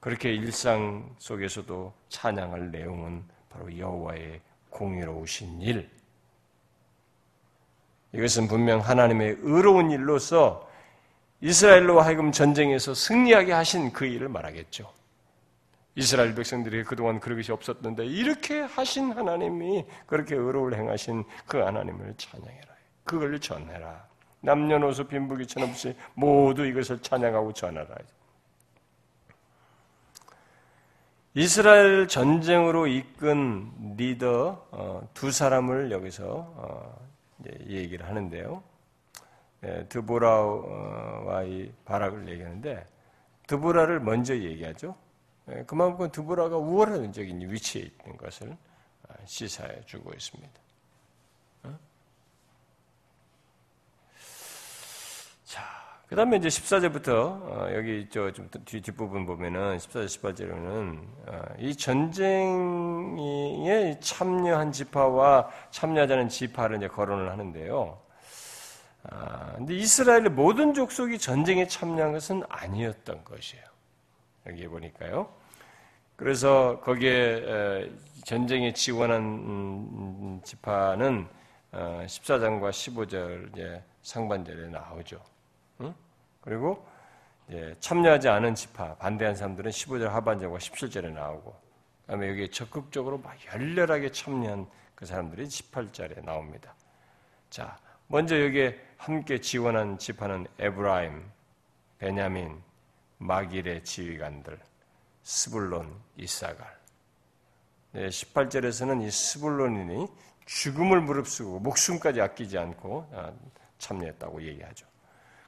그렇게 0.00 0.34
일상 0.34 1.14
속에서도 1.20 1.94
찬양할 2.08 2.72
내용은 2.72 3.24
바로 3.48 3.78
여호와의 3.78 4.40
공의로우신 4.70 5.62
일, 5.62 5.93
이것은 8.14 8.48
분명 8.48 8.80
하나님의 8.80 9.38
의로운 9.40 9.90
일로서 9.90 10.70
이스라엘로 11.40 12.00
하여금 12.00 12.32
전쟁에서 12.32 12.94
승리하게 12.94 13.52
하신 13.52 13.92
그 13.92 14.06
일을 14.06 14.28
말하겠죠. 14.28 14.90
이스라엘 15.96 16.34
백성들이 16.34 16.84
그동안 16.84 17.20
그런 17.20 17.38
것이 17.38 17.52
없었는데 17.52 18.06
이렇게 18.06 18.60
하신 18.60 19.12
하나님이 19.12 19.84
그렇게 20.06 20.34
의로울 20.34 20.74
행하신 20.74 21.24
그 21.46 21.58
하나님을 21.58 22.14
찬양해라. 22.16 22.74
그걸 23.04 23.38
전해라. 23.38 24.06
남녀노소 24.40 25.04
빈부귀천 25.04 25.62
없이 25.62 25.94
모두 26.14 26.64
이것을 26.66 27.00
찬양하고 27.00 27.52
전하라. 27.52 27.96
이스라엘 31.34 32.06
전쟁으로 32.06 32.86
이끈 32.86 33.96
리더 33.96 34.66
어, 34.70 35.08
두 35.14 35.32
사람을 35.32 35.90
여기서 35.90 36.24
어, 36.26 37.04
얘기를 37.66 38.06
하는데요. 38.06 38.62
예, 39.64 39.86
드보라와 39.88 41.44
이 41.44 41.72
바락을 41.84 42.28
얘기하는데 42.28 42.86
드보라를 43.46 44.00
먼저 44.00 44.36
얘기하죠. 44.36 44.94
예, 45.50 45.64
그만큼 45.64 46.10
드보라가 46.10 46.56
우월적인 46.56 47.50
위치에 47.50 47.82
있는 47.82 48.16
것을 48.16 48.56
아, 49.08 49.14
시사해 49.24 49.82
주고 49.86 50.12
있습니다. 50.12 50.52
어? 51.64 51.78
자, 55.44 55.62
그 56.08 56.16
다음에 56.16 56.36
이제 56.36 56.48
14절부터, 56.48 57.08
어, 57.08 57.68
여기 57.74 58.06
저 58.10 58.30
좀 58.30 58.50
뒷부분 58.66 59.24
보면은 59.24 59.78
14절, 59.78 60.04
18절에는 60.04 60.98
어, 61.28 61.42
이 61.58 61.74
전쟁에 61.74 63.18
참여한 64.00 64.70
지파와 64.70 65.48
참여하자는 65.70 66.28
지파를 66.28 66.76
이제 66.76 66.88
거론을 66.88 67.30
하는데요. 67.30 67.98
아, 69.04 69.52
근데 69.56 69.74
이스라엘의 69.76 70.28
모든 70.30 70.74
족속이 70.74 71.18
전쟁에 71.18 71.66
참여한 71.66 72.12
것은 72.12 72.42
아니었던 72.50 73.24
것이에요. 73.24 73.64
여기 74.46 74.66
보니까요. 74.68 75.28
그래서 76.16 76.80
거기에 76.80 77.88
전쟁에 78.24 78.74
지원한 78.74 79.22
음, 79.22 80.40
지파는 80.44 81.26
14장과 81.72 82.62
어, 82.64 82.68
15절 82.70 83.82
상반절에 84.02 84.68
나오죠. 84.68 85.33
그리고 86.40 86.86
참여하지 87.80 88.28
않은 88.28 88.54
지파, 88.54 88.96
반대한 88.96 89.34
사람들은 89.34 89.70
15절 89.70 90.08
하반절과 90.08 90.58
17절에 90.58 91.12
나오고, 91.12 91.52
그 91.52 92.06
다음에 92.06 92.28
여기 92.28 92.50
적극적으로 92.50 93.18
막 93.18 93.34
열렬하게 93.46 94.12
참여한 94.12 94.66
그 94.94 95.06
사람들이 95.06 95.46
18절에 95.46 96.24
나옵니다. 96.24 96.74
자, 97.50 97.78
먼저 98.06 98.42
여기에 98.42 98.78
함께 98.96 99.40
지원한 99.40 99.98
지파는 99.98 100.46
에브라임, 100.58 101.30
베냐민, 101.98 102.62
마길의 103.18 103.84
지휘관들, 103.84 104.58
스불론, 105.22 105.94
이사갈. 106.16 106.78
네, 107.92 108.08
18절에서는 108.08 109.06
이 109.06 109.10
스불론인이 109.10 110.08
죽음을 110.46 111.00
무릅쓰고 111.00 111.60
목숨까지 111.60 112.20
아끼지 112.20 112.58
않고 112.58 113.08
아, 113.12 113.32
참여했다고 113.78 114.42
얘기하죠. 114.42 114.86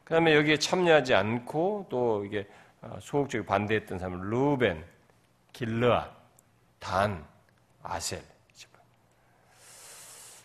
그 0.07 0.15
다음에 0.15 0.37
여기에 0.37 0.59
참여하지 0.59 1.15
않고 1.15 1.87
또 1.91 2.25
이게 2.25 2.47
아, 2.81 2.97
소극적으로 3.01 3.45
반대했던 3.45 3.99
사람은 3.99 4.31
루벤, 4.31 4.85
길르아, 5.53 6.09
단, 6.79 7.27
아셀. 7.83 8.23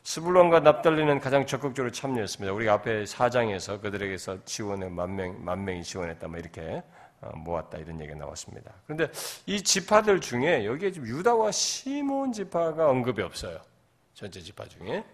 스불론과 0.03 0.61
납달리는 0.61 1.19
가장 1.19 1.45
적극적으로 1.45 1.91
참여했습니다. 1.91 2.51
우리가 2.51 2.73
앞에 2.73 3.05
사장에서 3.05 3.79
그들에게서 3.79 4.43
지원에 4.45 4.89
만 4.89 5.15
명, 5.15 5.45
만 5.45 5.63
명이 5.63 5.83
지원했다, 5.83 6.27
뭐 6.27 6.39
이렇게 6.39 6.81
어, 7.21 7.29
모았다 7.35 7.77
이런 7.77 8.01
얘기가 8.01 8.17
나왔습니다. 8.17 8.73
그런데 8.87 9.09
이 9.45 9.61
지파들 9.61 10.19
중에 10.19 10.65
여기에 10.65 10.91
지금 10.91 11.07
유다와 11.07 11.51
시몬 11.51 12.33
지파가 12.33 12.89
언급이 12.89 13.21
없어요. 13.21 13.61
전체 14.15 14.41
지파 14.41 14.65
중에. 14.65 15.05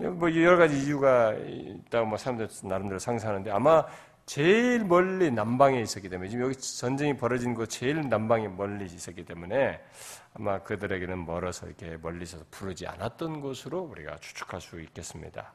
뭐 0.00 0.32
여러 0.32 0.56
가지 0.56 0.78
이유가 0.78 1.32
있다고 1.32 2.06
뭐 2.06 2.18
사람들 2.18 2.48
나름대로 2.62 3.00
상상하는데 3.00 3.50
아마 3.50 3.84
제일 4.26 4.84
멀리 4.84 5.32
남방에 5.32 5.80
있었기 5.80 6.08
때문에 6.08 6.30
지금 6.30 6.44
여기 6.44 6.54
전쟁이 6.56 7.16
벌어진 7.16 7.52
곳 7.52 7.66
제일 7.66 8.08
남방에 8.08 8.46
멀리 8.46 8.84
있었기 8.84 9.24
때문에 9.24 9.80
아마 10.34 10.60
그들에게는 10.60 11.26
멀어서 11.26 11.66
이렇게 11.66 11.96
멀리 12.00 12.22
있어서 12.22 12.44
부르지 12.52 12.86
않았던 12.86 13.40
것으로 13.40 13.80
우리가 13.80 14.18
추측할 14.18 14.60
수 14.60 14.80
있겠습니다. 14.80 15.52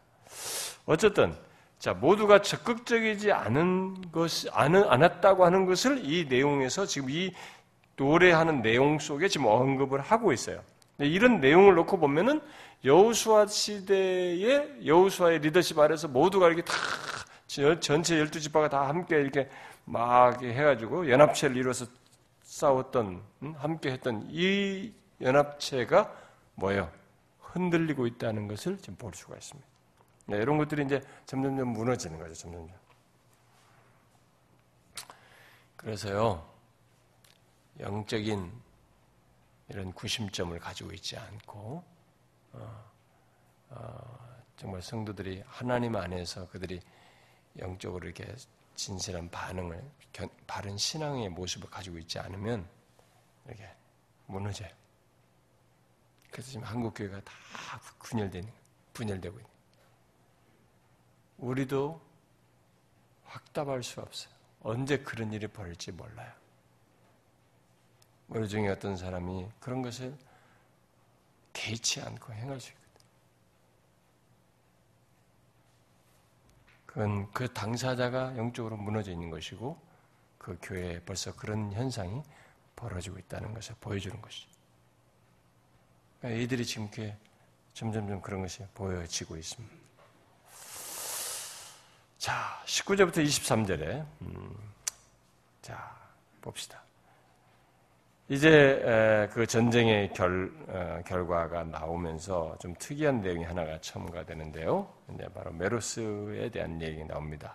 어쨌든 0.85 1.33
자 1.79 1.93
모두가 1.93 2.41
적극적이지 2.41 3.31
않은 3.31 4.11
것이 4.11 4.49
않은, 4.51 4.83
않았다고 4.89 5.45
하는 5.45 5.65
것을 5.65 6.01
이 6.03 6.25
내용에서 6.25 6.85
지금 6.85 7.09
이 7.09 7.31
노래하는 7.95 8.61
내용 8.61 8.99
속에 8.99 9.29
지금 9.29 9.45
언급을 9.45 10.01
하고 10.01 10.33
있어요. 10.33 10.61
이런 10.99 11.39
내용을 11.39 11.75
놓고 11.75 11.97
보면은 11.97 12.41
여우수아 12.83 13.47
시대의 13.47 14.85
여우수아의 14.85 15.39
리더십 15.39 15.79
아래서 15.79 16.07
모두가 16.07 16.47
이렇게 16.47 16.63
다 16.63 16.73
전체 17.79 18.19
열두 18.19 18.41
지파가 18.41 18.69
다 18.69 18.87
함께 18.87 19.21
이렇게 19.21 19.49
막 19.85 20.41
해가지고 20.41 21.09
연합체를 21.09 21.55
이뤄서 21.55 21.85
싸웠던 22.41 23.23
함께 23.57 23.91
했던 23.91 24.27
이 24.29 24.93
연합체가 25.21 26.13
뭐예요? 26.55 26.91
흔들리고 27.39 28.07
있다는 28.07 28.47
것을 28.47 28.77
지금 28.77 28.95
볼 28.95 29.13
수가 29.13 29.35
있습니다. 29.35 29.67
네, 30.25 30.37
이런 30.37 30.57
것들이 30.57 30.83
이제 30.83 31.01
점점점 31.25 31.69
무너지는 31.69 32.17
거죠, 32.17 32.33
점점점. 32.33 32.75
그래서요, 35.75 36.47
영적인 37.79 38.51
이런 39.69 39.91
구심점을 39.93 40.57
가지고 40.59 40.93
있지 40.93 41.17
않고, 41.17 41.83
정말 44.55 44.81
성도들이 44.81 45.43
하나님 45.45 45.95
안에서 45.95 46.47
그들이 46.47 46.81
영적으로 47.59 48.05
이렇게 48.05 48.35
진실한 48.75 49.29
반응을, 49.29 49.83
바른 50.47 50.77
신앙의 50.77 51.29
모습을 51.29 51.69
가지고 51.69 51.97
있지 51.97 52.19
않으면 52.19 52.67
이렇게 53.45 53.69
무너져요. 54.27 54.69
그래서 56.31 56.51
지금 56.51 56.65
한국 56.65 56.93
교회가 56.95 57.21
다 57.21 57.33
분열되는, 57.99 58.51
분열되고 58.93 59.37
있는. 59.37 59.51
우리도 61.37 62.01
확답할 63.25 63.83
수 63.83 64.01
없어요. 64.01 64.33
언제 64.61 64.97
그런 64.97 65.33
일이 65.33 65.47
벌일지 65.47 65.91
몰라요. 65.91 66.31
우리 68.29 68.47
중에 68.47 68.69
어떤 68.69 68.95
사람이 68.95 69.49
그런 69.59 69.81
것을 69.81 70.17
개의치 71.53 72.01
않고 72.01 72.33
행할 72.33 72.59
수 72.59 72.71
있거든. 72.71 72.83
그건 76.85 77.31
그 77.31 77.51
당사자가 77.53 78.37
영적으로 78.37 78.77
무너져 78.77 79.11
있는 79.11 79.29
것이고 79.29 79.79
그 80.37 80.57
교회에 80.61 80.99
벌써 81.01 81.33
그런 81.35 81.71
현상이 81.71 82.21
벌어지고 82.75 83.17
있다는 83.17 83.53
것을 83.53 83.75
보여주는 83.79 84.19
것이죠. 84.21 84.49
그러니까 86.19 86.43
이들이 86.43 86.65
지금 86.65 86.83
이렇게 86.83 87.17
점점점 87.73 88.21
그런 88.21 88.41
것이 88.41 88.63
보여지고 88.73 89.37
있습니다. 89.37 89.75
자, 92.17 92.61
19절부터 92.65 93.17
23절에, 93.25 94.05
음, 94.21 94.73
자, 95.61 95.93
봅시다. 96.39 96.81
이제 98.29 99.29
그 99.33 99.45
전쟁의 99.45 100.13
결, 100.13 100.49
어, 100.69 101.01
결과가 101.05 101.65
나오면서 101.65 102.57
좀 102.59 102.73
특이한 102.79 103.21
내용이 103.21 103.43
하나가 103.43 103.77
첨가되는데요. 103.81 104.87
이제 105.13 105.27
바로 105.33 105.51
메로스에 105.51 106.49
대한 106.49 106.81
얘기가 106.81 107.05
나옵니다. 107.05 107.53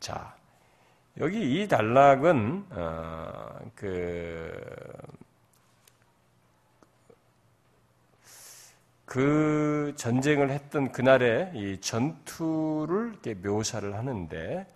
자, 0.00 0.36
여기 1.18 1.62
이 1.62 1.66
단락은 1.66 2.66
어, 2.70 3.58
그, 3.74 4.52
그 9.06 9.94
전쟁을 9.96 10.50
했던 10.50 10.92
그날의 10.92 11.52
이 11.54 11.80
전투를 11.80 13.14
묘사를 13.42 13.94
하는데, 13.96 14.66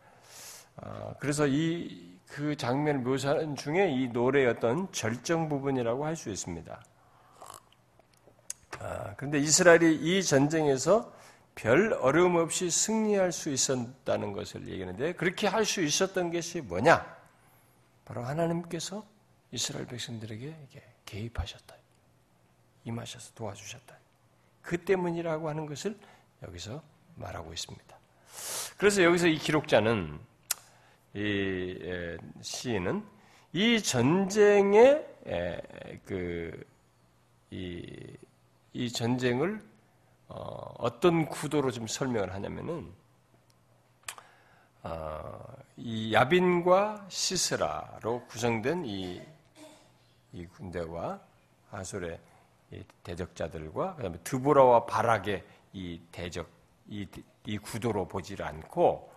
어, 0.76 1.14
그래서 1.20 1.47
이 1.47 2.18
그 2.29 2.57
장면을 2.57 3.01
묘사하는 3.01 3.57
중에 3.57 3.91
이 3.91 4.09
노래의 4.09 4.47
어떤 4.49 4.91
절정 4.93 5.49
부분이라고 5.49 6.05
할 6.05 6.16
수 6.16 6.31
있습니다. 6.31 6.83
아, 8.81 9.14
그런데 9.16 9.39
이스라엘이 9.39 9.97
이 9.97 10.22
전쟁에서 10.22 11.12
별 11.55 11.93
어려움 11.95 12.37
없이 12.37 12.70
승리할 12.70 13.33
수 13.33 13.51
있었다는 13.51 14.33
것을 14.33 14.68
얘기하는데 14.68 15.14
그렇게 15.14 15.49
할 15.49 15.64
수 15.64 15.83
있었던 15.83 16.31
것이 16.31 16.61
뭐냐? 16.61 17.16
바로 18.05 18.22
하나님께서 18.24 19.05
이스라엘 19.51 19.87
백성들에게 19.87 20.55
개입하셨다. 21.05 21.74
임하셔서 22.85 23.33
도와주셨다. 23.35 23.97
그 24.62 24.79
때문이라고 24.85 25.49
하는 25.49 25.66
것을 25.66 25.99
여기서 26.43 26.83
말하고 27.16 27.53
있습니다. 27.53 27.99
그래서 28.76 29.03
여기서 29.03 29.26
이 29.26 29.39
기록자는 29.39 30.20
이 31.15 32.17
시인은 32.41 33.05
이 33.53 33.83
전쟁의 33.83 35.07
그, 36.05 36.65
이, 37.51 38.17
이 38.73 38.93
전쟁을 38.93 39.61
어, 40.29 41.01
떤 41.01 41.27
구도로 41.27 41.71
좀 41.71 41.87
설명을 41.87 42.35
하냐면은, 42.35 42.93
어, 44.83 45.43
이 45.77 46.13
야빈과 46.13 47.07
시스라로 47.09 48.25
구성된 48.27 48.85
이, 48.85 49.23
이 50.33 50.47
군대와 50.47 51.21
하솔의 51.71 52.21
이 52.73 52.83
대적자들과 53.03 53.97
그다음에 53.97 54.19
드보라와 54.25 54.85
바락의 54.85 55.45
이 55.73 56.01
대적 56.13 56.49
이, 56.89 57.07
이 57.47 57.59
구도로 57.59 58.07
보지를 58.09 58.45
않고 58.45 59.11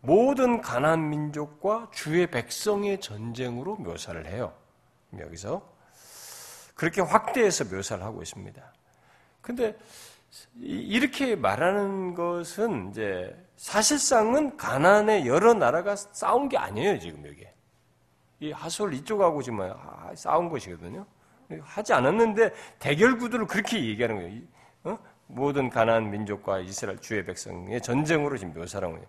모든 0.00 0.60
가난 0.60 1.10
민족과 1.10 1.90
주의 1.92 2.26
백성의 2.26 3.00
전쟁으로 3.00 3.76
묘사를 3.76 4.26
해요. 4.26 4.52
여기서 5.18 5.68
그렇게 6.74 7.02
확대해서 7.02 7.64
묘사를 7.64 8.02
하고 8.02 8.22
있습니다. 8.22 8.62
근데 9.42 9.76
이렇게 10.58 11.36
말하는 11.36 12.14
것은 12.14 12.90
이제 12.90 13.36
사실상은 13.56 14.56
가난의 14.56 15.26
여러 15.26 15.52
나라가 15.52 15.96
싸운 15.96 16.48
게 16.48 16.56
아니에요, 16.56 16.98
지금 16.98 17.26
여기. 17.26 17.46
이 18.38 18.52
하솔 18.52 18.94
이쪽하고 18.94 19.42
지금 19.42 19.70
싸운 20.14 20.48
것이거든요. 20.48 21.04
하지 21.60 21.92
않았는데 21.92 22.54
대결 22.78 23.18
구도를 23.18 23.46
그렇게 23.46 23.84
얘기하는 23.84 24.16
거예요. 24.16 24.42
어? 24.84 24.98
모든 25.26 25.68
가나안 25.68 26.10
민족과 26.10 26.60
이스라엘 26.60 26.98
주의 27.00 27.24
백성의 27.24 27.82
전쟁으로 27.82 28.38
지금 28.38 28.54
묘사하고 28.54 28.94
있는 28.94 29.06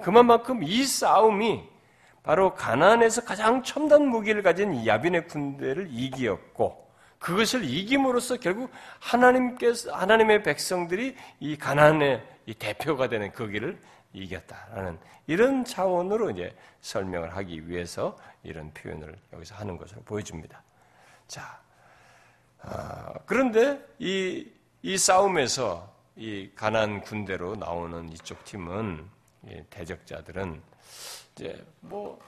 그만큼 0.00 0.62
이 0.62 0.84
싸움이 0.84 1.68
바로 2.22 2.54
가나안에서 2.54 3.24
가장 3.24 3.62
첨단 3.62 4.06
무기를 4.06 4.42
가진 4.42 4.86
야빈의 4.86 5.26
군대를 5.28 5.88
이기었고 5.90 6.82
그것을 7.18 7.64
이김으로써 7.64 8.36
결국 8.36 8.70
하나님께서 9.00 9.92
하나님의 9.94 10.42
백성들이 10.42 11.16
이 11.40 11.56
가나안의 11.56 12.22
이 12.46 12.54
대표가 12.54 13.08
되는 13.08 13.30
그 13.32 13.48
길을 13.48 13.78
이겼다라는 14.12 14.98
이런 15.26 15.64
차원으로 15.64 16.30
이제 16.30 16.54
설명을 16.80 17.36
하기 17.36 17.68
위해서 17.68 18.18
이런 18.42 18.72
표현을 18.74 19.16
여기서 19.32 19.54
하는 19.54 19.76
것으로 19.76 20.02
보여줍니다. 20.02 20.62
자, 21.28 21.60
아, 22.60 23.14
그런데 23.24 23.80
이, 23.98 24.46
이 24.82 24.98
싸움에서 24.98 25.90
이 26.16 26.50
가난 26.54 27.00
군대로 27.00 27.56
나오는 27.56 28.12
이쪽 28.12 28.44
팀은 28.44 29.08
대적자들은 29.70 30.62
이제 31.34 31.64
뭐 31.80 32.20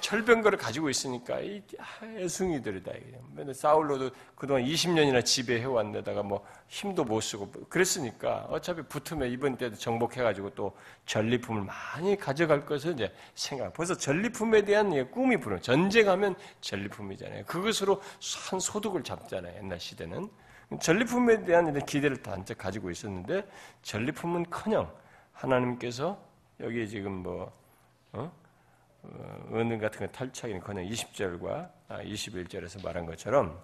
철병거를 0.00 0.56
가지고 0.56 0.88
있으니까 0.88 1.40
이 1.40 1.62
애숭이들이다. 2.02 2.92
맨날 3.34 3.54
사울로도 3.54 4.10
그동안 4.34 4.64
20년이나 4.64 5.22
지배해 5.22 5.64
왔는데다가 5.66 6.22
뭐 6.22 6.44
힘도 6.68 7.04
못 7.04 7.20
쓰고 7.20 7.50
그랬으니까 7.68 8.46
어차피 8.48 8.80
붙으면 8.82 9.30
이번 9.30 9.58
때도 9.58 9.76
정복해가지고 9.76 10.54
또 10.54 10.74
전리품을 11.04 11.64
많이 11.64 12.16
가져갈 12.16 12.64
것을 12.64 12.94
이제 12.94 13.12
생각. 13.34 13.74
벌써 13.74 13.94
전리품에 13.94 14.62
대한 14.62 15.10
꿈이 15.10 15.36
부르는 15.36 15.60
전쟁하면 15.60 16.34
전리품이잖아요. 16.62 17.44
그것으로 17.44 18.00
한 18.48 18.58
소득을 18.58 19.04
잡잖아요. 19.04 19.54
옛날 19.58 19.78
시대는 19.78 20.30
전리품에 20.80 21.44
대한 21.44 21.84
기대를 21.84 22.22
단적 22.22 22.56
가지고 22.56 22.90
있었는데 22.90 23.46
전리품은커녕 23.82 24.90
하나님께서 25.32 26.29
여기 26.60 26.86
지금 26.88 27.22
뭐 27.22 27.52
어? 28.12 28.30
어, 29.02 29.48
은은 29.52 29.78
같은 29.78 30.00
거 30.00 30.12
탈착이는커녕 30.12 30.84
20절과 30.84 31.70
21절에서 31.88 32.80
아, 32.80 32.82
말한 32.84 33.06
것처럼 33.06 33.58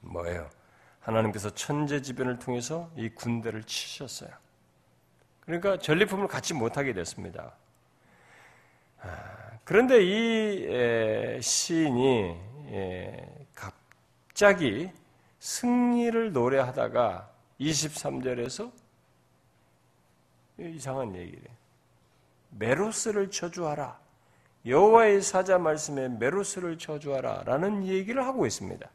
뭐예요? 0.00 0.48
하나님께서 1.00 1.50
천재지변을 1.50 2.38
통해서 2.38 2.90
이 2.96 3.08
군대를 3.08 3.64
치셨어요. 3.64 4.30
그러니까 5.40 5.78
전리품을 5.78 6.28
갖지 6.28 6.54
못하게 6.54 6.92
됐습니다. 6.92 7.54
아, 9.00 9.58
그런데 9.64 10.00
이 10.02 11.40
시인이 11.42 12.38
갑자기 13.54 14.90
승리를 15.40 16.32
노래하다가 16.32 17.30
23절에서 17.60 18.72
이상한 20.58 21.14
얘기를 21.16 21.50
메로스를 22.58 23.30
저주하라. 23.30 23.98
여호와의 24.66 25.20
사자 25.22 25.58
말씀에 25.58 26.08
메로스를 26.08 26.78
저주하라라는 26.78 27.86
얘기를 27.86 28.24
하고 28.24 28.46
있습니다. 28.46 28.88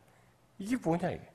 이게 0.57 0.75
뭐냐 0.77 1.11
이게? 1.11 1.29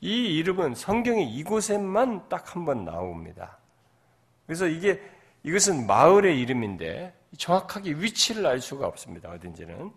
이 0.00 0.36
이름은 0.38 0.74
성경에 0.74 1.22
이곳에만 1.24 2.28
딱 2.28 2.54
한 2.54 2.64
번 2.64 2.84
나옵니다. 2.84 3.58
그래서 4.46 4.66
이게 4.66 5.00
이것은 5.42 5.86
마을의 5.86 6.40
이름인데 6.40 7.14
정확하게 7.36 7.92
위치를 7.92 8.46
알 8.46 8.60
수가 8.60 8.86
없습니다. 8.86 9.30
어딘지는. 9.30 9.92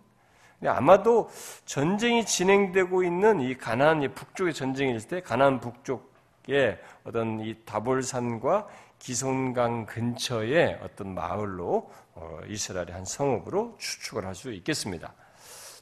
아마도 0.64 1.28
전쟁이 1.64 2.24
진행되고 2.24 3.02
있는 3.02 3.40
이 3.40 3.56
가나안 3.56 4.14
북쪽의 4.14 4.54
전쟁일 4.54 5.00
때 5.08 5.20
가나안 5.20 5.58
북쪽에 5.58 6.78
어떤 7.02 7.40
이 7.40 7.56
다볼산과 7.64 8.68
기손강 9.02 9.86
근처의 9.86 10.78
어떤 10.80 11.12
마을로 11.12 11.90
어, 12.14 12.38
이스라엘의 12.46 12.92
한 12.92 13.04
성읍으로 13.04 13.76
추측을 13.76 14.24
할 14.24 14.32
수 14.36 14.52
있겠습니다. 14.52 15.12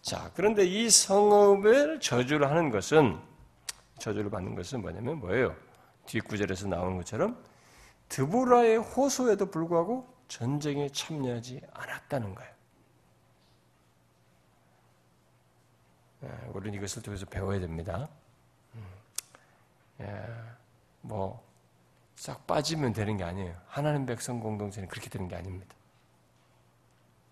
자, 0.00 0.30
그런데 0.34 0.64
이 0.64 0.88
성읍을 0.88 2.00
저주를 2.00 2.50
하는 2.50 2.70
것은 2.70 3.20
저주를 3.98 4.30
받는 4.30 4.54
것은 4.54 4.80
뭐냐면 4.80 5.18
뭐예요? 5.18 5.54
뒷구절에서 6.06 6.68
나오는 6.68 6.96
것처럼 6.96 7.44
드보라의 8.08 8.78
호소에도 8.78 9.50
불구하고 9.50 10.08
전쟁에 10.28 10.88
참여하지 10.88 11.60
않았다는 11.74 12.34
거예요. 12.34 12.50
예, 16.22 16.28
우리는 16.54 16.78
이것을 16.78 17.02
통해서 17.02 17.26
배워야 17.26 17.60
됩니다. 17.60 18.08
음, 18.74 18.84
예, 20.00 20.26
뭐 21.02 21.49
싹 22.20 22.46
빠지면 22.46 22.92
되는 22.92 23.16
게 23.16 23.24
아니에요. 23.24 23.56
하나님 23.66 24.04
백성 24.04 24.40
공동체는 24.40 24.90
그렇게 24.90 25.08
되는 25.08 25.26
게 25.26 25.36
아닙니다. 25.36 25.74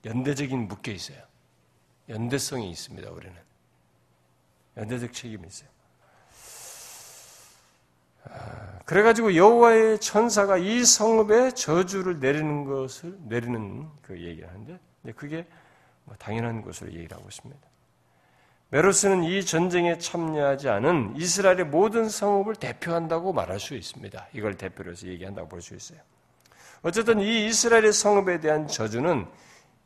연대적인 0.07 0.67
묶여 0.67 0.91
있어요. 0.93 1.19
연대성이 2.09 2.71
있습니다, 2.71 3.11
우리는. 3.11 3.37
연대적 4.79 5.13
책임이 5.13 5.47
있어요. 5.47 5.69
아, 8.31 8.79
그래가지고 8.87 9.37
여호와의 9.37 10.01
천사가 10.01 10.57
이 10.57 10.83
성읍에 10.83 11.51
저주를 11.51 12.19
내리는 12.19 12.65
것을 12.65 13.15
내리는 13.25 13.91
그 14.01 14.19
얘기를 14.19 14.49
하는데, 14.49 14.79
그게 15.15 15.47
뭐 16.05 16.17
당연한 16.17 16.63
것으로 16.63 16.91
얘기를 16.95 17.15
하고 17.15 17.29
있습니다. 17.29 17.68
메로스는 18.71 19.25
이 19.25 19.45
전쟁에 19.45 19.97
참여하지 19.97 20.69
않은 20.69 21.15
이스라엘의 21.17 21.65
모든 21.67 22.09
성읍을 22.09 22.57
대표한다고 22.57 23.33
말할 23.33 23.59
수 23.61 23.75
있습니다. 23.75 24.29
이걸 24.35 24.57
대표로 24.57 24.91
해서 24.93 25.07
얘기한다고 25.07 25.49
볼 25.49 25.63
수 25.63 25.75
있어요. 25.75 25.99
어쨌든 26.83 27.19
이 27.21 27.47
이스라엘의 27.47 27.93
성읍에 27.93 28.41
대한 28.41 28.69
저주는 28.69 29.27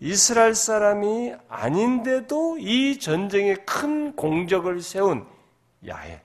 이스라엘 0.00 0.54
사람이 0.54 1.34
아닌데도 1.48 2.58
이 2.58 2.98
전쟁에 2.98 3.54
큰 3.54 4.16
공적을 4.16 4.82
세운 4.82 5.24
야엘, 5.86 6.20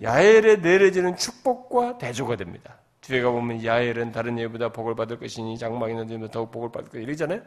야엘에 0.00 0.56
내려지는 0.56 1.16
축복과 1.16 1.98
대조가 1.98 2.36
됩니다. 2.36 2.76
뒤에 3.00 3.20
가보면 3.20 3.64
야엘은 3.64 4.12
다른 4.12 4.38
예보다 4.38 4.68
복을 4.70 4.94
받을 4.94 5.18
것이니 5.18 5.58
장막이 5.58 5.92
너는 5.94 6.28
더욱 6.28 6.52
복을 6.52 6.70
받을 6.70 6.88
것이니 6.88 7.04
이러잖아요. 7.04 7.42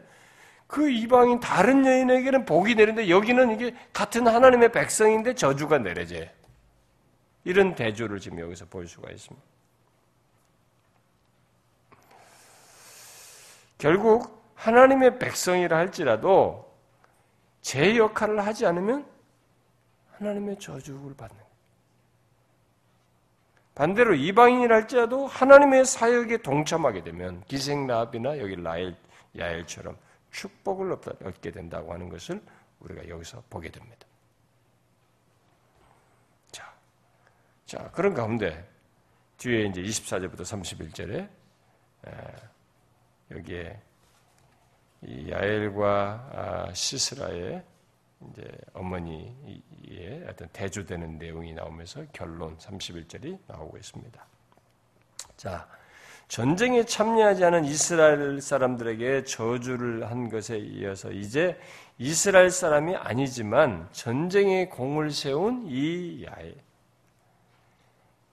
그 0.66 0.90
이방인 0.90 1.38
다른 1.40 1.86
여인에게는 1.86 2.44
복이 2.44 2.74
내리는데 2.74 3.08
여기는 3.08 3.52
이게 3.54 3.74
같은 3.92 4.26
하나님의 4.26 4.72
백성인데 4.72 5.34
저주가 5.34 5.78
내려져요. 5.78 6.26
이런 7.44 7.74
대조를 7.74 8.18
지금 8.18 8.40
여기서 8.40 8.66
볼 8.66 8.88
수가 8.88 9.10
있습니다. 9.10 9.46
결국 13.78 14.42
하나님의 14.54 15.18
백성이라 15.18 15.76
할지라도 15.76 16.74
제 17.60 17.96
역할을 17.96 18.44
하지 18.44 18.66
않으면 18.66 19.06
하나님의 20.12 20.58
저주를 20.58 21.14
받는. 21.16 21.36
반대로 23.74 24.14
이방인이라 24.14 24.74
할지라도 24.74 25.26
하나님의 25.26 25.84
사역에 25.84 26.38
동참하게 26.38 27.04
되면 27.04 27.44
기생나비나 27.44 28.38
여기 28.38 28.56
라엘, 28.56 28.96
야엘처럼 29.38 29.96
축복을 30.36 30.92
얻게 30.92 31.50
된다고 31.50 31.92
하는 31.92 32.08
것을 32.08 32.42
우리가 32.80 33.08
여기서 33.08 33.42
보게 33.48 33.70
됩니다. 33.70 34.06
자, 36.50 36.74
자 37.64 37.90
그런 37.90 38.12
가운데 38.12 38.68
뒤에 39.38 39.66
이제 39.66 39.80
24절부터 39.80 40.40
31절에 40.40 41.28
여기에 43.30 43.82
이 45.02 45.30
야엘과 45.30 46.30
아, 46.32 46.72
시스라의 46.72 47.64
이제 48.30 48.58
어머니의 48.72 50.26
어떤 50.28 50.48
대조되는 50.48 51.18
내용이 51.18 51.52
나오면서 51.54 52.04
결론 52.12 52.56
31절이 52.58 53.38
나오고 53.46 53.76
있습니다. 53.78 54.26
자, 55.36 55.68
전쟁에 56.28 56.84
참여하지 56.84 57.44
않은 57.44 57.64
이스라엘 57.64 58.40
사람들에게 58.40 59.24
저주를 59.24 60.10
한 60.10 60.28
것에 60.28 60.58
이어서 60.58 61.12
이제 61.12 61.58
이스라엘 61.98 62.50
사람이 62.50 62.96
아니지만 62.96 63.88
전쟁에 63.92 64.66
공을 64.68 65.12
세운 65.12 65.64
이 65.66 66.24
야에 66.24 66.54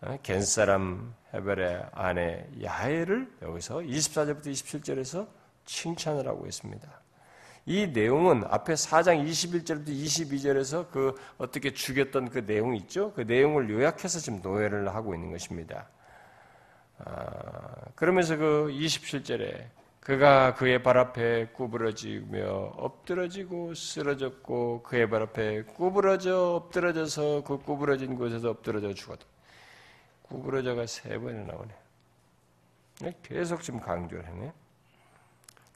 어, 0.01 0.17
겐 0.21 0.41
사람 0.41 1.13
헤벨의 1.33 1.85
아내 1.93 2.45
야엘을 2.61 3.31
여기서 3.41 3.77
24절부터 3.77 4.47
27절에서 4.47 5.27
칭찬을 5.65 6.27
하고 6.27 6.45
있습니다. 6.45 6.87
이 7.65 7.87
내용은 7.87 8.43
앞에 8.49 8.73
4장 8.73 9.25
21절부터 9.25 9.87
22절에서 9.87 10.91
그 10.91 11.15
어떻게 11.37 11.71
죽였던 11.71 12.29
그 12.29 12.45
내용 12.45 12.75
있죠? 12.75 13.13
그 13.13 13.21
내용을 13.21 13.69
요약해서 13.69 14.19
지금 14.19 14.41
노예를 14.41 14.93
하고 14.93 15.13
있는 15.15 15.31
것입니다. 15.31 15.87
아, 17.05 17.85
그러면서 17.95 18.37
그 18.37 18.69
27절에 18.71 19.67
그가 19.99 20.53
그의 20.55 20.83
발 20.83 20.97
앞에 20.97 21.47
구부러지며 21.53 22.73
엎드러지고 22.75 23.73
쓰러졌고 23.73 24.83
그의 24.83 25.09
발 25.09 25.21
앞에 25.21 25.63
구부러져 25.63 26.55
엎드러져서 26.55 27.43
그 27.43 27.57
구부러진 27.59 28.15
곳에서 28.15 28.49
엎드러져 28.49 28.93
죽어도 28.93 29.25
구부러져가 30.23 30.85
세 30.87 31.17
번이나 31.17 31.53
나오네요. 31.53 31.77
네, 32.99 33.13
계속 33.23 33.61
지금 33.61 33.79
강조를 33.79 34.27
하네. 34.27 34.51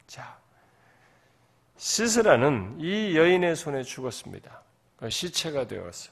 자, 0.08 0.38
시스라는 1.78 2.78
이 2.80 3.16
여인의 3.16 3.56
손에 3.56 3.84
죽었습니다. 3.84 4.62
그 4.98 5.10
시체가 5.10 5.68
되었어. 5.68 6.12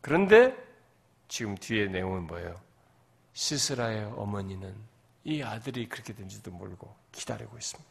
그런데 0.00 0.56
지금 1.28 1.54
뒤에 1.54 1.86
내용은 1.86 2.26
뭐예요? 2.26 2.67
시스라의 3.38 4.12
어머니는 4.16 4.74
이 5.22 5.42
아들이 5.42 5.88
그렇게 5.88 6.12
된지도 6.12 6.50
모르고 6.50 6.92
기다리고 7.12 7.56
있습니다. 7.56 7.88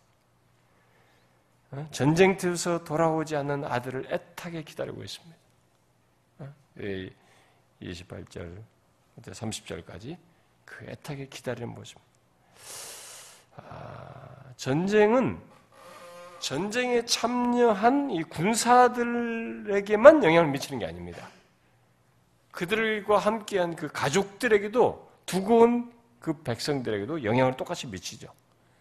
어? 1.71 1.87
전쟁터에서 1.91 2.83
돌아오지 2.83 3.37
않는 3.37 3.63
아들을 3.63 4.13
애타게 4.13 4.63
기다리고 4.63 5.05
있습니다. 5.05 5.37
28절, 7.81 8.61
30절까지 9.21 10.17
그 10.65 10.85
애타게 10.85 11.27
기다리는 11.27 11.73
모습. 11.73 11.97
아, 13.55 14.51
전쟁은 14.57 15.39
전쟁에 16.39 17.05
참여한 17.05 18.11
이 18.11 18.21
군사들에게만 18.23 20.25
영향을 20.25 20.51
미치는 20.51 20.79
게 20.79 20.87
아닙니다. 20.87 21.29
그들과 22.51 23.17
함께한 23.17 23.77
그 23.77 23.87
가족들에게도 23.87 25.06
두고 25.27 25.59
온 25.59 25.97
그 26.19 26.41
백성들에게도 26.41 27.23
영향을 27.23 27.55
똑같이 27.55 27.87
미치죠. 27.87 28.27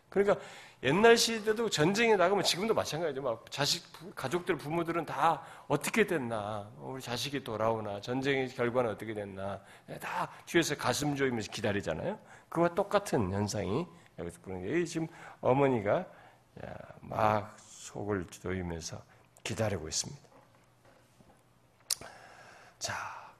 그러니까 0.08 0.36
옛날 0.82 1.16
시대도 1.16 1.70
전쟁에 1.70 2.16
나가면 2.16 2.42
지금도 2.42 2.74
마찬가지죠. 2.74 3.22
막 3.22 3.50
자식, 3.52 3.84
가족들, 4.16 4.56
부모들은 4.56 5.06
다 5.06 5.42
어떻게 5.68 6.06
됐나, 6.06 6.68
우리 6.78 7.00
자식이 7.00 7.44
돌아오나, 7.44 8.00
전쟁의 8.00 8.48
결과는 8.48 8.90
어떻게 8.90 9.14
됐나, 9.14 9.60
다 10.00 10.28
뒤에서 10.46 10.76
가슴 10.76 11.14
조이면서 11.14 11.52
기다리잖아요. 11.52 12.18
그와 12.48 12.74
똑같은 12.74 13.30
현상이 13.30 13.86
여기서 14.18 14.40
보는 14.40 14.66
게 14.66 14.84
지금 14.84 15.06
어머니가 15.40 16.04
막 17.00 17.56
속을 17.60 18.26
조이면서 18.26 19.00
기다리고 19.44 19.86
있습니다. 19.86 20.20
자, 22.78 22.94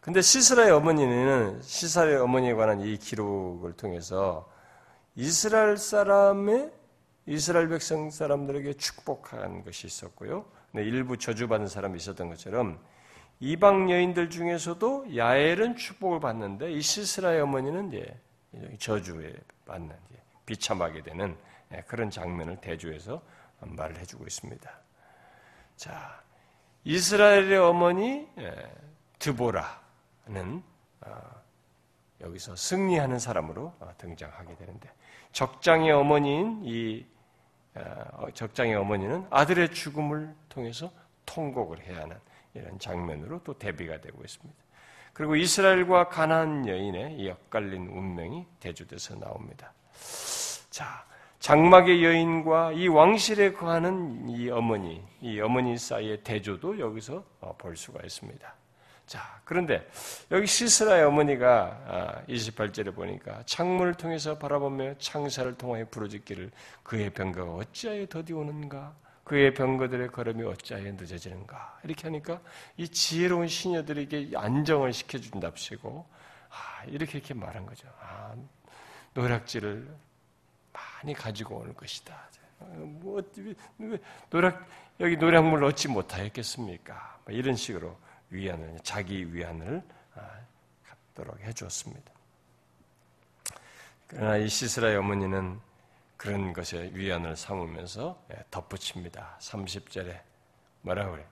근데 0.06 0.22
시스라의 0.22 0.70
어머니는 0.70 1.60
시스라의 1.62 2.18
어머니에 2.18 2.54
관한 2.54 2.80
이 2.80 2.96
기록을 2.96 3.72
통해서 3.72 4.48
이스라엘 5.16 5.76
사람의 5.76 6.70
이스라엘 7.26 7.68
백성 7.68 8.08
사람들에게 8.08 8.74
축복한 8.74 9.64
것이 9.64 9.88
있었고요. 9.88 10.44
네, 10.70 10.84
일부 10.84 11.18
저주받은 11.18 11.66
사람이 11.66 11.96
있었던 11.96 12.28
것처럼 12.28 12.78
이방 13.40 13.90
여인들 13.90 14.30
중에서도 14.30 15.16
야엘은 15.16 15.74
축복을 15.74 16.20
받는데 16.20 16.70
이 16.70 16.80
시스라의 16.80 17.40
어머니는 17.40 17.88
이제 17.88 18.16
저주에 18.78 19.34
받는 19.64 19.92
비참하게 20.46 21.02
되는 21.02 21.36
예, 21.72 21.82
그런 21.88 22.10
장면을 22.10 22.60
대조해서 22.60 23.20
말을 23.58 23.98
해주고 23.98 24.24
있습니다. 24.24 24.70
자, 25.74 26.22
이스라엘의 26.84 27.56
어머니 27.56 28.28
예, 28.38 28.70
드보라 29.18 29.85
는 30.26 30.62
어, 31.02 31.12
여기서 32.20 32.56
승리하는 32.56 33.18
사람으로 33.18 33.72
어, 33.78 33.90
등장하게 33.98 34.56
되는데 34.56 34.90
적장의 35.32 35.92
어머니인 35.92 36.62
이 36.64 37.06
어, 37.74 38.26
적장의 38.32 38.74
어머니는 38.74 39.26
아들의 39.30 39.72
죽음을 39.72 40.34
통해서 40.48 40.90
통곡을 41.26 41.80
해야 41.86 42.02
하는 42.02 42.16
이런 42.54 42.78
장면으로 42.78 43.42
또 43.44 43.56
대비가 43.56 44.00
되고 44.00 44.22
있습니다. 44.22 44.58
그리고 45.12 45.36
이스라엘과 45.36 46.08
가나안 46.08 46.66
여인의 46.66 47.16
이 47.18 47.28
엇갈린 47.28 47.86
운명이 47.86 48.46
대조돼서 48.60 49.14
나옵니다. 49.16 49.72
자, 50.70 51.06
장막의 51.38 52.04
여인과 52.04 52.72
이 52.72 52.88
왕실에 52.88 53.52
거하는 53.52 54.28
이 54.28 54.50
어머니, 54.50 55.02
이 55.20 55.40
어머니 55.40 55.78
사이의 55.78 56.22
대조도 56.24 56.80
여기서 56.80 57.24
어, 57.40 57.54
볼 57.56 57.76
수가 57.76 58.00
있습니다. 58.02 58.54
자, 59.06 59.40
그런데 59.44 59.88
여기 60.32 60.46
시스라의 60.46 61.04
어머니가 61.04 62.24
28절에 62.28 62.88
아, 62.88 62.90
보니까 62.90 63.42
창문을 63.46 63.94
통해서 63.94 64.36
바라보며 64.36 64.94
창사를 64.98 65.56
통하여 65.56 65.86
부르짖기를 65.88 66.50
그의 66.82 67.10
병거가 67.10 67.52
어찌하여 67.52 68.06
더디오는가? 68.06 68.94
그의 69.22 69.54
병거들의 69.54 70.08
걸음이 70.08 70.42
어찌하여 70.44 70.92
늦어지는가? 70.92 71.80
이렇게 71.84 72.02
하니까 72.04 72.40
이 72.76 72.88
지혜로운 72.88 73.46
시녀들에게 73.46 74.32
안정을 74.34 74.92
시켜준답시고 74.92 76.06
아, 76.48 76.84
이렇게 76.86 77.18
이렇게 77.18 77.32
말한 77.32 77.64
거죠. 77.64 77.88
아, 78.00 78.34
노략질을 79.14 79.88
많이 80.72 81.14
가지고 81.14 81.58
올 81.60 81.72
것이다. 81.74 82.28
뭐, 82.58 83.22
노략, 84.30 84.66
여기 84.98 85.16
노략물 85.16 85.62
얻지 85.64 85.88
못하였겠습니까? 85.88 87.20
뭐 87.24 87.34
이런 87.34 87.54
식으로 87.54 87.96
위안을, 88.30 88.78
자기 88.82 89.32
위안을 89.32 89.82
아, 90.14 90.40
갖도록 90.84 91.40
해주었습니다. 91.40 92.12
그러나 94.08 94.36
이 94.36 94.48
시스라의 94.48 94.96
어머니는 94.96 95.60
그런 96.16 96.52
것에 96.52 96.90
위안을 96.92 97.36
삼으면서 97.36 98.22
예, 98.32 98.44
덧붙입니다. 98.50 99.36
30절에 99.40 100.20
뭐라고 100.82 101.12
그래? 101.12 101.26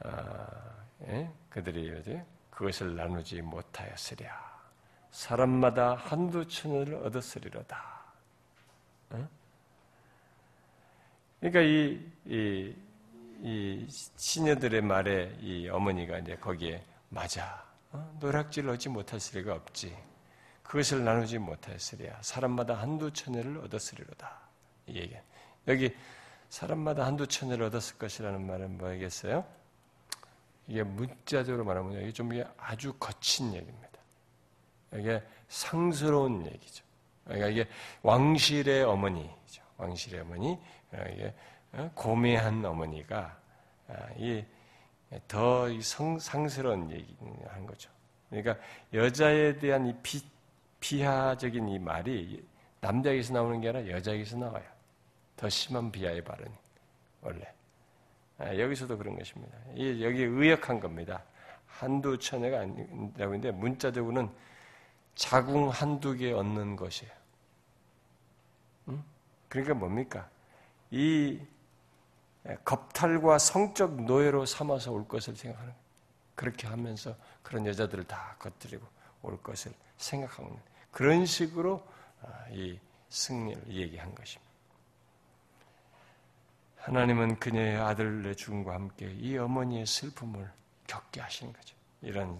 아, 0.00 0.84
예? 1.08 1.30
그들이 1.50 1.90
그것을 2.50 2.96
나누지 2.96 3.40
못하였으랴. 3.40 4.58
사람마다 5.10 5.94
한두 5.94 6.46
천을 6.46 6.94
얻었으리로다. 6.96 8.02
어? 9.10 9.28
그러니까 11.40 11.60
이, 11.60 12.04
이, 12.26 12.74
이 13.40 13.86
시녀들의 13.88 14.82
말에 14.82 15.36
이 15.40 15.68
어머니가 15.68 16.18
이제 16.18 16.36
거기에 16.36 16.84
맞아. 17.08 17.64
어? 17.92 18.16
노략질을 18.20 18.70
얻지 18.70 18.88
못했을 18.88 19.40
리가 19.40 19.54
없지. 19.54 19.96
그것을 20.62 21.04
나누지 21.04 21.38
못했으리야. 21.38 22.18
사람마다 22.20 22.74
한두 22.74 23.12
천회를 23.12 23.58
얻었으리로다. 23.58 24.38
이 24.86 24.96
얘기. 24.96 25.16
여기 25.66 25.96
사람마다 26.50 27.06
한두 27.06 27.26
천회를 27.26 27.66
얻었을 27.66 27.96
것이라는 27.98 28.46
말은 28.46 28.76
뭐겠어요? 28.78 29.46
이게 30.66 30.82
문자적으로 30.82 31.64
말하면 31.64 32.02
이게 32.02 32.12
좀 32.12 32.30
아주 32.58 32.92
거친 32.98 33.54
얘기입니다. 33.54 33.88
이게 34.94 35.22
상스러운 35.48 36.44
얘기죠. 36.46 36.84
그러니까 37.24 37.48
이게 37.48 37.68
왕실의 38.02 38.84
어머니죠. 38.84 39.62
왕실의 39.76 40.20
어머니, 40.20 40.58
이게 41.12 41.26
어, 41.26 41.34
고매한 41.94 42.64
어머니가 42.64 43.38
아, 43.88 44.08
이더 44.16 45.68
상스러운 46.18 46.90
얘기하는 46.90 47.66
거죠. 47.66 47.90
그러니까 48.30 48.56
여자에 48.92 49.58
대한 49.58 49.86
이 49.86 49.94
비, 50.02 50.22
비하적인 50.80 51.68
이 51.68 51.78
말이 51.78 52.46
남자에게서 52.80 53.34
나오는 53.34 53.60
게 53.60 53.68
아니라 53.68 53.96
여자에게서 53.96 54.36
나와요. 54.36 54.64
더 55.36 55.48
심한 55.48 55.90
비하의 55.90 56.22
발언이 56.22 56.54
원래 57.22 57.52
아, 58.38 58.56
여기서도 58.56 58.96
그런 58.96 59.16
것입니다. 59.16 59.56
여기 59.76 60.22
의역한 60.22 60.80
겁니다. 60.80 61.22
한두 61.66 62.18
천회가 62.18 62.60
아니라고 62.60 63.34
했는데 63.34 63.50
문자적으로는 63.52 64.30
자궁 65.14 65.68
한두 65.68 66.14
개 66.14 66.32
얻는 66.32 66.76
것이에요. 66.76 67.12
응? 68.88 69.04
그러니까 69.48 69.74
뭡니까? 69.74 70.28
이 70.90 71.40
겁탈과 72.64 73.38
성적 73.38 74.02
노예로 74.02 74.46
삼아서 74.46 74.92
올 74.92 75.06
것을 75.06 75.36
생각하는. 75.36 75.72
그렇게 76.34 76.66
하면서 76.66 77.14
그런 77.42 77.66
여자들을 77.66 78.04
다 78.04 78.36
거들이고 78.38 78.86
올 79.22 79.42
것을 79.42 79.72
생각하는. 79.96 80.56
그런 80.90 81.26
식으로 81.26 81.86
아, 82.22 82.46
이 82.50 82.78
승리를 83.10 83.68
얘기한 83.68 84.14
것입니다. 84.14 84.48
하나님은 86.78 87.38
그녀의 87.38 87.76
아들의 87.76 88.34
죽음과 88.36 88.72
함께 88.72 89.12
이 89.12 89.36
어머니의 89.36 89.84
슬픔을 89.84 90.50
겪게 90.86 91.20
하시는 91.20 91.52
거죠. 91.52 91.76
이런 92.00 92.38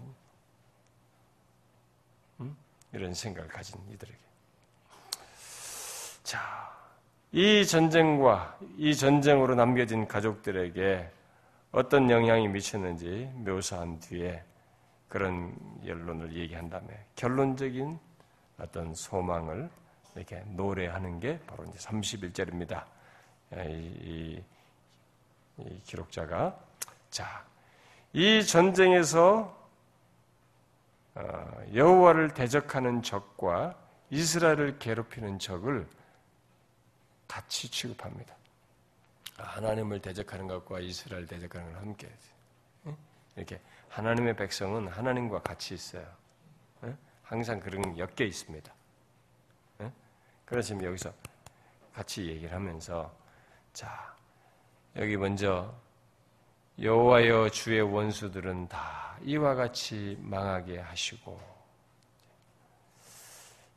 이런 2.93 3.13
생각을 3.13 3.49
가진 3.49 3.81
이들에게. 3.91 4.19
자, 6.23 6.78
이 7.31 7.67
전쟁과 7.67 8.59
이 8.79 8.97
전쟁으로 8.97 9.55
남겨진 9.55 10.09
가족들에게 10.09 11.11
어떤 11.73 12.09
영향이 12.11 12.49
미쳤는지 12.49 13.31
묘사한 13.35 14.01
뒤에 14.01 14.43
그런 15.09 15.55
결론을 15.85 16.35
얘기한 16.35 16.71
다음에 16.71 16.89
결론적인 17.17 17.99
어떤 18.59 18.95
소망을 18.95 19.69
이렇게 20.17 20.43
노래하는 20.47 21.21
게 21.21 21.39
바로 21.47 21.65
이제 21.65 21.79
31절입니다. 21.79 22.85
이, 23.53 23.73
이, 24.03 24.45
이 25.59 25.83
기록자가 25.83 26.59
자, 27.11 27.45
이 28.15 28.43
전쟁에서 28.43 29.55
어, 31.15 31.63
여호와를 31.75 32.33
대적하는 32.33 33.03
적과 33.03 33.77
이스라엘을 34.11 34.79
괴롭히는 34.79 35.39
적을 35.39 35.87
같이 37.29 37.71
취급합니다. 37.71 38.35
하나님을 39.37 40.01
대적하는 40.01 40.49
것과 40.49 40.81
이스라엘 40.81 41.27
대적하는 41.27 41.73
걸 41.73 41.83
함께 41.83 42.11
이렇게 43.37 43.61
하나님의 43.89 44.35
백성은 44.35 44.89
하나님과 44.89 45.43
같이 45.43 45.75
있어요. 45.75 46.05
항상 47.23 47.61
그런 47.61 47.97
엮여 47.97 48.25
있습니다. 48.27 48.73
그래서 50.45 50.69
지금 50.69 50.83
여기서 50.83 51.13
같이 51.93 52.27
얘기를 52.27 52.53
하면서 52.55 53.15
자 53.73 54.17
여기 54.97 55.17
먼저 55.17 55.73
여호와여 56.81 57.51
주의 57.51 57.81
원수들은 57.81 58.69
다 58.69 59.19
이와 59.23 59.55
같이 59.55 60.17
망하게 60.21 60.79
하시고 60.79 61.39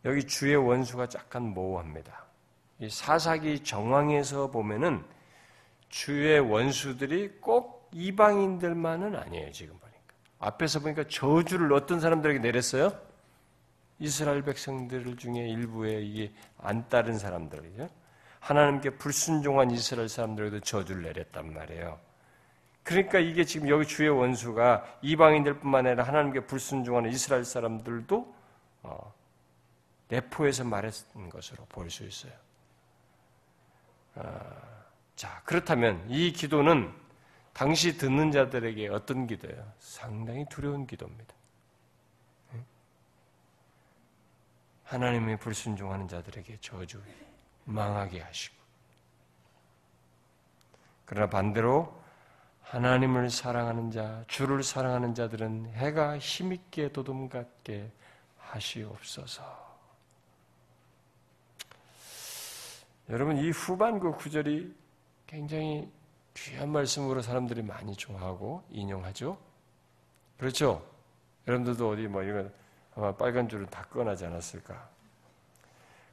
여기 0.06 0.26
주의 0.26 0.56
원수가 0.56 1.10
약간 1.16 1.44
모호합니다. 1.44 2.31
이 2.82 2.90
사사기 2.90 3.60
정황에서 3.64 4.50
보면은 4.50 5.06
주의 5.90 6.40
원수들이 6.40 7.40
꼭 7.40 7.88
이방인들만은 7.94 9.16
아니에요, 9.16 9.52
지금 9.52 9.78
보니까. 9.78 10.00
앞에서 10.40 10.80
보니까 10.80 11.04
저주를 11.08 11.72
어떤 11.74 12.00
사람들에게 12.00 12.40
내렸어요? 12.40 12.92
이스라엘 14.00 14.42
백성들 14.42 15.16
중에 15.18 15.48
일부에 15.48 16.02
이게 16.02 16.34
안 16.58 16.90
따른 16.90 17.20
사람들이죠. 17.20 17.88
하나님께 18.40 18.92
불순종한 18.98 19.70
이스라엘 19.70 20.10
사람들에게도 20.10 20.62
저주를 20.62 21.04
내렸단 21.04 21.54
말이에요. 21.54 22.00
그러니까 22.82 23.20
이게 23.20 23.44
지금 23.44 23.70
여기 23.70 23.86
주의 23.86 24.10
원수가 24.10 24.98
이방인들뿐만 25.04 25.86
아니라 25.86 26.04
하나님께 26.04 26.48
불순종하는 26.48 27.12
이스라엘 27.12 27.46
사람들도 27.46 28.36
어, 28.82 29.14
내포해서 30.08 30.64
말했던 30.64 31.30
것으로 31.30 31.66
볼수 31.70 32.04
있어요. 32.04 32.34
어, 34.16 34.62
자 35.16 35.42
그렇다면 35.46 36.06
이 36.10 36.32
기도는 36.32 36.94
당시 37.54 37.98
듣는 37.98 38.32
자들에게 38.32 38.88
어떤 38.90 39.28
기도예요? 39.28 39.72
상당히 39.80 40.46
두려운 40.50 40.88
기도입니다. 40.88 41.34
하나님의 44.92 45.38
불순종하는 45.38 46.08
자들에게 46.08 46.58
저주, 46.60 47.02
망하게 47.64 48.20
하시고. 48.20 48.56
그러나 51.06 51.30
반대로 51.30 52.02
하나님을 52.64 53.30
사랑하는 53.30 53.92
자, 53.92 54.24
주를 54.28 54.64
사랑하는 54.64 55.14
자들은 55.16 55.74
해가 55.76 56.18
힘있게 56.18 56.92
도둠 56.92 57.30
같게 57.30 57.90
하시옵소서. 58.38 59.61
여러분, 63.12 63.38
이 63.38 63.50
후반 63.50 64.00
그 64.00 64.14
구절이 64.14 64.74
굉장히 65.28 65.92
귀한 66.34 66.70
말씀으로 66.70 67.22
사람들이 67.22 67.62
많이 67.62 67.94
좋아하고 67.94 68.64
인용하죠. 68.70 69.38
그렇죠? 70.38 70.82
여러분들도 71.46 71.90
어디 71.90 72.08
뭐 72.08 72.24
이런 72.24 72.54
아마 72.96 73.14
빨간 73.14 73.50
줄은 73.50 73.66
다 73.68 73.84
꺼나지 73.84 74.26
않았을까. 74.26 74.90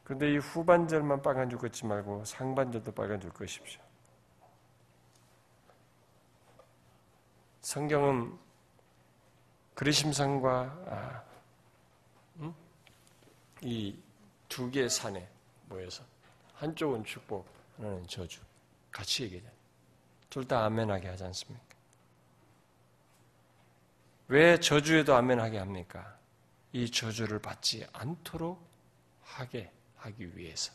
그런데 0.03 0.33
이 0.33 0.39
후반절만 0.39 1.23
빨간 1.23 1.49
줄 1.49 1.61
긋지 1.61 1.87
말고 1.87 2.25
상반절도 2.25 2.91
빨간 2.91 3.21
줄 3.21 3.31
끄십시오. 3.31 3.81
성경은 7.61 8.37
그리심산과 9.75 10.51
아, 10.89 11.23
음? 12.39 12.53
이두 13.61 14.69
개의 14.73 14.91
산에 14.91 15.29
모여서 15.69 16.03
한쪽은 16.59 17.05
축복, 17.05 17.47
하나는 17.77 18.07
저주 18.07 18.41
같이 18.91 19.25
얘기해요. 19.25 19.51
둘다 20.29 20.65
아멘하게 20.65 21.09
하지 21.09 21.25
않습니까? 21.25 21.65
왜 24.27 24.59
저주에도 24.59 25.15
아멘하게 25.15 25.59
합니까? 25.59 26.19
이 26.73 26.91
저주를 26.91 27.39
받지 27.39 27.87
않도록 27.93 28.61
하게 29.23 29.73
하기 29.97 30.37
위해서 30.37 30.73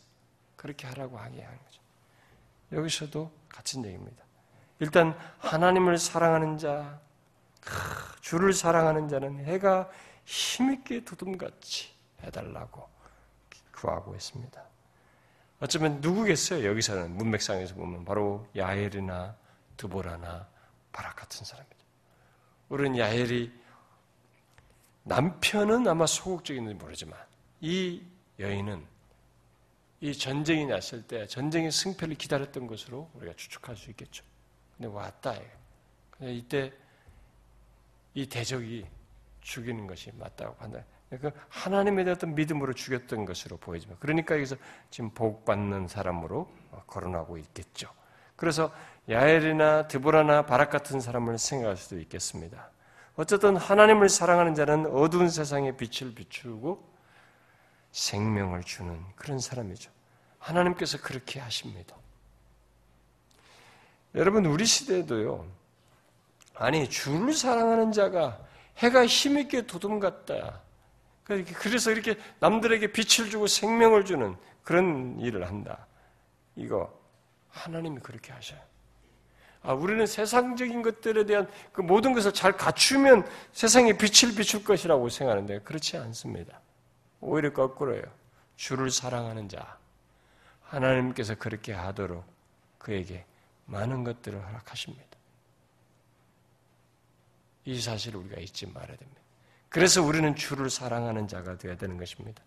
그렇게 0.56 0.86
하라고 0.88 1.18
하게 1.18 1.42
하는 1.42 1.58
거죠. 1.62 1.80
여기서도 2.72 3.30
같은 3.48 3.84
얘기입니다. 3.84 4.24
일단 4.80 5.16
하나님을 5.38 5.98
사랑하는 5.98 6.58
자, 6.58 7.00
주를 8.22 8.52
사랑하는 8.52 9.08
자는 9.08 9.44
해가 9.44 9.90
힘있게 10.24 11.04
두둠같이 11.04 11.94
해달라고 12.22 12.88
구하고 13.72 14.14
있습니다. 14.14 14.73
어쩌면 15.64 16.02
누구겠어요? 16.02 16.68
여기서는 16.68 17.16
문맥상에서 17.16 17.74
보면 17.74 18.04
바로 18.04 18.46
야엘이나 18.54 19.34
드보라나 19.78 20.46
바락 20.92 21.16
같은 21.16 21.42
사람이죠. 21.42 21.78
우리는 22.68 22.98
야엘이 22.98 23.50
남편은 25.04 25.88
아마 25.88 26.06
소극적인지 26.06 26.74
모르지만 26.74 27.18
이 27.62 28.02
여인은 28.38 28.84
이 30.02 30.12
전쟁이 30.12 30.66
났을 30.66 31.00
때 31.06 31.26
전쟁의 31.26 31.72
승패를 31.72 32.16
기다렸던 32.16 32.66
것으로 32.66 33.10
우리가 33.14 33.32
추측할 33.34 33.74
수 33.74 33.88
있겠죠. 33.88 34.22
근데 34.76 34.88
왔다. 34.88 35.34
근데 36.10 36.34
이때 36.34 36.72
이 38.12 38.26
대적이 38.26 38.86
죽이는 39.40 39.86
것이 39.86 40.12
맞다고 40.12 40.56
판단. 40.56 40.84
그 41.18 41.30
하나님에 41.48 42.04
대한 42.04 42.34
믿음으로 42.34 42.72
죽였던 42.72 43.24
것으로 43.24 43.56
보이지만 43.56 43.96
그러니까 44.00 44.34
여기서 44.34 44.56
지금 44.90 45.10
복받는 45.10 45.88
사람으로 45.88 46.50
거론하고 46.86 47.38
있겠죠. 47.38 47.90
그래서 48.36 48.72
야엘이나 49.08 49.86
드보라나 49.88 50.46
바락 50.46 50.70
같은 50.70 51.00
사람을 51.00 51.38
생각할 51.38 51.76
수도 51.76 51.98
있겠습니다. 51.98 52.70
어쨌든 53.16 53.56
하나님을 53.56 54.08
사랑하는 54.08 54.54
자는 54.54 54.86
어두운 54.86 55.28
세상에 55.28 55.76
빛을 55.76 56.14
비추고 56.14 56.92
생명을 57.92 58.64
주는 58.64 59.00
그런 59.14 59.38
사람이죠. 59.38 59.90
하나님께서 60.38 60.98
그렇게 60.98 61.38
하십니다. 61.38 61.94
여러분, 64.16 64.46
우리 64.46 64.66
시대에도요, 64.66 65.46
아니, 66.54 66.88
주를 66.88 67.32
사랑하는 67.32 67.92
자가 67.92 68.40
해가 68.78 69.06
힘있게 69.06 69.66
도둠 69.66 70.00
같다. 70.00 70.60
그래서 71.24 71.90
이렇게 71.90 72.16
남들에게 72.40 72.92
빛을 72.92 73.30
주고 73.30 73.46
생명을 73.46 74.04
주는 74.04 74.36
그런 74.62 75.18
일을 75.20 75.46
한다. 75.48 75.86
이거, 76.56 76.92
하나님이 77.48 78.00
그렇게 78.00 78.32
하셔요. 78.32 78.60
아, 79.62 79.72
우리는 79.72 80.06
세상적인 80.06 80.82
것들에 80.82 81.24
대한 81.24 81.50
그 81.72 81.80
모든 81.80 82.12
것을 82.12 82.34
잘 82.34 82.52
갖추면 82.52 83.26
세상에 83.52 83.94
빛을 83.94 84.34
비출 84.36 84.62
것이라고 84.62 85.08
생각하는데 85.08 85.60
그렇지 85.60 85.96
않습니다. 85.96 86.60
오히려 87.20 87.52
거꾸로예요. 87.52 88.04
주를 88.56 88.90
사랑하는 88.90 89.48
자. 89.48 89.78
하나님께서 90.64 91.34
그렇게 91.36 91.72
하도록 91.72 92.24
그에게 92.78 93.24
많은 93.66 94.04
것들을 94.04 94.38
허락하십니다. 94.46 95.04
이 97.64 97.80
사실을 97.80 98.20
우리가 98.20 98.40
잊지 98.40 98.66
말아야 98.66 98.96
됩니다. 98.96 99.23
그래서 99.74 100.04
우리는 100.04 100.36
주를 100.36 100.70
사랑하는 100.70 101.26
자가 101.26 101.58
되어야 101.58 101.76
되는 101.76 101.96
것입니다. 101.96 102.40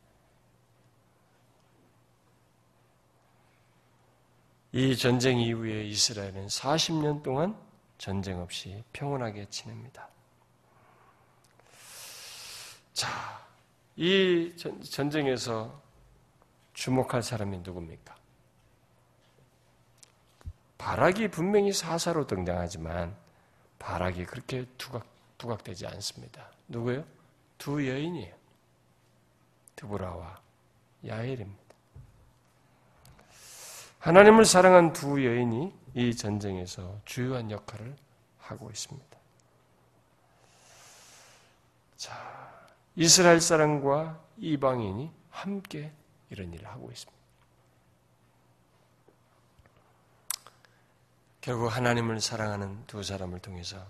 이 4.71 4.95
전쟁 4.95 5.37
이후에 5.37 5.83
이스라엘은 5.87 6.47
40년 6.47 7.23
동안 7.23 7.59
전쟁 7.97 8.39
없이 8.39 8.81
평온하게 8.93 9.49
지냅니다. 9.49 10.07
자, 12.93 13.09
이 13.97 14.53
전쟁에서 14.89 15.81
주목할 16.75 17.21
사람이 17.21 17.57
누굽니까? 17.57 18.15
바락이 20.77 21.27
분명히 21.27 21.73
사사로 21.73 22.25
등장하지만 22.25 23.17
바락이 23.79 24.23
그렇게 24.23 24.65
두각, 24.77 25.05
두각되지 25.37 25.87
않습니다. 25.87 26.49
누구요? 26.69 27.16
두 27.57 27.87
여인이에요. 27.87 28.35
드보라와 29.75 30.41
야엘입니다. 31.05 31.75
하나님을 33.99 34.45
사랑한 34.45 34.93
두 34.93 35.25
여인이 35.25 35.73
이 35.95 36.15
전쟁에서 36.15 37.01
주요한 37.05 37.51
역할을 37.51 37.95
하고 38.39 38.69
있습니다. 38.69 39.17
자, 41.97 42.67
이스라엘 42.95 43.41
사람과 43.41 44.23
이방인이 44.37 45.11
함께 45.29 45.91
이런 46.29 46.53
일을 46.53 46.67
하고 46.67 46.91
있습니다. 46.91 47.17
결국 51.41 51.67
하나님을 51.67 52.19
사랑하는 52.19 52.85
두 52.87 53.03
사람을 53.03 53.39
통해서 53.39 53.85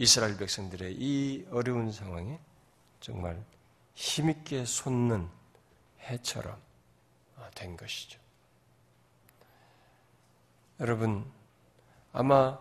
이스라엘 0.00 0.38
백성들의 0.38 0.94
이 0.98 1.46
어려운 1.50 1.92
상황에 1.92 2.40
정말 3.00 3.44
힘있게 3.92 4.64
솟는 4.64 5.28
해처럼 6.04 6.58
된 7.54 7.76
것이죠. 7.76 8.18
여러분, 10.80 11.30
아마 12.14 12.58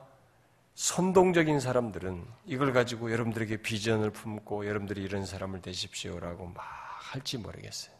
선동적인 0.76 1.62
사람들은 1.62 2.28
이걸 2.46 2.74
가지고 2.74 3.10
여러분들에게 3.10 3.62
비전을 3.62 4.12
품고 4.12 4.68
여러분들이 4.68 5.02
이런 5.02 5.26
사람을 5.26 5.62
되십시오라고 5.62 6.48
막 6.48 6.66
할지 7.00 7.38
모르겠어요. 7.38 7.96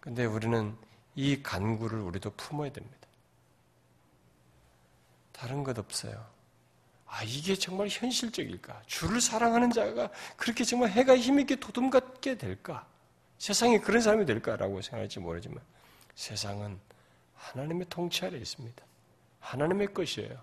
근데 0.00 0.24
우리는 0.24 0.76
이 1.14 1.40
간구를 1.40 2.00
우리도 2.00 2.30
품어야 2.30 2.72
됩니다. 2.72 3.06
다른 5.30 5.62
것 5.62 5.78
없어요. 5.78 6.39
아, 7.12 7.24
이게 7.24 7.56
정말 7.56 7.88
현실적일까? 7.90 8.82
주를 8.86 9.20
사랑하는 9.20 9.70
자가 9.70 10.10
그렇게 10.36 10.62
정말 10.62 10.90
해가 10.90 11.16
힘있게 11.16 11.56
도둠같게 11.56 12.38
될까? 12.38 12.86
세상에 13.38 13.78
그런 13.80 14.00
사람이 14.00 14.26
될까라고 14.26 14.80
생각할지 14.80 15.18
모르지만 15.18 15.60
세상은 16.14 16.78
하나님의 17.34 17.86
통치 17.90 18.24
아래 18.24 18.36
있습니다. 18.38 18.84
하나님의 19.40 19.92
것이에요. 19.92 20.38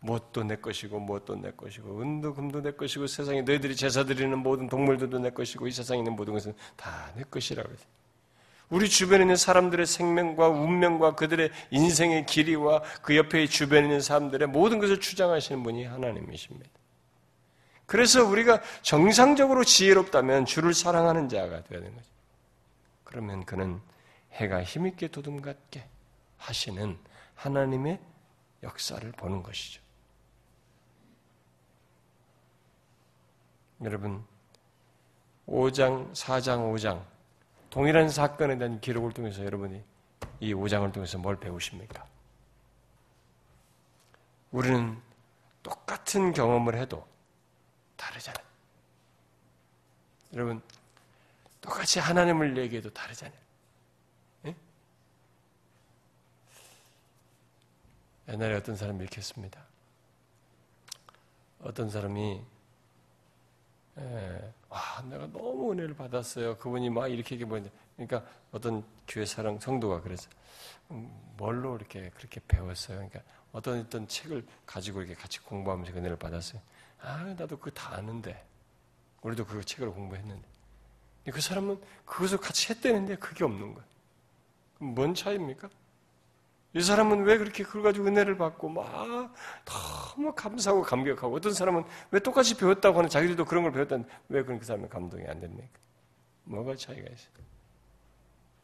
무엇도 0.00 0.44
내 0.44 0.56
것이고 0.56 0.98
무엇도 0.98 1.36
내 1.36 1.50
것이고 1.52 2.00
은도 2.00 2.34
금도 2.34 2.62
내 2.62 2.72
것이고 2.72 3.06
세상에 3.06 3.42
너희들이 3.42 3.76
제사 3.76 4.04
드리는 4.04 4.36
모든 4.38 4.68
동물들도 4.68 5.18
내 5.18 5.30
것이고 5.30 5.66
이 5.68 5.72
세상에 5.72 5.98
있는 5.98 6.16
모든 6.16 6.32
것은 6.32 6.54
다 6.76 7.12
내 7.14 7.22
것이라고 7.24 7.68
해요. 7.68 7.78
우리 8.72 8.88
주변에 8.88 9.24
있는 9.24 9.36
사람들의 9.36 9.84
생명과 9.84 10.48
운명과 10.48 11.14
그들의 11.14 11.50
인생의 11.70 12.24
길이와 12.24 12.82
그 13.02 13.14
옆에 13.18 13.46
주변에 13.46 13.82
있는 13.82 14.00
사람들의 14.00 14.48
모든 14.48 14.78
것을 14.78 14.98
주장하시는 14.98 15.62
분이 15.62 15.84
하나님이십니다. 15.84 16.70
그래서 17.84 18.24
우리가 18.24 18.62
정상적으로 18.80 19.62
지혜롭다면 19.62 20.46
주를 20.46 20.72
사랑하는 20.72 21.28
자가 21.28 21.62
되어야 21.64 21.82
되는 21.82 21.94
거죠. 21.94 22.08
그러면 23.04 23.44
그는 23.44 23.78
해가 24.32 24.62
힘있게 24.62 25.08
도둠 25.08 25.42
같게 25.42 25.86
하시는 26.38 26.96
하나님의 27.34 28.00
역사를 28.62 29.12
보는 29.12 29.42
것이죠. 29.42 29.82
여러분, 33.84 34.24
5장, 35.46 36.14
4장, 36.14 36.72
5장, 36.72 37.11
동일한 37.72 38.10
사건에 38.10 38.58
대한 38.58 38.82
기록을 38.82 39.12
통해서 39.12 39.42
여러분이 39.42 39.82
이 40.40 40.52
5장을 40.52 40.92
통해서 40.92 41.16
뭘 41.16 41.40
배우십니까? 41.40 42.06
우리는 44.50 45.00
똑같은 45.62 46.34
경험을 46.34 46.76
해도 46.76 47.08
다르잖아요. 47.96 48.44
여러분, 50.34 50.60
똑같이 51.62 51.98
하나님을 51.98 52.58
얘기해도 52.58 52.90
다르잖아요. 52.90 53.40
예? 54.48 54.56
옛날에 58.28 58.54
어떤 58.56 58.76
사람이 58.76 59.00
이렇게 59.00 59.16
했습니다. 59.16 59.64
어떤 61.62 61.88
사람이 61.88 62.44
예, 63.98 64.52
와, 64.68 64.80
내가 65.08 65.26
너무 65.26 65.72
은혜를 65.72 65.94
받았어요. 65.94 66.56
그분이 66.56 66.90
막 66.90 67.08
이렇게 67.08 67.34
얘기해 67.34 67.48
보는데, 67.48 67.70
그러니까 67.96 68.24
어떤 68.50 68.84
교회 69.06 69.26
사랑 69.26 69.58
성도가 69.58 70.00
그래서 70.00 70.30
음, 70.90 71.10
뭘로 71.36 71.76
이렇게 71.76 72.10
그렇게 72.10 72.40
배웠어요. 72.48 72.96
그러니까 72.96 73.20
어떤 73.52 73.80
어떤 73.80 74.08
책을 74.08 74.46
가지고 74.64 75.00
이렇게 75.00 75.14
같이 75.14 75.40
공부하면서 75.40 75.92
은혜를 75.92 76.16
받았어요. 76.16 76.60
아, 77.00 77.34
나도 77.36 77.58
그거 77.58 77.70
다 77.70 77.94
아는데, 77.96 78.42
우리도 79.20 79.44
그 79.44 79.62
책을 79.64 79.90
공부했는데, 79.90 80.48
그 81.30 81.40
사람은 81.40 81.80
그것을 82.04 82.38
같이 82.38 82.72
했대는데 82.72 83.16
그게 83.16 83.44
없는 83.44 83.74
거예요. 83.74 83.88
뭔 84.78 85.14
차이입니까? 85.14 85.68
이 86.74 86.80
사람은 86.80 87.24
왜 87.24 87.36
그렇게 87.36 87.64
그걸 87.64 87.82
가지고 87.82 88.06
은혜를 88.06 88.38
받고 88.38 88.68
막 88.68 89.34
너무 89.64 90.34
감사하고 90.34 90.82
감격하고 90.82 91.36
어떤 91.36 91.52
사람은 91.52 91.84
왜 92.10 92.20
똑같이 92.20 92.56
배웠다고 92.56 92.98
하는 92.98 93.10
자기들도 93.10 93.44
그런 93.44 93.62
걸 93.64 93.72
배웠다는데 93.72 94.10
왜 94.30 94.42
그런 94.42 94.58
그 94.58 94.64
사람은 94.64 94.88
감동이 94.88 95.26
안 95.26 95.38
됩니까? 95.38 95.68
뭐가 96.44 96.74
차이가 96.76 97.02
있어요? 97.02 97.32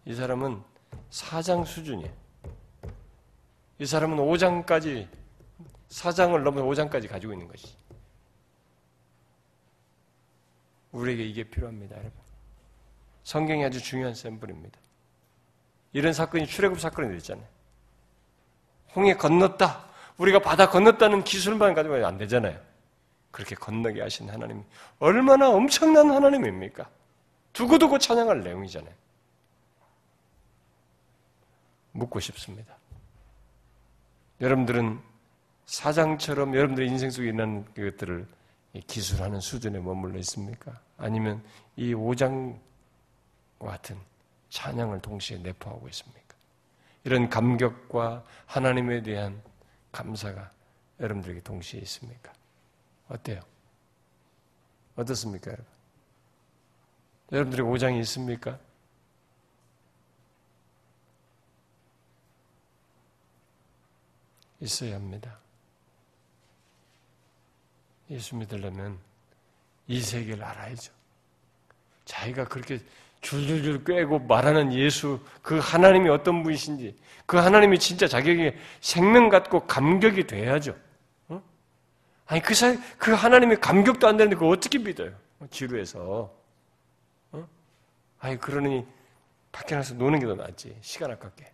이 0.06 0.14
사람은 0.14 0.62
사장 1.10 1.64
수준이에요. 1.64 2.10
이 3.78 3.86
사람은 3.86 4.16
5장까지 4.16 5.06
사장을 5.88 6.42
넘어 6.42 6.62
5장까지 6.62 7.08
가지고 7.08 7.34
있는 7.34 7.46
것이. 7.46 7.76
우리에게 10.92 11.24
이게 11.24 11.44
필요합니다, 11.44 11.94
여러분. 11.96 12.12
성경이 13.22 13.64
아주 13.64 13.80
중요한 13.80 14.14
샘플입니다. 14.14 14.80
이런 15.92 16.12
사건이 16.14 16.46
출애굽 16.46 16.80
사건이 16.80 17.14
있잖아요. 17.18 17.46
홍해 18.94 19.14
건넜다. 19.14 19.86
우리가 20.18 20.40
바다 20.40 20.68
건넜다는 20.68 21.24
기술만 21.24 21.74
가지고 21.74 22.04
안 22.06 22.18
되잖아요. 22.18 22.58
그렇게 23.30 23.54
건너게 23.54 24.00
하신 24.02 24.30
하나님 24.30 24.64
얼마나 24.98 25.48
엄청난 25.50 26.10
하나님입니까? 26.10 26.88
두고두고 27.52 27.98
찬양할 27.98 28.40
내용이잖아요. 28.40 28.94
묻고 31.92 32.20
싶습니다. 32.20 32.76
여러분들은 34.40 35.00
사장처럼 35.66 36.54
여러분들의 36.54 36.88
인생 36.88 37.10
속에 37.10 37.28
있는 37.28 37.64
것들을 37.74 38.26
기술하는 38.86 39.40
수준에 39.40 39.78
머물러 39.78 40.18
있습니까? 40.20 40.80
아니면 40.96 41.42
이 41.76 41.94
5장과 41.94 42.56
같은 43.60 43.98
찬양을 44.50 45.00
동시에 45.00 45.38
내포하고 45.38 45.88
있습니까? 45.88 46.27
이런 47.04 47.28
감격과 47.28 48.24
하나님에 48.46 49.02
대한 49.02 49.42
감사가 49.92 50.52
여러분들에게 51.00 51.40
동시에 51.40 51.80
있습니까? 51.80 52.32
어때요? 53.08 53.40
어떻습니까, 54.96 55.52
여러분? 55.52 55.66
여러분들의 57.32 57.66
오장이 57.66 58.00
있습니까? 58.00 58.58
있어야 64.60 64.96
합니다. 64.96 65.38
예수 68.10 68.34
믿으려면 68.34 68.98
이 69.86 70.00
세계를 70.00 70.42
알아야죠. 70.42 70.92
자기가 72.04 72.48
그렇게 72.48 72.80
줄줄줄 73.20 73.84
꿰고 73.84 74.20
말하는 74.20 74.72
예수, 74.72 75.20
그 75.42 75.58
하나님이 75.58 76.08
어떤 76.08 76.42
분이신지, 76.42 76.96
그 77.26 77.36
하나님이 77.36 77.78
진짜 77.78 78.06
자격이 78.06 78.52
생명 78.80 79.28
같고 79.28 79.66
감격이 79.66 80.26
돼야죠. 80.26 80.76
어? 81.28 81.42
아니, 82.26 82.40
그 82.40 82.54
사, 82.54 82.74
그 82.98 83.12
하나님이 83.12 83.56
감격도 83.56 84.06
안 84.06 84.16
되는데 84.16 84.36
그걸 84.36 84.52
어떻게 84.56 84.78
믿어요? 84.78 85.12
지루해서. 85.50 86.32
어? 87.32 87.48
아니, 88.20 88.38
그러니 88.38 88.86
밖에 89.52 89.74
나서 89.74 89.94
노는 89.94 90.20
게 90.20 90.26
더 90.26 90.34
낫지. 90.34 90.76
시간 90.80 91.10
아깝게. 91.10 91.52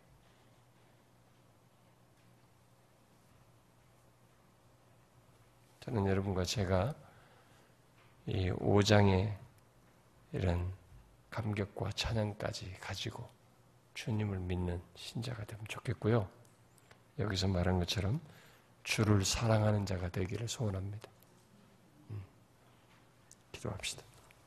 저는 5.80 6.06
여러분과 6.06 6.44
제가 6.44 6.94
이 8.26 8.50
5장의 8.50 9.30
이런 10.32 10.72
감격과 11.34 11.90
찬양까지 11.90 12.76
가지고 12.80 13.28
주님을 13.94 14.38
믿는 14.38 14.80
신자가 14.94 15.44
되면 15.44 15.64
좋겠고요. 15.68 16.28
여기서 17.18 17.48
말한 17.48 17.80
것처럼 17.80 18.20
주를 18.84 19.24
사랑하는 19.24 19.84
자가 19.84 20.10
되기를 20.10 20.46
소원합니다. 20.46 21.10
음, 22.10 22.22
기도합시다. 23.50 24.04